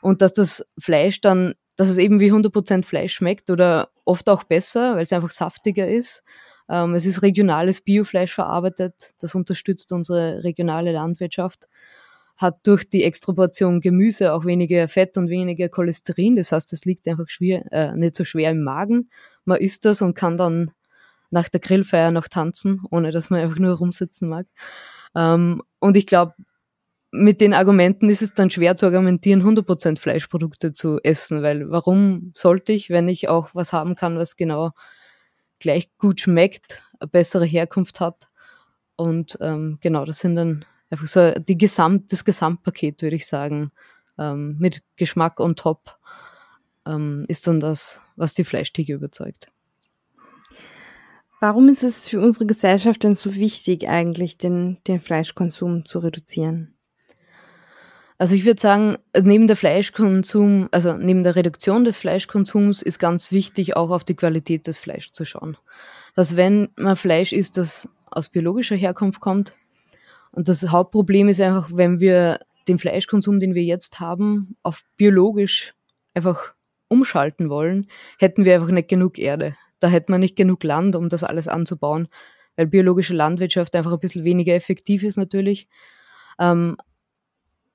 Und 0.00 0.22
dass 0.22 0.32
das 0.32 0.66
Fleisch 0.78 1.20
dann, 1.20 1.54
dass 1.76 1.88
es 1.88 1.98
eben 1.98 2.20
wie 2.20 2.32
100% 2.32 2.84
Fleisch 2.84 3.14
schmeckt 3.14 3.50
oder 3.50 3.90
oft 4.04 4.28
auch 4.28 4.44
besser, 4.44 4.96
weil 4.96 5.02
es 5.02 5.12
einfach 5.12 5.30
saftiger 5.30 5.88
ist. 5.88 6.22
Ähm, 6.68 6.94
es 6.94 7.06
ist 7.06 7.22
regionales 7.22 7.80
Biofleisch 7.80 8.34
verarbeitet, 8.34 9.14
das 9.20 9.34
unterstützt 9.34 9.92
unsere 9.92 10.44
regionale 10.44 10.92
Landwirtschaft 10.92 11.68
hat 12.38 12.64
durch 12.66 12.88
die 12.88 13.02
Extraportion 13.02 13.80
Gemüse 13.80 14.32
auch 14.32 14.44
weniger 14.44 14.86
Fett 14.86 15.18
und 15.18 15.28
weniger 15.28 15.68
Cholesterin. 15.68 16.36
Das 16.36 16.52
heißt, 16.52 16.72
es 16.72 16.84
liegt 16.84 17.06
einfach 17.08 17.28
schwer, 17.28 17.64
äh, 17.72 17.96
nicht 17.96 18.14
so 18.14 18.24
schwer 18.24 18.52
im 18.52 18.62
Magen. 18.62 19.10
Man 19.44 19.58
isst 19.58 19.84
das 19.84 20.02
und 20.02 20.14
kann 20.14 20.38
dann 20.38 20.70
nach 21.30 21.48
der 21.48 21.60
Grillfeier 21.60 22.12
noch 22.12 22.28
tanzen, 22.28 22.80
ohne 22.90 23.10
dass 23.10 23.28
man 23.30 23.40
einfach 23.40 23.58
nur 23.58 23.74
rumsitzen 23.74 24.28
mag. 24.28 24.46
Ähm, 25.16 25.62
und 25.80 25.96
ich 25.96 26.06
glaube, 26.06 26.34
mit 27.10 27.40
den 27.40 27.54
Argumenten 27.54 28.10
ist 28.10 28.22
es 28.22 28.34
dann 28.34 28.50
schwer 28.50 28.76
zu 28.76 28.86
argumentieren, 28.86 29.42
100% 29.42 29.98
Fleischprodukte 29.98 30.72
zu 30.72 30.98
essen, 31.02 31.42
weil 31.42 31.70
warum 31.70 32.32
sollte 32.34 32.72
ich, 32.72 32.90
wenn 32.90 33.08
ich 33.08 33.28
auch 33.28 33.50
was 33.54 33.72
haben 33.72 33.94
kann, 33.94 34.18
was 34.18 34.36
genau 34.36 34.72
gleich 35.58 35.90
gut 35.98 36.20
schmeckt, 36.20 36.82
eine 37.00 37.08
bessere 37.08 37.46
Herkunft 37.46 38.00
hat. 38.00 38.26
Und 38.96 39.38
ähm, 39.40 39.78
genau, 39.80 40.04
das 40.04 40.18
sind 40.20 40.36
dann 40.36 40.64
einfach 40.90 41.06
so 41.06 41.32
die 41.32 41.58
Gesamt, 41.58 42.12
das 42.12 42.24
Gesamtpaket, 42.24 43.02
würde 43.02 43.16
ich 43.16 43.26
sagen, 43.26 43.72
ähm, 44.18 44.56
mit 44.58 44.82
Geschmack 44.96 45.40
on 45.40 45.56
top 45.56 45.98
ähm, 46.86 47.24
ist 47.28 47.46
dann 47.46 47.60
das, 47.60 48.00
was 48.16 48.34
die 48.34 48.44
Fleischtheke 48.44 48.92
überzeugt. 48.92 49.48
Warum 51.40 51.68
ist 51.68 51.84
es 51.84 52.08
für 52.08 52.20
unsere 52.20 52.46
Gesellschaft 52.46 53.04
denn 53.04 53.14
so 53.14 53.36
wichtig, 53.36 53.88
eigentlich 53.88 54.38
den, 54.38 54.78
den 54.88 54.98
Fleischkonsum 54.98 55.84
zu 55.84 56.00
reduzieren? 56.00 56.74
Also 58.18 58.34
ich 58.34 58.44
würde 58.44 58.60
sagen, 58.60 58.98
neben 59.16 59.46
der 59.46 59.56
Fleischkonsum, 59.56 60.68
also 60.72 60.94
neben 60.94 61.22
der 61.22 61.36
Reduktion 61.36 61.84
des 61.84 61.98
Fleischkonsums 61.98 62.82
ist 62.82 62.98
ganz 62.98 63.30
wichtig, 63.30 63.76
auch 63.76 63.90
auf 63.90 64.04
die 64.04 64.16
Qualität 64.16 64.66
des 64.66 64.78
Fleischs 64.78 65.12
zu 65.12 65.24
schauen. 65.24 65.56
Dass 66.16 66.36
wenn 66.36 66.70
man 66.76 66.96
Fleisch 66.96 67.32
isst, 67.32 67.56
das 67.56 67.88
aus 68.10 68.28
biologischer 68.28 68.76
Herkunft 68.76 69.20
kommt, 69.20 69.54
und 70.32 70.48
das 70.48 70.62
Hauptproblem 70.68 71.28
ist 71.28 71.40
einfach, 71.40 71.70
wenn 71.72 72.00
wir 72.00 72.40
den 72.68 72.78
Fleischkonsum, 72.78 73.40
den 73.40 73.54
wir 73.54 73.62
jetzt 73.62 73.98
haben, 73.98 74.56
auf 74.62 74.82
biologisch 74.96 75.74
einfach 76.12 76.52
umschalten 76.88 77.48
wollen, 77.48 77.86
hätten 78.18 78.44
wir 78.44 78.54
einfach 78.54 78.68
nicht 78.68 78.88
genug 78.88 79.18
Erde 79.18 79.56
da 79.80 79.88
hätte 79.88 80.10
man 80.12 80.20
nicht 80.20 80.36
genug 80.36 80.62
Land, 80.64 80.96
um 80.96 81.08
das 81.08 81.24
alles 81.24 81.48
anzubauen, 81.48 82.08
weil 82.56 82.66
biologische 82.66 83.14
Landwirtschaft 83.14 83.74
einfach 83.76 83.92
ein 83.92 84.00
bisschen 84.00 84.24
weniger 84.24 84.54
effektiv 84.54 85.02
ist 85.02 85.16
natürlich. 85.16 85.68
Ähm, 86.38 86.76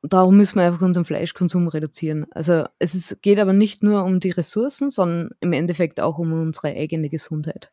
darum 0.04 0.38
müssen 0.38 0.56
wir 0.56 0.64
einfach 0.64 0.82
unseren 0.82 1.06
Fleischkonsum 1.06 1.68
reduzieren. 1.68 2.28
Also 2.32 2.66
es 2.80 2.94
ist, 2.94 3.22
geht 3.22 3.40
aber 3.40 3.54
nicht 3.54 3.84
nur 3.84 4.04
um 4.04 4.20
die 4.20 4.32
Ressourcen, 4.32 4.90
sondern 4.90 5.32
im 5.40 5.54
Endeffekt 5.54 6.00
auch 6.00 6.20
um 6.20 6.34
unsere 6.34 6.68
eigene 6.68 7.10
Gesundheit. 7.10 7.72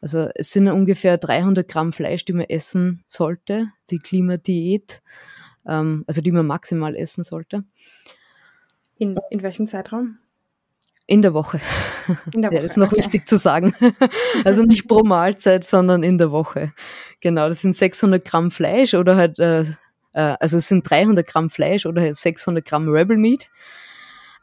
Also 0.00 0.28
es 0.34 0.50
sind 0.50 0.68
ungefähr 0.68 1.18
300 1.18 1.68
Gramm 1.68 1.92
Fleisch, 1.92 2.24
die 2.24 2.32
man 2.32 2.46
essen 2.46 3.04
sollte, 3.06 3.68
die 3.90 3.98
Klimadiät, 3.98 5.02
ähm, 5.66 6.04
also 6.06 6.20
die 6.20 6.32
man 6.32 6.46
maximal 6.46 6.94
essen 6.96 7.24
sollte. 7.24 7.64
In, 8.98 9.18
in 9.30 9.42
welchem 9.42 9.66
Zeitraum? 9.66 10.18
In 11.06 11.22
der 11.22 11.34
Woche. 11.34 11.60
In 12.32 12.42
der 12.42 12.50
Woche. 12.50 12.56
Ja, 12.56 12.62
das 12.62 12.72
ist 12.72 12.76
noch 12.78 12.92
okay. 12.92 12.98
wichtig 12.98 13.28
zu 13.28 13.38
sagen. 13.38 13.74
Also 14.44 14.62
nicht 14.62 14.88
pro 14.88 15.02
Mahlzeit, 15.02 15.64
sondern 15.64 16.02
in 16.02 16.18
der 16.18 16.30
Woche. 16.30 16.72
Genau, 17.20 17.48
das 17.48 17.62
sind 17.62 17.74
600 17.74 18.24
Gramm 18.24 18.50
Fleisch 18.50 18.94
oder 18.94 19.16
halt, 19.16 19.38
äh, 19.38 19.64
äh 20.16 20.36
also 20.40 20.56
es 20.56 20.66
sind 20.68 20.88
300 20.88 21.26
Gramm 21.26 21.50
Fleisch 21.50 21.86
oder 21.86 22.02
halt 22.02 22.16
600 22.16 22.64
Gramm 22.64 22.88
Rebel 22.88 23.16
Meat. 23.16 23.48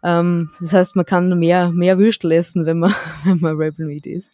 Ähm, 0.03 0.49
das 0.59 0.73
heißt, 0.73 0.95
man 0.95 1.05
kann 1.05 1.37
mehr, 1.39 1.71
mehr 1.71 1.97
Würstel 1.97 2.31
essen, 2.31 2.65
wenn 2.65 2.79
man, 2.79 2.93
wenn 3.25 3.39
man 3.39 3.57
Rebel 3.57 3.87
Meat 3.87 4.05
isst. 4.05 4.33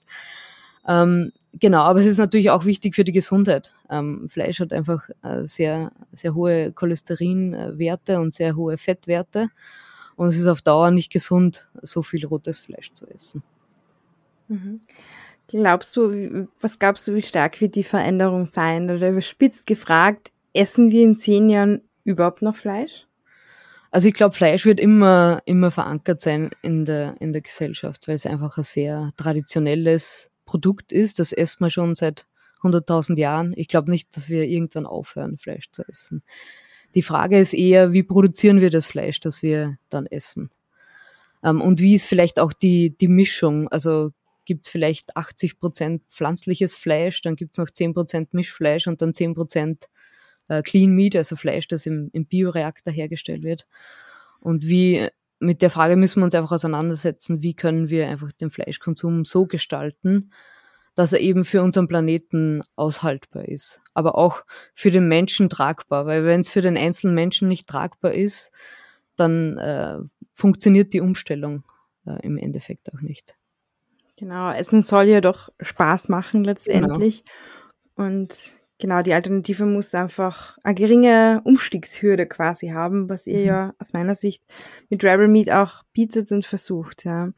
Ähm, 0.87 1.31
genau, 1.53 1.81
aber 1.81 1.99
es 1.99 2.07
ist 2.07 2.17
natürlich 2.17 2.49
auch 2.49 2.65
wichtig 2.65 2.95
für 2.95 3.03
die 3.03 3.11
Gesundheit. 3.11 3.71
Ähm, 3.89 4.27
Fleisch 4.29 4.59
hat 4.59 4.73
einfach 4.73 5.07
äh, 5.23 5.43
sehr, 5.47 5.91
sehr 6.13 6.33
hohe 6.33 6.71
Cholesterinwerte 6.71 8.19
und 8.19 8.33
sehr 8.33 8.55
hohe 8.55 8.77
Fettwerte. 8.77 9.49
Und 10.15 10.29
es 10.29 10.37
ist 10.37 10.47
auf 10.47 10.61
Dauer 10.61 10.91
nicht 10.91 11.11
gesund, 11.11 11.67
so 11.81 12.01
viel 12.01 12.25
rotes 12.25 12.59
Fleisch 12.59 12.91
zu 12.91 13.07
essen. 13.07 13.43
Mhm. 14.49 14.81
Glaubst 15.47 15.95
du, 15.95 16.47
was 16.59 16.77
glaubst 16.77 17.07
du, 17.07 17.15
wie 17.15 17.21
stark 17.21 17.61
wird 17.61 17.75
die 17.75 17.83
Veränderung 17.83 18.45
sein? 18.45 18.89
Oder 18.89 19.09
überspitzt 19.09 19.65
gefragt, 19.65 20.31
essen 20.53 20.91
wir 20.91 21.03
in 21.03 21.17
zehn 21.17 21.49
Jahren 21.49 21.81
überhaupt 22.03 22.41
noch 22.41 22.55
Fleisch? 22.55 23.07
Also 23.91 24.07
ich 24.07 24.13
glaube, 24.13 24.35
Fleisch 24.35 24.65
wird 24.65 24.79
immer, 24.79 25.41
immer 25.45 25.71
verankert 25.71 26.21
sein 26.21 26.51
in 26.61 26.85
der, 26.85 27.15
in 27.19 27.31
der 27.31 27.41
Gesellschaft, 27.41 28.07
weil 28.07 28.15
es 28.15 28.25
einfach 28.25 28.57
ein 28.57 28.63
sehr 28.63 29.11
traditionelles 29.17 30.29
Produkt 30.45 30.91
ist. 30.91 31.19
Das 31.19 31.31
essen 31.31 31.65
wir 31.65 31.71
schon 31.71 31.95
seit 31.95 32.27
100.000 32.61 33.17
Jahren. 33.17 33.53
Ich 33.55 33.67
glaube 33.67 33.89
nicht, 33.89 34.15
dass 34.15 34.29
wir 34.29 34.43
irgendwann 34.43 34.85
aufhören, 34.85 35.37
Fleisch 35.37 35.71
zu 35.71 35.83
essen. 35.87 36.23
Die 36.95 37.01
Frage 37.01 37.39
ist 37.39 37.53
eher, 37.53 37.93
wie 37.93 38.03
produzieren 38.03 38.61
wir 38.61 38.69
das 38.69 38.87
Fleisch, 38.87 39.19
das 39.19 39.41
wir 39.41 39.77
dann 39.89 40.05
essen? 40.05 40.51
Ähm, 41.43 41.61
und 41.61 41.79
wie 41.79 41.95
ist 41.95 42.07
vielleicht 42.07 42.39
auch 42.39 42.53
die, 42.53 42.95
die 42.97 43.07
Mischung? 43.07 43.67
Also 43.69 44.11
gibt 44.45 44.65
es 44.65 44.71
vielleicht 44.71 45.15
80 45.15 45.59
Prozent 45.59 46.03
pflanzliches 46.09 46.75
Fleisch, 46.75 47.21
dann 47.21 47.35
gibt 47.35 47.53
es 47.53 47.59
noch 47.59 47.69
10 47.69 47.93
Prozent 47.93 48.33
Mischfleisch 48.33 48.87
und 48.87 49.01
dann 49.01 49.13
10 49.13 49.35
Prozent 49.35 49.85
äh, 50.49 50.61
Clean 50.61 50.91
Meat, 50.91 51.15
also 51.15 51.35
Fleisch, 51.35 51.67
das 51.67 51.85
im, 51.85 52.09
im 52.11 52.25
Bioreaktor 52.25 52.91
hergestellt 52.91 53.43
wird. 53.43 53.65
Und 54.41 54.67
wie 54.67 55.07
mit 55.39 55.61
der 55.61 55.69
Frage 55.69 55.95
müssen 55.95 56.19
wir 56.19 56.25
uns 56.25 56.35
einfach 56.35 56.51
auseinandersetzen, 56.51 57.41
wie 57.41 57.53
können 57.53 57.89
wir 57.89 58.09
einfach 58.09 58.31
den 58.33 58.51
Fleischkonsum 58.51 59.23
so 59.23 59.45
gestalten, 59.45 60.31
dass 60.95 61.13
er 61.13 61.21
eben 61.21 61.45
für 61.45 61.61
unseren 61.61 61.87
Planeten 61.87 62.61
aushaltbar 62.75 63.47
ist, 63.47 63.81
aber 63.93 64.17
auch 64.17 64.43
für 64.73 64.91
den 64.91 65.07
Menschen 65.07 65.49
tragbar, 65.49 66.05
weil 66.05 66.25
wenn 66.25 66.41
es 66.41 66.49
für 66.49 66.61
den 66.61 66.77
einzelnen 66.77 67.15
Menschen 67.15 67.47
nicht 67.47 67.67
tragbar 67.67 68.13
ist, 68.13 68.51
dann 69.15 69.57
äh, 69.57 69.99
funktioniert 70.33 70.91
die 70.91 71.01
Umstellung 71.01 71.63
äh, 72.05 72.19
im 72.25 72.37
Endeffekt 72.37 72.93
auch 72.93 73.01
nicht. 73.01 73.35
Genau, 74.17 74.51
Essen 74.51 74.83
soll 74.83 75.05
ja 75.05 75.21
doch 75.21 75.49
Spaß 75.61 76.09
machen 76.09 76.43
letztendlich. 76.43 77.23
Genau. 77.95 78.09
Und 78.09 78.35
genau, 78.79 79.01
die 79.01 79.13
Alternative 79.13 79.65
muss 79.65 79.93
einfach 79.93 80.57
eine 80.63 80.75
geringe 80.75 81.41
Umstiegshürde 81.43 82.25
quasi 82.25 82.69
haben, 82.69 83.09
was 83.09 83.27
ihr 83.27 83.39
mhm. 83.39 83.45
ja 83.45 83.73
aus 83.77 83.93
meiner 83.93 84.15
Sicht 84.15 84.43
mit 84.89 85.03
Rebel 85.03 85.27
Meat 85.27 85.51
auch 85.51 85.83
bietet 85.93 86.31
und 86.31 86.45
versucht. 86.45 87.05
Ja. 87.05 87.31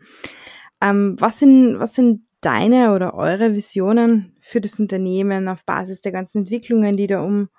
Ähm, 0.80 1.16
was, 1.20 1.40
sind, 1.40 1.80
was 1.80 1.96
sind 1.96 2.26
deine 2.40 2.94
oder 2.94 3.14
eure 3.14 3.54
Visionen 3.54 4.36
für 4.40 4.62
das 4.62 4.80
Unternehmen 4.80 5.48
auf 5.48 5.66
Basis 5.66 6.02
der 6.02 6.12
ganzen 6.12 6.40
Entwicklungen, 6.40 6.96
die 6.96 7.08
da 7.08 7.22
um 7.22 7.50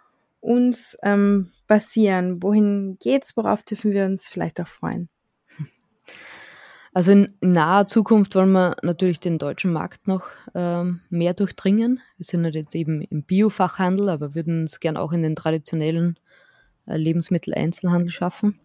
uns 0.41 0.97
ähm, 1.03 1.53
basieren? 1.66 2.43
Wohin 2.43 2.97
geht's? 3.01 3.37
Worauf 3.37 3.62
dürfen 3.62 3.93
wir 3.93 4.07
uns 4.07 4.28
vielleicht 4.28 4.61
auch 4.61 4.68
freuen? 4.68 5.09
Also 6.95 7.12
in, 7.12 7.32
naher 7.40 7.86
Zukunft 7.86 8.34
wollen 8.34 8.53
wir 8.53 8.76
natürlich 8.82 9.18
den 9.18 9.38
deutschen 9.38 9.72
Markt 9.72 10.07
noch 10.07 10.24
ähm, 10.55 11.01
mehr 11.09 11.32
durchdringen. 11.32 12.01
Wir 12.18 12.26
sind 12.26 12.45
halt 12.45 12.55
jetzt 12.55 12.74
eben 12.74 13.01
im 13.01 13.22
Biofachhandel, 13.22 14.11
aber 14.11 14.34
würden 14.34 14.64
es 14.64 14.78
gern 14.78 14.99
auch 14.99 15.12
in 15.12 15.22
den 15.22 15.34
traditionellen 15.34 16.18
äh, 16.86 16.97
Lebensmitteleinzelhandel 16.97 18.11
schaffen 18.11 18.59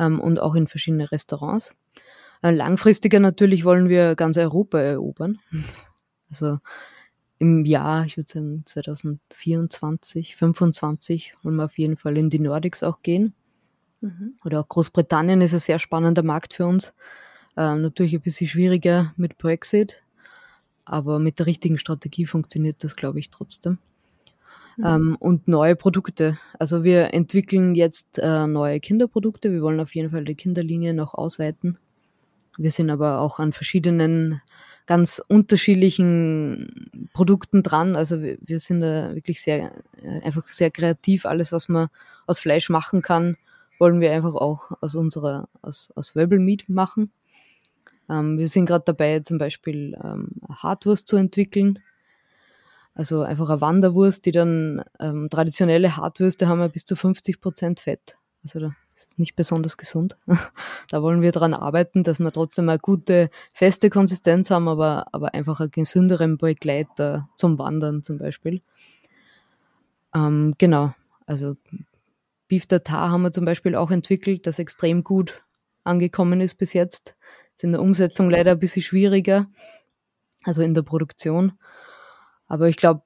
ähm, 0.00 0.18
und 0.18 0.40
auch 0.40 0.56
in 0.56 0.66
verschiedene 0.66 1.12
Restaurants. 1.12 1.76
Äh, 2.42 2.50
langfristiger 2.50 3.20
natürlich 3.20 3.64
wollen 3.64 3.88
wir 3.88 4.16
ganz 4.16 4.36
Europa 4.36 4.80
erobern. 4.80 5.38
Also 6.30 6.58
im 7.38 7.64
Jahr, 7.64 8.04
ich 8.04 8.18
würde 8.18 8.28
sagen 8.28 8.62
2024, 8.66 10.36
2025 10.36 11.36
wollen 11.42 11.56
wir 11.56 11.64
auf 11.64 11.78
jeden 11.78 11.96
Fall 11.96 12.18
in 12.18 12.28
die 12.28 12.38
Nordics 12.38 12.82
auch 12.82 13.00
gehen. 13.00 13.32
Mhm. 14.02 14.34
Oder 14.44 14.60
auch 14.60 14.68
Großbritannien 14.68 15.40
ist 15.40 15.54
ein 15.54 15.58
sehr 15.58 15.78
spannender 15.78 16.22
Markt 16.22 16.52
für 16.52 16.66
uns. 16.66 16.92
Ähm, 17.58 17.82
natürlich 17.82 18.14
ein 18.14 18.20
bisschen 18.20 18.46
schwieriger 18.46 19.12
mit 19.16 19.36
Brexit, 19.36 20.00
aber 20.84 21.18
mit 21.18 21.40
der 21.40 21.46
richtigen 21.46 21.76
Strategie 21.76 22.24
funktioniert 22.24 22.84
das, 22.84 22.94
glaube 22.94 23.18
ich, 23.18 23.30
trotzdem. 23.30 23.78
Mhm. 24.76 24.84
Ähm, 24.86 25.16
und 25.18 25.48
neue 25.48 25.74
Produkte. 25.74 26.38
Also 26.60 26.84
wir 26.84 27.12
entwickeln 27.12 27.74
jetzt 27.74 28.20
äh, 28.20 28.46
neue 28.46 28.78
Kinderprodukte. 28.78 29.52
Wir 29.52 29.60
wollen 29.60 29.80
auf 29.80 29.92
jeden 29.96 30.10
Fall 30.12 30.24
die 30.24 30.36
Kinderlinie 30.36 30.94
noch 30.94 31.14
ausweiten. 31.14 31.78
Wir 32.56 32.70
sind 32.70 32.90
aber 32.90 33.20
auch 33.20 33.40
an 33.40 33.52
verschiedenen 33.52 34.40
ganz 34.86 35.20
unterschiedlichen 35.26 37.10
Produkten 37.12 37.64
dran. 37.64 37.96
Also 37.96 38.22
wir, 38.22 38.38
wir 38.40 38.60
sind 38.60 38.82
da 38.82 39.16
wirklich 39.16 39.42
sehr, 39.42 39.72
äh, 40.00 40.20
einfach 40.22 40.46
sehr 40.46 40.70
kreativ. 40.70 41.26
Alles, 41.26 41.50
was 41.50 41.68
man 41.68 41.88
aus 42.28 42.38
Fleisch 42.38 42.70
machen 42.70 43.02
kann, 43.02 43.36
wollen 43.80 44.00
wir 44.00 44.12
einfach 44.12 44.34
auch 44.36 44.70
aus 44.80 44.94
unserer, 44.94 45.48
aus, 45.60 45.92
aus 45.96 46.14
Wöbel 46.14 46.38
Meat 46.38 46.68
machen. 46.68 47.10
Ähm, 48.08 48.38
wir 48.38 48.48
sind 48.48 48.66
gerade 48.66 48.84
dabei, 48.84 49.20
zum 49.20 49.38
Beispiel 49.38 49.96
ähm, 50.02 50.30
Hartwurst 50.48 51.08
zu 51.08 51.16
entwickeln. 51.16 51.78
Also 52.94 53.22
einfach 53.22 53.48
eine 53.48 53.60
Wanderwurst, 53.60 54.26
die 54.26 54.32
dann 54.32 54.82
ähm, 54.98 55.28
traditionelle 55.30 55.96
Hartwürste 55.96 56.48
haben 56.48 56.60
ja 56.60 56.68
bis 56.68 56.84
zu 56.84 56.96
50 56.96 57.40
Prozent 57.40 57.80
Fett. 57.80 58.18
Also 58.42 58.60
da 58.60 58.74
ist 58.94 59.18
nicht 59.18 59.36
besonders 59.36 59.76
gesund. 59.76 60.16
da 60.90 61.02
wollen 61.02 61.22
wir 61.22 61.32
daran 61.32 61.54
arbeiten, 61.54 62.02
dass 62.02 62.18
wir 62.18 62.32
trotzdem 62.32 62.68
eine 62.68 62.78
gute, 62.78 63.30
feste 63.52 63.90
Konsistenz 63.90 64.50
haben, 64.50 64.68
aber, 64.68 65.06
aber 65.12 65.34
einfach 65.34 65.60
einen 65.60 65.70
gesünderen 65.70 66.38
Begleiter 66.38 67.28
zum 67.36 67.58
Wandern 67.58 68.02
zum 68.02 68.18
Beispiel. 68.18 68.62
Ähm, 70.14 70.54
genau, 70.58 70.94
also 71.26 71.56
Beef 72.48 72.66
Tartar 72.66 73.10
haben 73.10 73.22
wir 73.22 73.32
zum 73.32 73.44
Beispiel 73.44 73.74
auch 73.74 73.90
entwickelt, 73.90 74.46
das 74.46 74.58
extrem 74.58 75.04
gut 75.04 75.40
angekommen 75.84 76.40
ist 76.40 76.54
bis 76.56 76.72
jetzt. 76.72 77.16
Ist 77.58 77.64
in 77.64 77.72
der 77.72 77.82
Umsetzung 77.82 78.30
leider 78.30 78.52
ein 78.52 78.60
bisschen 78.60 78.82
schwieriger, 78.82 79.48
also 80.44 80.62
in 80.62 80.74
der 80.74 80.82
Produktion. 80.82 81.58
Aber 82.46 82.68
ich 82.68 82.76
glaube, 82.76 83.02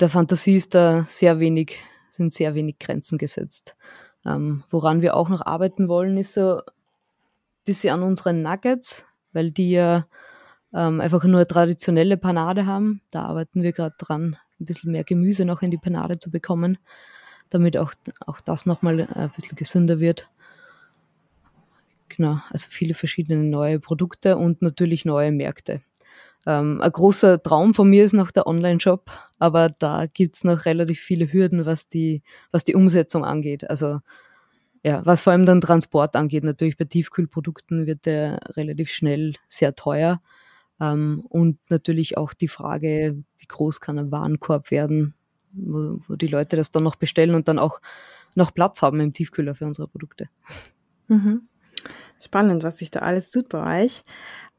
der 0.00 0.08
Fantasie 0.08 0.56
ist 0.56 0.74
da 0.74 1.06
sehr 1.08 1.38
wenig, 1.38 1.78
sind 2.10 2.32
sehr 2.32 2.56
wenig 2.56 2.80
Grenzen 2.80 3.16
gesetzt. 3.16 3.76
Ähm, 4.26 4.64
woran 4.70 5.02
wir 5.02 5.14
auch 5.14 5.28
noch 5.28 5.46
arbeiten 5.46 5.86
wollen, 5.86 6.16
ist 6.18 6.34
so 6.34 6.56
ein 6.56 6.62
bisschen 7.64 7.94
an 7.94 8.02
unseren 8.02 8.42
Nuggets, 8.42 9.04
weil 9.32 9.52
die 9.52 9.70
ja 9.70 10.08
ähm, 10.74 11.00
einfach 11.00 11.22
nur 11.22 11.46
traditionelle 11.46 12.16
Panade 12.16 12.66
haben. 12.66 13.02
Da 13.12 13.26
arbeiten 13.26 13.62
wir 13.62 13.70
gerade 13.70 13.94
dran, 13.98 14.36
ein 14.58 14.66
bisschen 14.66 14.90
mehr 14.90 15.04
Gemüse 15.04 15.44
noch 15.44 15.62
in 15.62 15.70
die 15.70 15.78
Panade 15.78 16.18
zu 16.18 16.28
bekommen, 16.28 16.76
damit 17.50 17.76
auch, 17.76 17.92
auch 18.26 18.40
das 18.40 18.66
nochmal 18.66 19.06
ein 19.14 19.30
bisschen 19.36 19.54
gesünder 19.54 20.00
wird. 20.00 20.28
Genau, 22.16 22.38
also 22.50 22.66
viele 22.68 22.94
verschiedene 22.94 23.42
neue 23.42 23.80
Produkte 23.80 24.36
und 24.36 24.60
natürlich 24.60 25.04
neue 25.04 25.32
Märkte. 25.32 25.80
Ähm, 26.46 26.80
ein 26.82 26.92
großer 26.92 27.42
Traum 27.42 27.72
von 27.72 27.88
mir 27.88 28.04
ist 28.04 28.12
noch 28.12 28.30
der 28.30 28.46
Online-Shop, 28.46 29.10
aber 29.38 29.70
da 29.78 30.06
gibt's 30.06 30.44
noch 30.44 30.64
relativ 30.64 31.00
viele 31.00 31.32
Hürden, 31.32 31.64
was 31.64 31.88
die, 31.88 32.22
was 32.50 32.64
die 32.64 32.74
Umsetzung 32.74 33.24
angeht. 33.24 33.68
Also 33.70 34.00
ja, 34.84 35.06
was 35.06 35.20
vor 35.20 35.32
allem 35.32 35.46
dann 35.46 35.60
Transport 35.60 36.16
angeht, 36.16 36.42
natürlich 36.42 36.76
bei 36.76 36.84
Tiefkühlprodukten 36.84 37.86
wird 37.86 38.04
der 38.04 38.40
relativ 38.56 38.90
schnell 38.90 39.34
sehr 39.46 39.76
teuer. 39.76 40.20
Ähm, 40.80 41.24
und 41.28 41.58
natürlich 41.70 42.16
auch 42.16 42.34
die 42.34 42.48
Frage, 42.48 43.22
wie 43.38 43.46
groß 43.46 43.80
kann 43.80 43.98
ein 43.98 44.10
Warenkorb 44.10 44.70
werden, 44.72 45.14
wo, 45.52 45.98
wo 46.08 46.16
die 46.16 46.26
Leute 46.26 46.56
das 46.56 46.72
dann 46.72 46.82
noch 46.82 46.96
bestellen 46.96 47.34
und 47.34 47.46
dann 47.46 47.60
auch 47.60 47.80
noch 48.34 48.52
Platz 48.52 48.82
haben 48.82 49.00
im 49.00 49.12
Tiefkühler 49.12 49.54
für 49.54 49.66
unsere 49.66 49.86
Produkte. 49.86 50.28
Mhm. 51.08 51.48
Spannend, 52.20 52.62
was 52.62 52.78
sich 52.78 52.90
da 52.90 53.00
alles 53.00 53.30
tut 53.30 53.48
bei 53.48 53.84
euch. 53.84 54.04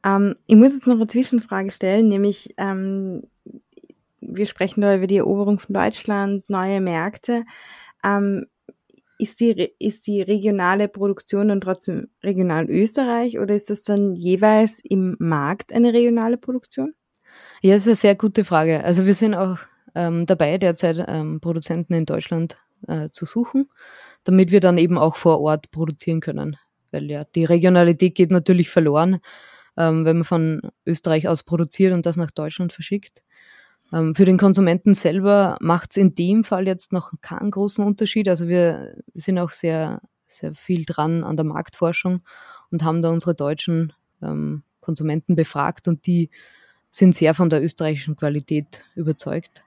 Ähm, 0.06 0.36
ich 0.48 0.56
muss 0.56 0.74
jetzt 0.74 0.88
noch 0.88 0.96
eine 0.96 1.08
Zwischenfrage 1.08 1.72
stellen, 1.72 2.10
nämlich 2.10 2.54
ähm, 2.58 3.24
wir 4.20 4.46
sprechen 4.46 4.82
da 4.82 4.96
über 4.96 5.08
die 5.08 5.18
Eroberung 5.18 5.60
von 5.60 5.74
Deutschland, 5.74 6.50
neue 6.50 6.82
Märkte. 6.82 7.44
Ähm, 8.04 8.46
ist 9.20 9.40
die, 9.40 9.72
ist 9.80 10.08
die 10.08 10.22
regionale 10.22 10.88
Produktion 10.88 11.48
dann 11.48 11.62
trotzdem 11.62 12.08
regional 12.24 12.70
Österreich 12.70 13.40
oder 13.40 13.56
ist 13.56 13.70
das 13.70 13.84
dann 13.84 14.16
jeweils 14.16 14.80
im 14.84 15.16
Markt 15.20 15.72
eine 15.72 15.94
regionale 15.94 16.38
Produktion? 16.38 16.94
Ja, 17.62 17.76
das 17.76 17.84
ist 17.84 17.88
eine 17.88 17.96
sehr 17.96 18.16
gute 18.16 18.44
Frage. 18.44 18.84
Also 18.84 19.06
wir 19.06 19.16
sind 19.16 19.36
auch 19.36 19.58
ähm, 19.96 20.26
dabei, 20.26 20.58
derzeit 20.58 21.04
ähm, 21.08 21.40
Produzenten 21.40 21.94
in 21.94 22.06
Deutschland 22.06 22.58
äh, 22.88 23.10
zu 23.12 23.26
suchen, 23.26 23.70
damit 24.24 24.52
wir 24.52 24.60
dann 24.60 24.78
eben 24.78 24.98
auch 24.98 25.16
vor 25.16 25.40
Ort 25.40 25.72
produzieren 25.72 26.20
können. 26.20 26.58
Weil 26.94 27.10
ja, 27.10 27.26
die 27.36 27.46
Regionalität 27.46 28.16
geht 28.16 28.32
natürlich 28.32 28.70
verloren, 28.70 29.20
ähm, 29.78 30.06
wenn 30.06 30.18
man 30.18 30.26
von 30.26 30.62
Österreich 30.86 31.28
aus 31.28 31.44
produziert 31.44 31.94
und 31.94 32.06
das 32.06 32.18
nach 32.18 32.32
Deutschland 32.32 32.74
verschickt. 32.74 33.24
Ähm, 33.92 34.16
für 34.16 34.26
den 34.26 34.38
Konsumenten 34.38 34.94
selber 34.94 35.58
macht 35.62 35.92
es 35.92 35.98
in 35.98 36.16
dem 36.16 36.44
Fall 36.44 36.68
jetzt 36.68 36.94
noch 36.94 37.12
keinen 37.22 37.52
großen 37.52 37.86
Unterschied. 37.86 38.28
Also 38.28 38.48
wir, 38.48 38.96
sind 39.14 39.38
auch 39.40 39.52
sehr, 39.52 40.02
sehr 40.26 40.56
viel 40.56 40.86
dran 40.86 41.24
an 41.24 41.36
der 41.36 41.46
Marktforschung 41.46 42.22
und 42.72 42.84
haben 42.84 43.02
da 43.02 43.10
unsere 43.10 43.36
deutschen 43.36 43.94
ähm, 44.22 44.64
Konsumenten 44.82 45.36
befragt 45.36 45.88
und 45.88 46.06
die 46.08 46.30
sind 46.90 47.16
sehr 47.16 47.34
von 47.34 47.50
der 47.50 47.64
österreichischen 47.64 48.16
Qualität 48.16 48.84
überzeugt. 48.96 49.64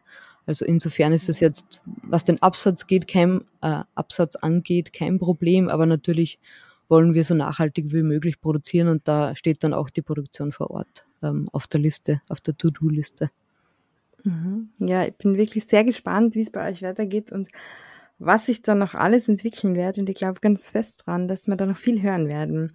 Also 0.47 0.65
insofern 0.65 1.13
ist 1.13 1.29
es 1.29 1.41
jetzt, 1.41 1.83
was 2.03 2.25
den 2.25 2.41
Absatz 2.41 2.87
geht, 2.87 3.09
kein 3.09 3.45
äh, 3.63 3.83
Absatz 3.95 4.37
angeht, 4.37 4.93
kein 4.93 5.19
Problem, 5.19 5.69
aber 5.69 5.87
natürlich 5.87 6.39
wollen 6.89 7.15
wir 7.15 7.25
so 7.25 7.35
nachhaltig 7.35 7.93
wie 7.93 8.03
möglich 8.03 8.41
produzieren 8.41 8.89
und 8.89 9.07
da 9.09 9.35
steht 9.37 9.63
dann 9.65 9.75
auch 9.75 9.91
die 9.91 10.03
Produktion 10.03 10.53
vor 10.53 10.71
Ort 10.71 11.07
ähm, 11.23 11.49
auf 11.53 11.67
der 11.67 11.81
Liste, 11.81 12.23
auf 12.29 12.41
der 12.41 12.57
To-Do-Liste. 12.57 13.31
Mhm. 14.25 14.71
Ja, 14.79 15.05
ich 15.05 15.15
bin 15.15 15.37
wirklich 15.37 15.67
sehr 15.67 15.85
gespannt, 15.85 16.35
wie 16.35 16.43
es 16.43 16.51
bei 16.51 16.69
euch 16.69 16.83
weitergeht 16.83 17.33
und 17.33 17.49
was 18.19 18.47
sich 18.47 18.63
da 18.63 18.75
noch 18.75 18.95
alles 18.95 19.29
entwickeln 19.29 19.75
wird. 19.75 19.99
Und 19.99 20.09
ich 20.09 20.17
glaube 20.17 20.41
ganz 20.41 20.71
fest 20.71 21.03
dran, 21.07 21.29
dass 21.29 21.47
wir 21.47 21.57
da 21.57 21.67
noch 21.67 21.77
viel 21.77 22.03
hören 22.03 22.29
werden. 22.29 22.73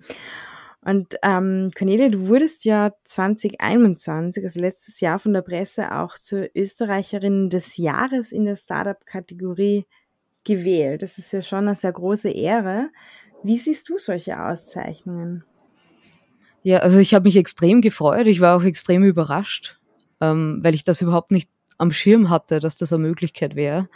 Und 0.83 1.15
ähm, 1.21 1.71
Cornelia, 1.77 2.09
du 2.09 2.27
wurdest 2.27 2.65
ja 2.65 2.91
2021, 3.05 4.43
also 4.43 4.59
letztes 4.59 4.99
Jahr 4.99 5.19
von 5.19 5.33
der 5.33 5.43
Presse 5.43 5.95
auch 5.95 6.17
zur 6.17 6.47
Österreicherin 6.55 7.49
des 7.49 7.77
Jahres 7.77 8.31
in 8.31 8.45
der 8.45 8.55
Startup-Kategorie 8.55 9.85
gewählt. 10.43 11.03
Das 11.03 11.19
ist 11.19 11.33
ja 11.33 11.43
schon 11.43 11.67
eine 11.67 11.75
sehr 11.75 11.91
große 11.91 12.29
Ehre. 12.29 12.89
Wie 13.43 13.57
siehst 13.57 13.89
du 13.89 13.97
solche 13.97 14.43
Auszeichnungen? 14.43 15.43
Ja, 16.63 16.79
also 16.79 16.99
ich 16.99 17.13
habe 17.13 17.27
mich 17.27 17.37
extrem 17.37 17.81
gefreut. 17.81 18.27
Ich 18.27 18.39
war 18.39 18.55
auch 18.55 18.63
extrem 18.63 19.03
überrascht, 19.03 19.79
ähm, 20.19 20.59
weil 20.61 20.75
ich 20.75 20.83
das 20.83 21.01
überhaupt 21.01 21.31
nicht 21.31 21.49
am 21.77 21.91
Schirm 21.91 22.29
hatte, 22.29 22.59
dass 22.59 22.75
das 22.75 22.93
eine 22.93 23.01
Möglichkeit 23.01 23.55
wäre. 23.55 23.89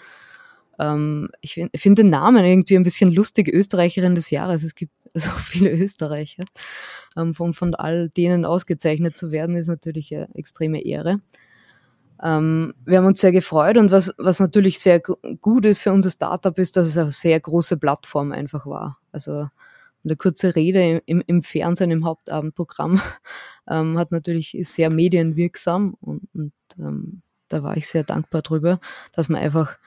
Ähm, 0.79 1.29
ich 1.41 1.53
finde 1.53 1.77
find 1.77 1.97
den 1.99 2.09
Namen 2.09 2.43
irgendwie 2.43 2.75
ein 2.75 2.83
bisschen 2.83 3.11
lustig, 3.11 3.47
Österreicherin 3.47 4.15
des 4.15 4.31
Jahres. 4.31 4.63
Es 4.63 4.73
gibt 4.73 4.93
so 5.13 5.31
viele 5.31 5.71
Österreicher. 5.71 6.43
Ähm, 7.15 7.33
von, 7.33 7.53
von 7.53 7.75
all 7.75 8.09
denen 8.09 8.45
ausgezeichnet 8.45 9.15
zu 9.17 9.31
werden, 9.31 9.55
ist 9.55 9.67
natürlich 9.67 10.13
eine 10.13 10.27
extreme 10.33 10.83
Ehre. 10.83 11.21
Ähm, 12.23 12.73
wir 12.85 12.97
haben 12.97 13.05
uns 13.05 13.19
sehr 13.19 13.31
gefreut 13.31 13.77
und 13.77 13.91
was, 13.91 14.13
was 14.17 14.39
natürlich 14.39 14.79
sehr 14.79 14.99
gut 14.99 15.65
ist 15.65 15.81
für 15.81 15.91
unser 15.91 16.11
Startup 16.11 16.57
ist, 16.57 16.77
dass 16.77 16.87
es 16.87 16.97
eine 16.97 17.11
sehr 17.11 17.39
große 17.39 17.77
Plattform 17.77 18.31
einfach 18.31 18.65
war. 18.65 18.97
Also 19.11 19.49
eine 20.03 20.15
kurze 20.15 20.55
Rede 20.55 21.01
im, 21.05 21.23
im 21.25 21.43
Fernsehen, 21.43 21.91
im 21.91 22.05
Hauptabendprogramm, 22.05 23.01
ähm, 23.69 23.97
hat 23.97 24.11
natürlich 24.11 24.55
ist 24.55 24.73
sehr 24.73 24.89
medienwirksam 24.89 25.97
und, 25.99 26.27
und 26.33 26.53
ähm, 26.79 27.21
da 27.49 27.63
war 27.63 27.77
ich 27.77 27.87
sehr 27.87 28.03
dankbar 28.03 28.41
drüber, 28.41 28.79
dass 29.13 29.29
man 29.29 29.41
einfach 29.41 29.77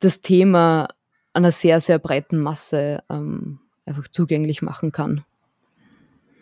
das 0.00 0.20
Thema 0.20 0.88
einer 1.32 1.52
sehr, 1.52 1.80
sehr 1.80 1.98
breiten 1.98 2.38
Masse 2.38 3.02
ähm, 3.10 3.58
einfach 3.86 4.08
zugänglich 4.08 4.62
machen 4.62 4.92
kann. 4.92 5.24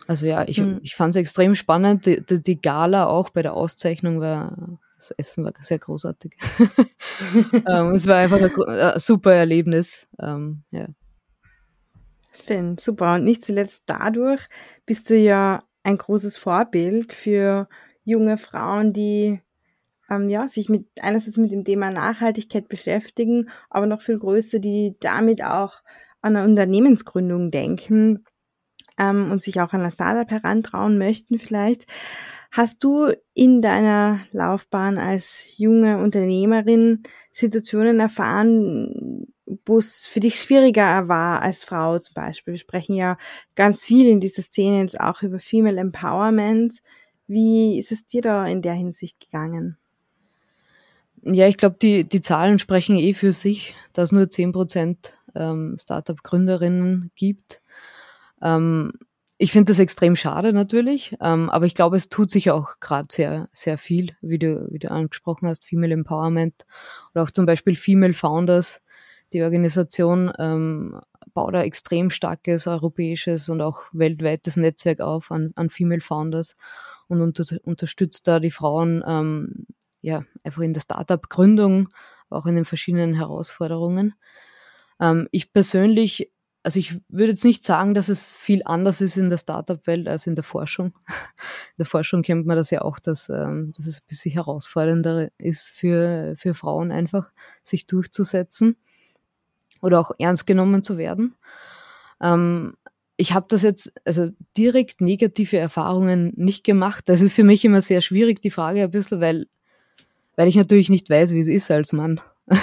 Also 0.07 0.25
ja, 0.25 0.45
ich, 0.47 0.59
mhm. 0.59 0.79
ich 0.83 0.95
fand 0.95 1.15
es 1.15 1.19
extrem 1.19 1.55
spannend. 1.55 2.05
Die, 2.05 2.23
die, 2.25 2.41
die, 2.41 2.61
Gala 2.61 3.07
auch 3.07 3.29
bei 3.29 3.41
der 3.41 3.53
Auszeichnung 3.53 4.19
war, 4.19 4.77
das 5.09 5.17
Essen 5.17 5.43
war 5.43 5.53
sehr 5.61 5.79
großartig. 5.79 6.35
ähm, 7.67 7.95
es 7.95 8.07
war 8.07 8.17
einfach 8.17 8.41
ein, 8.41 8.51
ein 8.67 8.99
super 8.99 9.33
Erlebnis. 9.33 10.07
Ähm, 10.19 10.63
ja. 10.71 10.87
Schön, 12.33 12.77
super. 12.77 13.15
Und 13.15 13.23
nicht 13.23 13.45
zuletzt 13.45 13.83
dadurch 13.85 14.47
bist 14.85 15.09
du 15.09 15.15
ja 15.15 15.63
ein 15.83 15.97
großes 15.97 16.37
Vorbild 16.37 17.13
für 17.13 17.67
junge 18.03 18.37
Frauen, 18.37 18.93
die 18.93 19.41
ähm, 20.09 20.29
ja, 20.29 20.47
sich 20.47 20.69
mit 20.69 20.87
einerseits 21.01 21.37
mit 21.37 21.51
dem 21.51 21.63
Thema 21.63 21.91
Nachhaltigkeit 21.91 22.67
beschäftigen, 22.67 23.49
aber 23.69 23.85
noch 23.85 24.01
viel 24.01 24.17
größer, 24.17 24.59
die 24.59 24.95
damit 24.99 25.43
auch 25.43 25.81
an 26.21 26.35
eine 26.35 26.47
Unternehmensgründung 26.47 27.51
denken 27.51 28.25
ähm, 28.97 29.31
und 29.31 29.43
sich 29.43 29.59
auch 29.61 29.73
an 29.73 29.81
ein 29.81 29.91
Startup 29.91 30.29
herantrauen 30.29 30.97
möchten 30.97 31.37
vielleicht. 31.37 31.85
Hast 32.55 32.83
du 32.83 33.11
in 33.33 33.63
deiner 33.63 34.19
Laufbahn 34.31 34.99
als 34.99 35.57
junge 35.57 35.97
Unternehmerin 35.97 37.01
Situationen 37.31 37.99
erfahren, 37.99 39.25
wo 39.65 39.79
es 39.79 40.05
für 40.05 40.19
dich 40.19 40.39
schwieriger 40.39 41.07
war 41.07 41.41
als 41.41 41.63
Frau 41.63 41.97
zum 41.97 42.13
Beispiel? 42.13 42.53
Wir 42.53 42.59
sprechen 42.59 42.93
ja 42.93 43.17
ganz 43.55 43.83
viel 43.83 44.07
in 44.07 44.19
dieser 44.19 44.43
Szene 44.43 44.83
jetzt 44.83 44.99
auch 44.99 45.23
über 45.23 45.39
Female 45.39 45.81
Empowerment. 45.81 46.77
Wie 47.25 47.79
ist 47.79 47.91
es 47.91 48.05
dir 48.05 48.21
da 48.21 48.45
in 48.45 48.61
der 48.61 48.73
Hinsicht 48.73 49.19
gegangen? 49.19 49.79
Ja, 51.23 51.47
ich 51.47 51.57
glaube, 51.57 51.77
die, 51.81 52.07
die 52.07 52.21
Zahlen 52.21 52.59
sprechen 52.59 52.97
eh 52.97 53.15
für 53.15 53.33
sich, 53.33 53.73
dass 53.93 54.11
nur 54.11 54.25
10% 54.25 55.11
ähm, 55.33 55.77
Startup-Gründerinnen 55.79 57.09
gibt. 57.15 57.63
Ähm, 58.43 58.93
ich 59.43 59.51
finde 59.51 59.71
das 59.71 59.79
extrem 59.79 60.15
schade 60.15 60.53
natürlich, 60.53 61.17
ähm, 61.19 61.49
aber 61.49 61.65
ich 61.65 61.75
glaube, 61.75 61.97
es 61.97 62.07
tut 62.07 62.31
sich 62.31 62.49
auch 62.49 62.79
gerade 62.79 63.09
sehr, 63.11 63.49
sehr 63.51 63.77
viel, 63.77 64.15
wie 64.21 64.39
du, 64.39 64.69
wie 64.71 64.79
du 64.79 64.89
angesprochen 64.89 65.49
hast, 65.49 65.65
Female 65.65 65.93
Empowerment 65.93 66.65
oder 67.13 67.25
auch 67.25 67.29
zum 67.29 67.45
Beispiel 67.45 67.75
Female 67.75 68.13
Founders. 68.13 68.81
Die 69.33 69.43
Organisation 69.43 70.31
ähm, 70.39 70.97
baut 71.33 71.55
ein 71.55 71.65
extrem 71.65 72.09
starkes 72.09 72.67
europäisches 72.67 73.49
und 73.49 73.59
auch 73.59 73.81
weltweites 73.91 74.55
Netzwerk 74.55 75.01
auf 75.01 75.29
an, 75.29 75.51
an 75.55 75.69
Female 75.69 75.99
Founders 75.99 76.55
und 77.09 77.21
unter, 77.21 77.43
unterstützt 77.65 78.25
da 78.25 78.39
die 78.39 78.49
Frauen 78.49 79.03
ähm, 79.05 79.67
ja 79.99 80.23
einfach 80.45 80.61
in 80.61 80.71
der 80.71 80.79
Startup-Gründung, 80.79 81.89
auch 82.29 82.45
in 82.45 82.55
den 82.55 82.63
verschiedenen 82.63 83.13
Herausforderungen. 83.13 84.13
Ähm, 85.01 85.27
ich 85.31 85.51
persönlich 85.51 86.31
also 86.63 86.79
ich 86.79 86.97
würde 87.09 87.31
jetzt 87.31 87.43
nicht 87.43 87.63
sagen, 87.63 87.93
dass 87.93 88.07
es 88.07 88.31
viel 88.31 88.61
anders 88.63 89.01
ist 89.01 89.17
in 89.17 89.29
der 89.29 89.37
Startup-Welt 89.37 90.07
als 90.07 90.27
in 90.27 90.35
der 90.35 90.45
Forschung. 90.45 90.93
In 91.07 91.79
der 91.79 91.85
Forschung 91.85 92.21
kennt 92.21 92.45
man 92.45 92.55
das 92.55 92.69
ja 92.71 92.81
auch, 92.81 92.99
dass, 92.99 93.27
ähm, 93.29 93.73
dass 93.75 93.85
es 93.85 93.97
ein 93.97 94.07
bisschen 94.07 94.31
herausfordernder 94.31 95.29
ist 95.37 95.71
für, 95.71 96.35
für 96.37 96.53
Frauen 96.53 96.91
einfach, 96.91 97.31
sich 97.63 97.85
durchzusetzen 97.85 98.77
oder 99.81 99.99
auch 99.99 100.11
ernst 100.17 100.47
genommen 100.47 100.83
zu 100.83 100.97
werden. 100.97 101.35
Ähm, 102.21 102.75
ich 103.17 103.33
habe 103.33 103.45
das 103.49 103.61
jetzt, 103.61 103.91
also 104.05 104.29
direkt 104.55 105.01
negative 105.01 105.57
Erfahrungen 105.57 106.31
nicht 106.35 106.63
gemacht. 106.63 107.09
Das 107.09 107.21
ist 107.21 107.33
für 107.33 107.43
mich 107.43 107.65
immer 107.65 107.81
sehr 107.81 108.01
schwierig, 108.01 108.41
die 108.41 108.51
Frage 108.51 108.83
ein 108.83 108.91
bisschen, 108.91 109.19
weil, 109.19 109.47
weil 110.35 110.47
ich 110.47 110.55
natürlich 110.55 110.89
nicht 110.89 111.09
weiß, 111.09 111.33
wie 111.33 111.39
es 111.41 111.47
ist 111.47 111.69
als 111.69 111.91
Mann. 111.91 112.21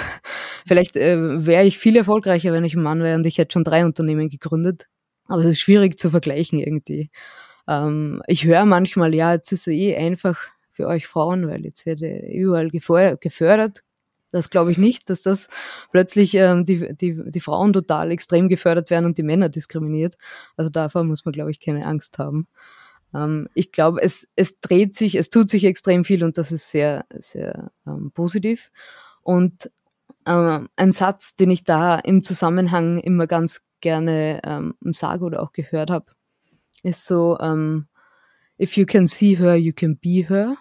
Vielleicht 0.67 0.95
äh, 0.95 1.45
wäre 1.45 1.65
ich 1.65 1.77
viel 1.77 1.95
erfolgreicher, 1.95 2.53
wenn 2.53 2.63
ich 2.63 2.75
ein 2.75 2.83
Mann 2.83 3.01
wäre 3.01 3.15
und 3.15 3.25
ich 3.25 3.37
hätte 3.37 3.53
schon 3.53 3.63
drei 3.63 3.85
Unternehmen 3.85 4.29
gegründet. 4.29 4.87
Aber 5.27 5.41
es 5.41 5.47
ist 5.47 5.59
schwierig 5.59 5.97
zu 5.99 6.09
vergleichen 6.09 6.59
irgendwie. 6.59 7.09
Ähm, 7.67 8.21
ich 8.27 8.45
höre 8.45 8.65
manchmal, 8.65 9.13
ja, 9.15 9.33
jetzt 9.33 9.51
ist 9.51 9.67
es 9.67 9.73
eh 9.73 9.95
einfach 9.95 10.37
für 10.71 10.87
euch 10.87 11.07
Frauen, 11.07 11.47
weil 11.47 11.63
jetzt 11.65 11.85
wird 11.85 12.01
überall 12.01 12.69
gefördert. 12.69 13.83
Das 14.31 14.49
glaube 14.49 14.71
ich 14.71 14.77
nicht, 14.77 15.09
dass 15.09 15.23
das 15.23 15.49
plötzlich 15.91 16.35
ähm, 16.35 16.65
die, 16.65 16.95
die, 16.95 17.21
die 17.31 17.39
Frauen 17.41 17.73
total 17.73 18.11
extrem 18.11 18.47
gefördert 18.47 18.89
werden 18.89 19.05
und 19.05 19.17
die 19.17 19.23
Männer 19.23 19.49
diskriminiert. 19.49 20.17
Also 20.55 20.69
davor 20.69 21.03
muss 21.03 21.25
man, 21.25 21.33
glaube 21.33 21.51
ich, 21.51 21.59
keine 21.59 21.85
Angst 21.85 22.17
haben. 22.17 22.47
Ähm, 23.13 23.49
ich 23.53 23.71
glaube, 23.71 24.01
es, 24.01 24.27
es 24.35 24.59
dreht 24.61 24.95
sich, 24.95 25.15
es 25.15 25.29
tut 25.29 25.49
sich 25.49 25.65
extrem 25.65 26.05
viel 26.05 26.23
und 26.23 26.37
das 26.37 26.51
ist 26.51 26.71
sehr, 26.71 27.05
sehr 27.19 27.71
ähm, 27.85 28.11
positiv. 28.13 28.71
Und 29.23 29.71
äh, 30.25 30.59
ein 30.75 30.91
Satz, 30.91 31.35
den 31.35 31.51
ich 31.51 31.63
da 31.63 31.99
im 31.99 32.23
Zusammenhang 32.23 32.99
immer 32.99 33.27
ganz 33.27 33.61
gerne 33.81 34.41
ähm, 34.43 34.75
sage 34.91 35.25
oder 35.25 35.41
auch 35.41 35.53
gehört 35.53 35.89
habe, 35.89 36.05
ist 36.83 37.05
so, 37.05 37.37
ähm, 37.39 37.87
if 38.59 38.77
you 38.77 38.85
can 38.85 39.07
see 39.07 39.37
her, 39.37 39.55
you 39.55 39.73
can 39.73 39.97
be 39.97 40.27
her. 40.27 40.55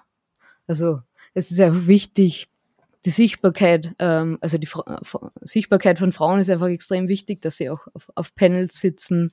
Also 0.67 1.01
es 1.35 1.51
ist 1.51 1.61
einfach 1.61 1.87
wichtig, 1.87 2.49
die 3.05 3.11
Sichtbarkeit, 3.11 3.95
ähm, 3.99 4.39
also 4.41 4.59
die 4.59 4.67
Fra 4.67 5.01
Sichtbarkeit 5.41 5.99
von 5.99 6.13
Frauen 6.13 6.41
ist 6.41 6.51
einfach 6.51 6.69
extrem 6.69 7.09
wichtig, 7.09 7.41
dass 7.41 7.57
sie 7.57 7.71
auch 7.71 7.87
auf, 7.95 8.11
auf 8.15 8.35
Panels 8.35 8.79
sitzen. 8.79 9.33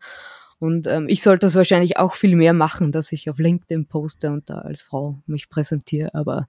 Und 0.59 0.87
ähm, 0.87 1.07
ich 1.07 1.21
sollte 1.21 1.45
das 1.45 1.55
wahrscheinlich 1.55 1.97
auch 1.97 2.13
viel 2.13 2.35
mehr 2.35 2.53
machen, 2.53 2.91
dass 2.91 3.11
ich 3.11 3.29
auf 3.29 3.37
LinkedIn 3.37 3.87
poste 3.87 4.31
und 4.31 4.49
da 4.49 4.59
als 4.59 4.81
Frau 4.81 5.21
mich 5.27 5.49
präsentiere. 5.49 6.13
Aber 6.15 6.47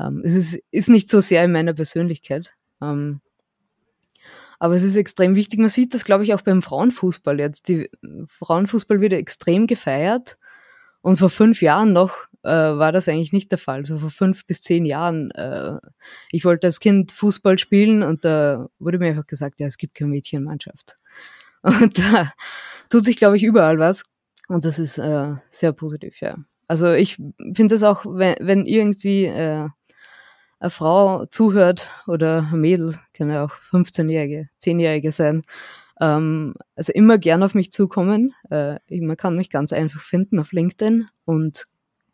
ähm, 0.00 0.22
es 0.24 0.34
ist, 0.34 0.58
ist 0.70 0.88
nicht 0.88 1.08
so 1.08 1.20
sehr 1.20 1.44
in 1.44 1.52
meiner 1.52 1.74
Persönlichkeit. 1.74 2.52
Ähm, 2.80 3.20
aber 4.58 4.74
es 4.74 4.82
ist 4.82 4.96
extrem 4.96 5.34
wichtig. 5.34 5.58
Man 5.58 5.70
sieht 5.70 5.94
das, 5.94 6.04
glaube 6.04 6.24
ich, 6.24 6.34
auch 6.34 6.42
beim 6.42 6.62
Frauenfußball 6.62 7.38
jetzt. 7.40 7.68
Die 7.68 7.90
Frauenfußball 8.28 9.00
wird 9.00 9.14
extrem 9.14 9.66
gefeiert. 9.66 10.36
Und 11.00 11.18
vor 11.18 11.30
fünf 11.30 11.62
Jahren 11.62 11.94
noch 11.94 12.12
äh, 12.42 12.50
war 12.50 12.92
das 12.92 13.08
eigentlich 13.08 13.32
nicht 13.32 13.50
der 13.50 13.58
Fall. 13.58 13.78
Also 13.78 13.98
vor 13.98 14.10
fünf 14.10 14.46
bis 14.46 14.60
zehn 14.60 14.84
Jahren. 14.84 15.30
Äh, 15.30 15.78
ich 16.30 16.44
wollte 16.44 16.66
als 16.66 16.78
Kind 16.78 17.10
Fußball 17.10 17.58
spielen 17.58 18.02
und 18.02 18.26
da 18.26 18.68
wurde 18.78 18.98
mir 18.98 19.08
einfach 19.08 19.26
gesagt, 19.26 19.60
ja, 19.60 19.66
es 19.66 19.78
gibt 19.78 19.94
keine 19.94 20.10
Mädchenmannschaft. 20.10 20.98
Und 21.62 21.98
da 21.98 22.32
tut 22.88 23.04
sich, 23.04 23.16
glaube 23.16 23.36
ich, 23.36 23.42
überall 23.42 23.78
was. 23.78 24.04
Und 24.48 24.64
das 24.64 24.78
ist 24.78 24.96
äh, 24.96 25.34
sehr 25.50 25.72
positiv, 25.72 26.20
ja. 26.22 26.36
Also 26.68 26.92
ich 26.92 27.16
finde 27.16 27.74
das 27.74 27.82
auch, 27.82 28.06
wenn, 28.06 28.36
wenn 28.40 28.64
irgendwie 28.64 29.26
äh, 29.26 29.68
eine 30.60 30.70
Frau 30.70 31.24
zuhört 31.26 31.88
oder 32.06 32.48
ein 32.52 32.60
Mädel, 32.60 32.96
kann 33.14 33.30
ja 33.30 33.44
auch 33.44 33.52
15-Jährige, 33.72 34.48
10-Jährige 34.62 35.10
sein, 35.10 35.42
ähm, 36.00 36.54
also 36.76 36.92
immer 36.92 37.18
gern 37.18 37.42
auf 37.42 37.54
mich 37.54 37.72
zukommen. 37.72 38.34
Äh, 38.50 38.78
man 39.00 39.16
kann 39.16 39.36
mich 39.36 39.50
ganz 39.50 39.72
einfach 39.72 40.02
finden 40.02 40.38
auf 40.38 40.52
LinkedIn 40.52 41.08
und 41.24 41.66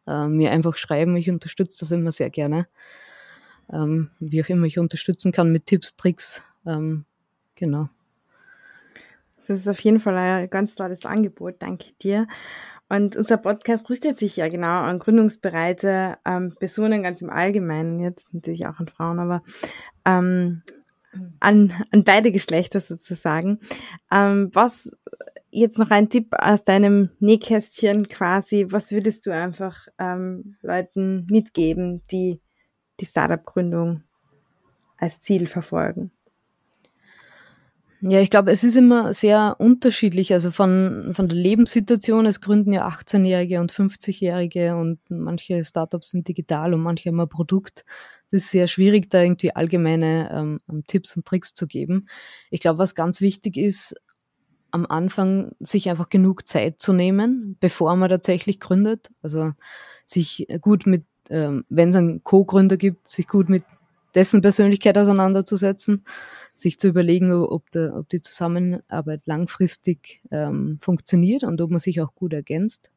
äh, 0.06 0.26
mir 0.26 0.50
einfach 0.50 0.76
schreiben. 0.76 1.16
Ich 1.16 1.30
unterstütze 1.30 1.80
das 1.80 1.90
immer 1.90 2.12
sehr 2.12 2.30
gerne. 2.30 2.66
Ähm, 3.72 4.10
wie 4.20 4.42
auch 4.42 4.48
immer 4.48 4.66
ich 4.66 4.78
unterstützen 4.78 5.32
kann 5.32 5.52
mit 5.52 5.66
Tipps, 5.66 5.96
Tricks. 5.96 6.40
Ähm, 6.64 7.04
genau. 7.56 7.88
Das 9.46 9.60
ist 9.60 9.68
auf 9.68 9.80
jeden 9.80 10.00
Fall 10.00 10.16
ein 10.16 10.50
ganz 10.50 10.74
tolles 10.74 11.04
Angebot. 11.04 11.56
Danke 11.60 11.92
dir. 12.02 12.26
Und 12.88 13.16
unser 13.16 13.36
Podcast 13.36 13.88
richtet 13.90 14.18
sich 14.18 14.36
ja 14.36 14.48
genau 14.48 14.82
an 14.82 14.98
gründungsbereite 14.98 16.18
ähm, 16.24 16.54
Personen 16.58 17.02
ganz 17.02 17.20
im 17.20 17.30
Allgemeinen, 17.30 18.00
jetzt 18.00 18.32
natürlich 18.32 18.66
auch 18.66 18.78
an 18.78 18.88
Frauen, 18.88 19.18
aber 19.18 19.42
ähm, 20.04 20.62
an, 21.40 21.72
an 21.90 22.04
beide 22.04 22.30
Geschlechter 22.30 22.80
sozusagen. 22.80 23.58
Ähm, 24.12 24.50
was 24.52 24.96
jetzt 25.50 25.78
noch 25.78 25.90
ein 25.90 26.08
Tipp 26.08 26.34
aus 26.38 26.64
deinem 26.64 27.10
Nähkästchen 27.18 28.08
quasi, 28.08 28.66
was 28.68 28.92
würdest 28.92 29.26
du 29.26 29.32
einfach 29.32 29.88
ähm, 29.98 30.56
Leuten 30.62 31.26
mitgeben, 31.30 32.02
die 32.12 32.40
die 33.00 33.06
Startup-Gründung 33.06 34.02
als 34.98 35.20
Ziel 35.20 35.46
verfolgen? 35.46 36.12
Ja, 38.08 38.20
ich 38.20 38.30
glaube, 38.30 38.52
es 38.52 38.62
ist 38.62 38.76
immer 38.76 39.12
sehr 39.12 39.56
unterschiedlich, 39.58 40.32
also 40.32 40.52
von, 40.52 41.10
von 41.12 41.28
der 41.28 41.36
Lebenssituation. 41.36 42.24
Es 42.26 42.40
gründen 42.40 42.72
ja 42.72 42.86
18-Jährige 42.86 43.58
und 43.58 43.72
50-Jährige 43.72 44.76
und 44.76 45.00
manche 45.08 45.64
Startups 45.64 46.10
sind 46.10 46.28
digital 46.28 46.72
und 46.72 46.82
manche 46.82 47.08
haben 47.08 47.18
ein 47.18 47.28
Produkt. 47.28 47.84
Es 48.28 48.44
ist 48.44 48.50
sehr 48.50 48.68
schwierig, 48.68 49.10
da 49.10 49.22
irgendwie 49.22 49.56
allgemeine 49.56 50.30
ähm, 50.32 50.60
ähm, 50.68 50.84
Tipps 50.86 51.16
und 51.16 51.26
Tricks 51.26 51.52
zu 51.54 51.66
geben. 51.66 52.06
Ich 52.50 52.60
glaube, 52.60 52.78
was 52.78 52.94
ganz 52.94 53.20
wichtig 53.20 53.56
ist, 53.56 53.96
am 54.70 54.86
Anfang 54.86 55.56
sich 55.58 55.90
einfach 55.90 56.08
genug 56.08 56.46
Zeit 56.46 56.80
zu 56.80 56.92
nehmen, 56.92 57.56
bevor 57.58 57.96
man 57.96 58.08
tatsächlich 58.08 58.60
gründet. 58.60 59.10
Also 59.20 59.50
sich 60.04 60.46
gut 60.60 60.86
mit 60.86 61.04
ähm, 61.28 61.64
wenn 61.68 61.88
es 61.88 61.96
einen 61.96 62.22
Co-Gründer 62.22 62.76
gibt, 62.76 63.08
sich 63.08 63.26
gut 63.26 63.48
mit 63.48 63.64
dessen 64.16 64.40
Persönlichkeit 64.40 64.98
auseinanderzusetzen, 64.98 66.04
sich 66.54 66.78
zu 66.80 66.88
überlegen, 66.88 67.30
ob, 67.32 67.70
der, 67.70 67.94
ob 67.94 68.08
die 68.08 68.20
Zusammenarbeit 68.20 69.26
langfristig 69.26 70.22
ähm, 70.30 70.78
funktioniert 70.80 71.44
und 71.44 71.60
ob 71.60 71.70
man 71.70 71.78
sich 71.78 72.00
auch 72.00 72.14
gut 72.14 72.32
ergänzt. 72.32 72.90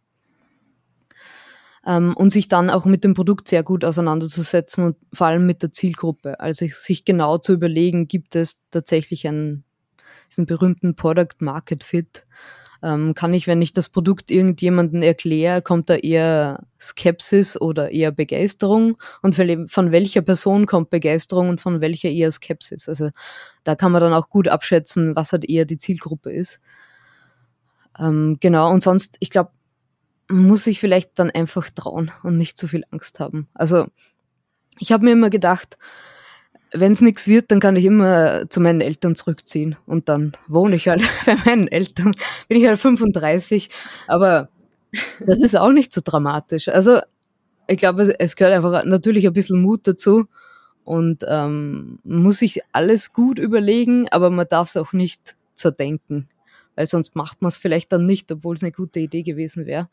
Ähm, 1.86 2.15
und 2.15 2.32
sich 2.32 2.47
dann 2.47 2.70
auch 2.70 2.86
mit 2.86 3.03
dem 3.03 3.13
Produkt 3.13 3.49
sehr 3.49 3.63
gut 3.63 3.86
auseinanderzusetzen 3.86 4.86
und 4.86 4.97
vor 5.13 5.28
allem 5.28 5.45
mit 5.45 5.61
der 5.61 5.72
Zielgruppe. 5.72 6.39
Also 6.39 6.65
sich 6.70 7.05
genau 7.05 7.38
zu 7.38 7.53
überlegen, 7.53 8.07
gibt 8.07 8.36
es 8.36 8.59
tatsächlich 8.72 9.28
einen, 9.28 9.65
diesen 10.30 10.45
berühmten 10.45 10.95
Product 10.95 11.36
Market 11.39 11.84
Fit 11.84 12.26
ähm, 12.82 13.14
kann 13.14 13.34
ich, 13.34 13.48
wenn 13.48 13.62
ich 13.62 13.74
das 13.74 13.90
Produkt 13.90 14.32
irgendjemanden 14.32 15.04
erkläre, 15.04 15.62
kommt 15.62 15.90
da 15.90 15.96
eher 15.96 16.64
Skepsis 16.80 17.60
oder 17.60 17.92
eher 17.92 18.12
Begeisterung? 18.12 18.98
Und 19.22 19.36
von 19.36 19.92
welcher 19.92 20.22
Person 20.22 20.66
kommt 20.66 20.90
Begeisterung 20.90 21.50
und 21.50 21.62
von 21.62 21.82
welcher 21.82 22.10
eher 22.10 22.32
Skepsis? 22.32 22.88
Also 22.88 23.10
da 23.64 23.76
kann 23.76 23.92
man 23.92 24.02
dann 24.02 24.14
auch 24.14 24.30
gut 24.30 24.48
abschätzen, 24.48 25.16
was 25.16 25.34
halt 25.34 25.44
eher 25.50 25.66
die 25.66 25.78
Zielgruppe 25.78 26.32
ist. 26.32 26.60
Ähm, 28.00 28.38
genau, 28.40 28.72
und 28.72 28.82
sonst, 28.82 29.18
ich 29.20 29.30
glaube, 29.30 29.52
muss 30.30 30.68
ich 30.68 30.80
vielleicht 30.80 31.18
dann 31.20 31.32
einfach 31.32 31.70
trauen 31.70 32.12
und 32.24 32.38
nicht 32.38 32.58
zu 32.58 32.68
viel 32.68 32.86
Angst 32.92 33.20
haben. 33.20 33.50
Also 33.54 33.88
ich 34.78 34.92
habe 34.92 35.04
mir 35.04 35.12
immer 35.12 35.30
gedacht, 35.30 35.78
wenn 36.72 36.91
es 36.91 37.01
nichts 37.01 37.28
wird, 37.28 37.51
dann 37.51 37.59
kann 37.59 37.76
ich 37.76 37.86
immer 37.86 38.49
zu 38.49 38.59
meinen 38.59 38.82
Eltern 38.82 39.15
zurückziehen 39.15 39.76
und 39.86 40.09
dann 40.09 40.34
wohne 40.47 40.76
ich 40.76 40.88
halt 40.88 41.07
bei 41.26 41.36
meinen 41.45 41.67
Eltern. 41.67 42.13
Bin 42.47 42.59
ich 42.59 42.67
halt 42.67 42.80
35, 42.80 43.70
aber 44.07 44.49
das 45.26 45.39
ist 45.39 45.57
auch 45.57 45.72
nicht 45.72 45.93
so 45.93 46.01
dramatisch. 46.03 46.67
Also 46.67 46.99
ich 47.67 47.78
glaube, 47.78 48.15
es 48.20 48.36
gehört 48.36 48.55
einfach 48.55 48.84
natürlich 48.86 49.28
ein 49.28 49.34
bisschen 49.34 49.61
Mut 49.61 49.88
dazu 49.88 50.26
und 50.84 51.24
ähm, 51.28 51.99
muss 52.03 52.39
sich 52.39 52.61
alles 52.72 53.13
gut 53.13 53.38
überlegen, 53.38 54.07
aber 54.09 54.30
man 54.30 54.47
darf 54.47 54.70
es 54.70 54.78
auch 54.78 54.93
nicht 54.93 55.36
zerdenken, 55.53 56.30
weil 56.76 56.88
sonst 56.88 57.15
macht 57.15 57.41
man 57.41 57.49
es 57.49 57.57
vielleicht 57.57 57.91
dann 57.91 58.05
nicht, 58.05 58.32
obwohl 58.32 58.55
es 58.55 58.63
eine 58.63 58.72
gute 58.72 58.99
Idee 58.99 59.24
gewesen 59.24 59.65
wäre. 59.65 59.89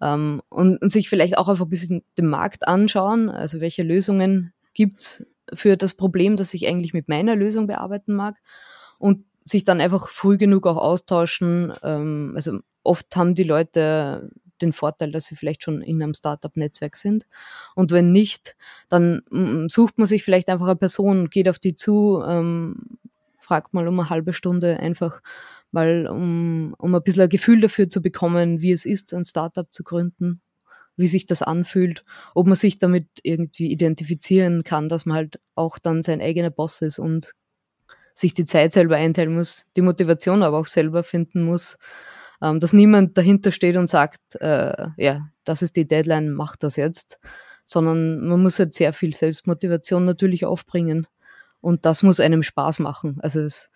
Ähm, 0.00 0.42
und, 0.48 0.78
und 0.78 0.90
sich 0.90 1.08
vielleicht 1.08 1.38
auch 1.38 1.48
einfach 1.48 1.66
ein 1.66 1.70
bisschen 1.70 2.02
den 2.18 2.26
Markt 2.26 2.66
anschauen, 2.66 3.30
also 3.30 3.60
welche 3.60 3.84
Lösungen 3.84 4.52
gibt's 4.72 5.24
für 5.52 5.76
das 5.76 5.94
Problem, 5.94 6.36
das 6.36 6.54
ich 6.54 6.66
eigentlich 6.66 6.94
mit 6.94 7.08
meiner 7.08 7.36
Lösung 7.36 7.66
bearbeiten 7.66 8.14
mag 8.14 8.36
und 8.98 9.24
sich 9.44 9.64
dann 9.64 9.80
einfach 9.80 10.08
früh 10.08 10.38
genug 10.38 10.66
auch 10.66 10.78
austauschen. 10.78 11.72
Ähm, 11.82 12.32
also 12.34 12.60
oft 12.82 13.14
haben 13.16 13.34
die 13.34 13.44
Leute 13.44 14.30
den 14.62 14.72
Vorteil, 14.72 15.10
dass 15.10 15.26
sie 15.26 15.36
vielleicht 15.36 15.62
schon 15.62 15.82
in 15.82 16.02
einem 16.02 16.14
Startup-Netzwerk 16.14 16.96
sind. 16.96 17.26
Und 17.74 17.90
wenn 17.90 18.12
nicht, 18.12 18.56
dann 18.88 19.22
mm, 19.30 19.66
sucht 19.68 19.98
man 19.98 20.06
sich 20.06 20.22
vielleicht 20.24 20.48
einfach 20.48 20.66
eine 20.66 20.76
Person, 20.76 21.28
geht 21.28 21.48
auf 21.48 21.58
die 21.58 21.74
zu, 21.74 22.22
ähm, 22.26 22.98
fragt 23.38 23.74
mal 23.74 23.88
um 23.88 23.98
eine 24.00 24.10
halbe 24.10 24.32
Stunde 24.32 24.78
einfach 24.78 25.20
mal, 25.70 26.06
um, 26.06 26.74
um 26.78 26.94
ein 26.94 27.02
bisschen 27.02 27.22
ein 27.22 27.28
Gefühl 27.28 27.60
dafür 27.60 27.88
zu 27.88 28.00
bekommen, 28.00 28.62
wie 28.62 28.72
es 28.72 28.86
ist, 28.86 29.12
ein 29.12 29.24
Startup 29.24 29.70
zu 29.72 29.82
gründen 29.82 30.40
wie 30.96 31.06
sich 31.06 31.26
das 31.26 31.42
anfühlt, 31.42 32.04
ob 32.34 32.46
man 32.46 32.56
sich 32.56 32.78
damit 32.78 33.08
irgendwie 33.22 33.70
identifizieren 33.70 34.64
kann, 34.64 34.88
dass 34.88 35.06
man 35.06 35.16
halt 35.16 35.40
auch 35.54 35.78
dann 35.78 36.02
sein 36.02 36.20
eigener 36.20 36.50
Boss 36.50 36.82
ist 36.82 36.98
und 36.98 37.32
sich 38.14 38.32
die 38.32 38.44
Zeit 38.44 38.72
selber 38.72 38.96
einteilen 38.96 39.34
muss, 39.34 39.66
die 39.76 39.82
Motivation 39.82 40.42
aber 40.42 40.58
auch 40.58 40.66
selber 40.66 41.02
finden 41.02 41.42
muss, 41.42 41.78
ähm, 42.40 42.60
dass 42.60 42.72
niemand 42.72 43.18
dahinter 43.18 43.50
steht 43.50 43.76
und 43.76 43.88
sagt, 43.88 44.20
äh, 44.40 44.88
ja, 44.96 45.28
das 45.44 45.62
ist 45.62 45.76
die 45.76 45.86
Deadline, 45.86 46.32
mach 46.32 46.56
das 46.56 46.76
jetzt, 46.76 47.18
sondern 47.64 48.26
man 48.26 48.42
muss 48.42 48.58
halt 48.58 48.74
sehr 48.74 48.92
viel 48.92 49.14
Selbstmotivation 49.14 50.04
natürlich 50.04 50.44
aufbringen 50.44 51.06
und 51.60 51.86
das 51.86 52.02
muss 52.02 52.20
einem 52.20 52.42
Spaß 52.42 52.78
machen. 52.78 53.18
Also 53.20 53.40
es, 53.40 53.70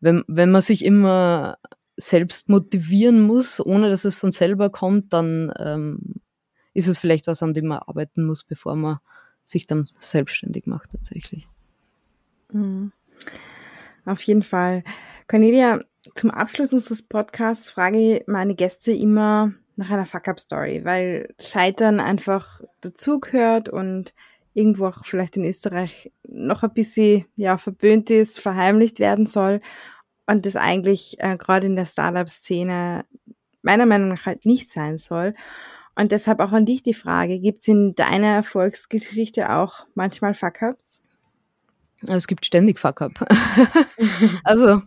wenn, 0.00 0.24
wenn 0.26 0.50
man 0.50 0.62
sich 0.62 0.84
immer 0.84 1.58
selbst 1.96 2.48
motivieren 2.48 3.20
muss, 3.20 3.64
ohne 3.64 3.90
dass 3.90 4.04
es 4.04 4.16
von 4.16 4.32
selber 4.32 4.70
kommt, 4.70 5.12
dann 5.12 5.52
ähm, 5.58 6.14
ist 6.80 6.88
es 6.88 6.98
vielleicht 6.98 7.26
was, 7.26 7.42
an 7.42 7.54
dem 7.54 7.66
man 7.66 7.78
arbeiten 7.78 8.26
muss, 8.26 8.42
bevor 8.42 8.74
man 8.74 8.98
sich 9.44 9.66
dann 9.66 9.88
selbstständig 10.00 10.66
macht 10.66 10.90
tatsächlich. 10.90 11.46
Mhm. 12.52 12.92
Auf 14.06 14.22
jeden 14.22 14.42
Fall. 14.42 14.82
Cornelia, 15.28 15.80
zum 16.14 16.30
Abschluss 16.30 16.72
unseres 16.72 17.02
Podcasts 17.02 17.70
frage 17.70 18.16
ich 18.16 18.26
meine 18.26 18.54
Gäste 18.54 18.92
immer 18.92 19.52
nach 19.76 19.90
einer 19.90 20.06
Fuck-Up-Story, 20.06 20.84
weil 20.84 21.34
Scheitern 21.38 22.00
einfach 22.00 22.62
dazugehört 22.80 23.68
und 23.68 24.14
irgendwo 24.54 24.86
auch 24.86 25.04
vielleicht 25.04 25.36
in 25.36 25.44
Österreich 25.44 26.10
noch 26.26 26.62
ein 26.62 26.72
bisschen 26.72 27.26
ja, 27.36 27.58
verböhnt 27.58 28.10
ist, 28.10 28.40
verheimlicht 28.40 28.98
werden 28.98 29.26
soll 29.26 29.60
und 30.26 30.46
das 30.46 30.56
eigentlich 30.56 31.16
äh, 31.18 31.36
gerade 31.36 31.66
in 31.66 31.76
der 31.76 31.86
Startup-Szene 31.86 33.04
meiner 33.62 33.86
Meinung 33.86 34.08
nach 34.08 34.26
halt 34.26 34.46
nicht 34.46 34.70
sein 34.70 34.98
soll. 34.98 35.34
Und 35.94 36.12
deshalb 36.12 36.40
auch 36.40 36.52
an 36.52 36.64
dich 36.64 36.82
die 36.82 36.94
Frage, 36.94 37.40
gibt 37.40 37.62
es 37.62 37.68
in 37.68 37.94
deiner 37.94 38.28
Erfolgsgeschichte 38.28 39.52
auch 39.54 39.86
manchmal 39.94 40.34
Fuck-Ups? 40.34 41.00
Es 42.06 42.26
gibt 42.26 42.46
ständig 42.46 42.78
Fuck-Up. 42.78 43.28
also 44.44 44.82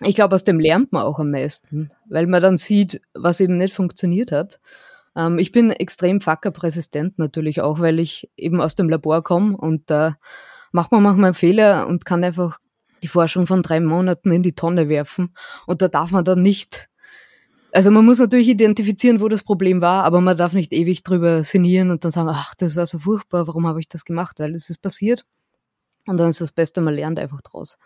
ich 0.00 0.14
glaube, 0.14 0.34
aus 0.34 0.44
dem 0.44 0.60
lernt 0.60 0.92
man 0.92 1.02
auch 1.02 1.18
am 1.18 1.30
meisten, 1.30 1.90
weil 2.08 2.26
man 2.26 2.42
dann 2.42 2.56
sieht, 2.56 3.00
was 3.14 3.40
eben 3.40 3.58
nicht 3.58 3.74
funktioniert 3.74 4.32
hat. 4.32 4.60
Ähm, 5.16 5.38
ich 5.38 5.52
bin 5.52 5.70
extrem 5.70 6.20
Fuck-Up-resistent 6.20 7.18
natürlich 7.18 7.60
auch, 7.60 7.80
weil 7.80 7.98
ich 7.98 8.30
eben 8.36 8.60
aus 8.60 8.74
dem 8.74 8.88
Labor 8.88 9.22
komme 9.22 9.56
und 9.56 9.90
da 9.90 10.08
äh, 10.08 10.12
macht 10.74 10.90
man 10.90 11.04
manchmal 11.04 11.34
Fehler 11.34 11.86
und 11.86 12.04
kann 12.04 12.24
einfach 12.24 12.58
die 13.04 13.08
Forschung 13.08 13.46
von 13.46 13.62
drei 13.62 13.78
Monaten 13.78 14.32
in 14.32 14.42
die 14.42 14.56
Tonne 14.56 14.88
werfen. 14.88 15.32
Und 15.66 15.82
da 15.82 15.88
darf 15.88 16.10
man 16.10 16.24
dann 16.24 16.42
nicht 16.42 16.88
also 17.74 17.90
man 17.90 18.04
muss 18.04 18.20
natürlich 18.20 18.48
identifizieren, 18.48 19.20
wo 19.20 19.26
das 19.26 19.42
Problem 19.42 19.80
war, 19.80 20.04
aber 20.04 20.20
man 20.20 20.36
darf 20.36 20.52
nicht 20.52 20.72
ewig 20.72 21.02
drüber 21.02 21.42
sinnieren 21.42 21.90
und 21.90 22.04
dann 22.04 22.12
sagen, 22.12 22.28
ach, 22.28 22.54
das 22.54 22.76
war 22.76 22.86
so 22.86 23.00
furchtbar, 23.00 23.48
warum 23.48 23.66
habe 23.66 23.80
ich 23.80 23.88
das 23.88 24.04
gemacht? 24.04 24.38
Weil 24.38 24.54
es 24.54 24.70
ist 24.70 24.78
passiert. 24.78 25.26
Und 26.06 26.18
dann 26.18 26.28
ist 26.28 26.40
das 26.40 26.52
Beste, 26.52 26.80
man 26.80 26.94
lernt 26.94 27.18
einfach 27.18 27.42
draus. 27.42 27.76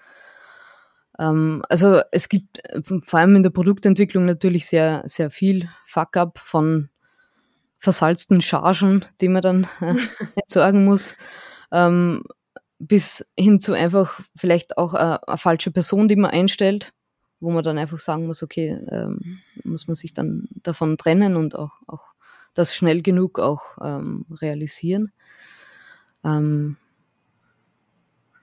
Ähm, 1.19 1.63
also 1.71 2.03
es 2.13 2.29
gibt 2.29 2.61
vor 3.03 3.19
allem 3.19 3.37
in 3.37 3.43
der 3.43 3.49
Produktentwicklung 3.49 4.27
natürlich 4.27 4.67
sehr, 4.67 5.05
sehr 5.07 5.31
viel 5.31 5.71
Fuck-up 5.87 6.39
von 6.39 6.91
versalzten 7.79 8.43
Chargen, 8.43 9.07
die 9.23 9.29
man 9.29 9.41
dann 9.41 9.69
äh, 9.81 9.95
entsorgen 10.35 10.85
muss, 10.85 11.15
ähm, 11.73 12.25
bis 12.79 13.25
hin 13.39 13.59
zu 13.59 13.73
einfach 13.73 14.21
vielleicht 14.37 14.77
auch 14.77 14.93
äh, 14.93 15.19
eine 15.27 15.39
falsche 15.39 15.71
Person, 15.71 16.09
die 16.09 16.17
man 16.17 16.31
einstellt 16.31 16.93
wo 17.41 17.51
man 17.51 17.63
dann 17.63 17.79
einfach 17.79 18.01
sagen 18.01 18.27
muss, 18.27 18.43
okay, 18.43 18.79
ähm, 18.91 19.39
muss 19.65 19.87
man 19.87 19.95
sich 19.95 20.13
dann 20.13 20.49
davon 20.63 20.99
trennen 20.99 21.37
und 21.37 21.57
auch, 21.57 21.73
auch 21.87 22.03
das 22.55 22.75
schnell 22.75 23.03
genug 23.03 23.39
auch 23.39 23.63
ähm, 23.81 24.27
realisieren. 24.31 25.13
Ähm, 26.25 26.77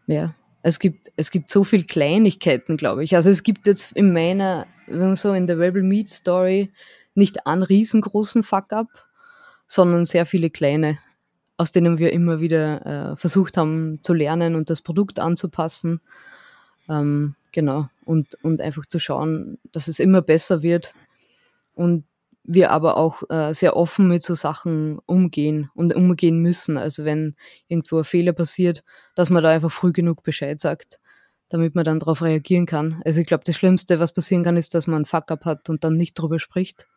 ja, 0.07 0.33
es 0.61 0.79
gibt, 0.79 1.11
es 1.15 1.31
gibt 1.31 1.49
so 1.49 1.63
viel 1.63 1.85
Kleinigkeiten, 1.85 2.77
glaube 2.77 3.03
ich. 3.03 3.15
Also 3.15 3.29
es 3.29 3.43
gibt 3.43 3.67
jetzt 3.67 3.91
in 3.91 4.13
meiner, 4.13 4.67
so 5.15 5.33
in 5.33 5.47
der 5.47 5.59
Rebel 5.59 5.83
Meat 5.83 6.09
Story 6.09 6.71
nicht 7.13 7.45
einen 7.47 7.63
riesengroßen 7.63 8.43
Fuck-up, 8.43 8.87
sondern 9.67 10.05
sehr 10.05 10.25
viele 10.25 10.49
kleine, 10.49 10.99
aus 11.57 11.71
denen 11.71 11.97
wir 11.97 12.13
immer 12.13 12.39
wieder 12.39 13.11
äh, 13.11 13.15
versucht 13.15 13.57
haben 13.57 14.01
zu 14.01 14.13
lernen 14.13 14.55
und 14.55 14.69
das 14.69 14.81
Produkt 14.81 15.19
anzupassen. 15.19 16.01
Ähm, 16.89 17.35
Genau. 17.55 17.87
Und, 18.03 18.37
und 18.43 18.59
einfach 18.59 18.85
zu 18.85 18.99
schauen, 18.99 19.59
dass 19.71 19.87
es 19.87 19.99
immer 19.99 20.21
besser 20.21 20.61
wird 20.61 20.93
und 21.73 22.03
wir 22.43 22.69
aber 22.69 22.97
auch 22.97 23.23
äh, 23.29 23.53
sehr 23.53 23.77
offen 23.77 24.09
mit 24.09 24.23
so 24.23 24.35
Sachen 24.35 24.99
umgehen 25.05 25.71
und 25.73 25.95
umgehen 25.95 26.41
müssen. 26.41 26.77
Also 26.77 27.05
wenn 27.05 27.37
irgendwo 27.69 27.99
ein 27.99 28.03
Fehler 28.03 28.33
passiert, 28.33 28.83
dass 29.15 29.29
man 29.29 29.41
da 29.41 29.51
einfach 29.51 29.71
früh 29.71 29.93
genug 29.93 30.21
Bescheid 30.21 30.59
sagt, 30.59 30.99
damit 31.47 31.75
man 31.75 31.85
dann 31.85 31.99
darauf 31.99 32.21
reagieren 32.21 32.65
kann. 32.65 33.01
Also 33.05 33.21
ich 33.21 33.27
glaube, 33.27 33.45
das 33.45 33.55
Schlimmste, 33.55 34.01
was 34.01 34.13
passieren 34.13 34.43
kann, 34.43 34.57
ist, 34.57 34.73
dass 34.73 34.85
man 34.85 35.03
ein 35.03 35.05
Fuck-up 35.05 35.45
hat 35.45 35.69
und 35.69 35.85
dann 35.85 35.95
nicht 35.95 36.15
drüber 36.15 36.39
spricht, 36.39 36.87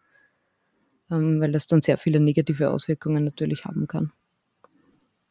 ähm, 1.09 1.41
weil 1.41 1.53
das 1.53 1.69
dann 1.69 1.83
sehr 1.83 1.99
viele 1.99 2.19
negative 2.19 2.71
Auswirkungen 2.71 3.23
natürlich 3.23 3.65
haben 3.65 3.87
kann. 3.87 4.11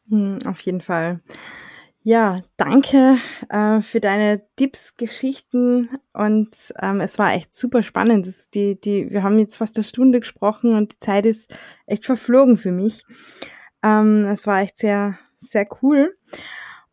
Hm, 0.08 0.38
auf 0.46 0.60
jeden 0.60 0.80
Fall. 0.80 1.20
Ja, 2.10 2.40
danke 2.56 3.18
äh, 3.50 3.82
für 3.82 4.00
deine 4.00 4.40
Tipps, 4.56 4.96
Geschichten 4.96 5.90
und 6.14 6.72
ähm, 6.80 7.02
es 7.02 7.18
war 7.18 7.34
echt 7.34 7.54
super 7.54 7.82
spannend. 7.82 8.26
Das, 8.26 8.48
die, 8.48 8.80
die, 8.80 9.10
wir 9.10 9.22
haben 9.22 9.38
jetzt 9.38 9.58
fast 9.58 9.76
eine 9.76 9.84
Stunde 9.84 10.20
gesprochen 10.20 10.74
und 10.74 10.92
die 10.92 10.98
Zeit 11.00 11.26
ist 11.26 11.54
echt 11.84 12.06
verflogen 12.06 12.56
für 12.56 12.70
mich. 12.70 13.04
Ähm, 13.82 14.24
es 14.24 14.46
war 14.46 14.62
echt 14.62 14.78
sehr, 14.78 15.18
sehr 15.42 15.68
cool. 15.82 16.16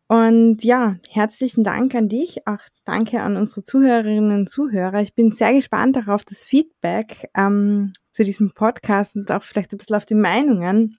Und 0.06 0.62
ja, 0.62 0.96
herzlichen 1.08 1.64
Dank 1.64 1.94
an 1.94 2.10
dich, 2.10 2.46
auch 2.46 2.60
danke 2.84 3.22
an 3.22 3.38
unsere 3.38 3.64
Zuhörerinnen 3.64 4.40
und 4.40 4.50
Zuhörer. 4.50 5.00
Ich 5.00 5.14
bin 5.14 5.30
sehr 5.30 5.54
gespannt 5.54 5.96
darauf, 5.96 6.26
das 6.26 6.44
Feedback 6.44 7.30
ähm, 7.34 7.94
zu 8.10 8.22
diesem 8.22 8.52
Podcast 8.52 9.16
und 9.16 9.32
auch 9.32 9.42
vielleicht 9.42 9.72
ein 9.72 9.78
bisschen 9.78 9.96
auf 9.96 10.04
die 10.04 10.14
Meinungen 10.14 10.98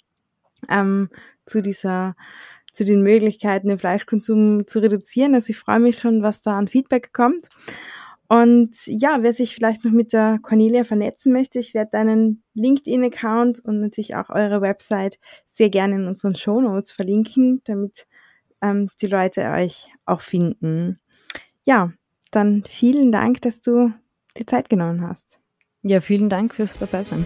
ähm, 0.70 1.12
zu 1.46 1.62
dieser 1.62 2.16
zu 2.78 2.86
den 2.86 3.02
Möglichkeiten, 3.02 3.70
den 3.70 3.80
Fleischkonsum 3.80 4.68
zu 4.68 4.80
reduzieren. 4.80 5.34
Also 5.34 5.50
ich 5.50 5.58
freue 5.58 5.80
mich 5.80 5.98
schon, 6.00 6.22
was 6.22 6.44
da 6.44 6.58
an 6.58 6.68
Feedback 6.68 7.12
kommt. 7.12 7.50
Und 8.30 8.76
ja, 8.86 9.18
wer 9.22 9.34
sich 9.34 9.56
vielleicht 9.56 9.84
noch 9.84 9.92
mit 9.92 10.14
der 10.14 10.38
Cornelia 10.42 10.84
vernetzen 10.84 11.34
möchte, 11.34 11.60
ich 11.60 11.74
werde 11.74 11.92
deinen 11.92 12.44
LinkedIn-Account 12.54 13.62
und 13.64 13.80
natürlich 13.80 14.16
auch 14.16 14.30
eure 14.30 14.62
Website 14.62 15.18
sehr 15.48 15.70
gerne 15.70 15.96
in 15.96 16.08
unseren 16.08 16.36
Show 16.36 16.62
Notes 16.62 16.92
verlinken, 16.92 17.62
damit 17.64 18.06
ähm, 18.62 18.90
die 19.02 19.08
Leute 19.08 19.42
euch 19.50 19.88
auch 20.06 20.22
finden. 20.22 21.00
Ja, 21.66 21.94
dann 22.30 22.64
vielen 22.68 23.12
Dank, 23.12 23.42
dass 23.42 23.60
du 23.62 23.92
die 24.38 24.46
Zeit 24.46 24.70
genommen 24.70 25.02
hast. 25.02 25.40
Ja, 25.82 26.02
vielen 26.02 26.30
Dank 26.30 26.54
fürs 26.54 26.78
Dabeisein. 26.78 27.26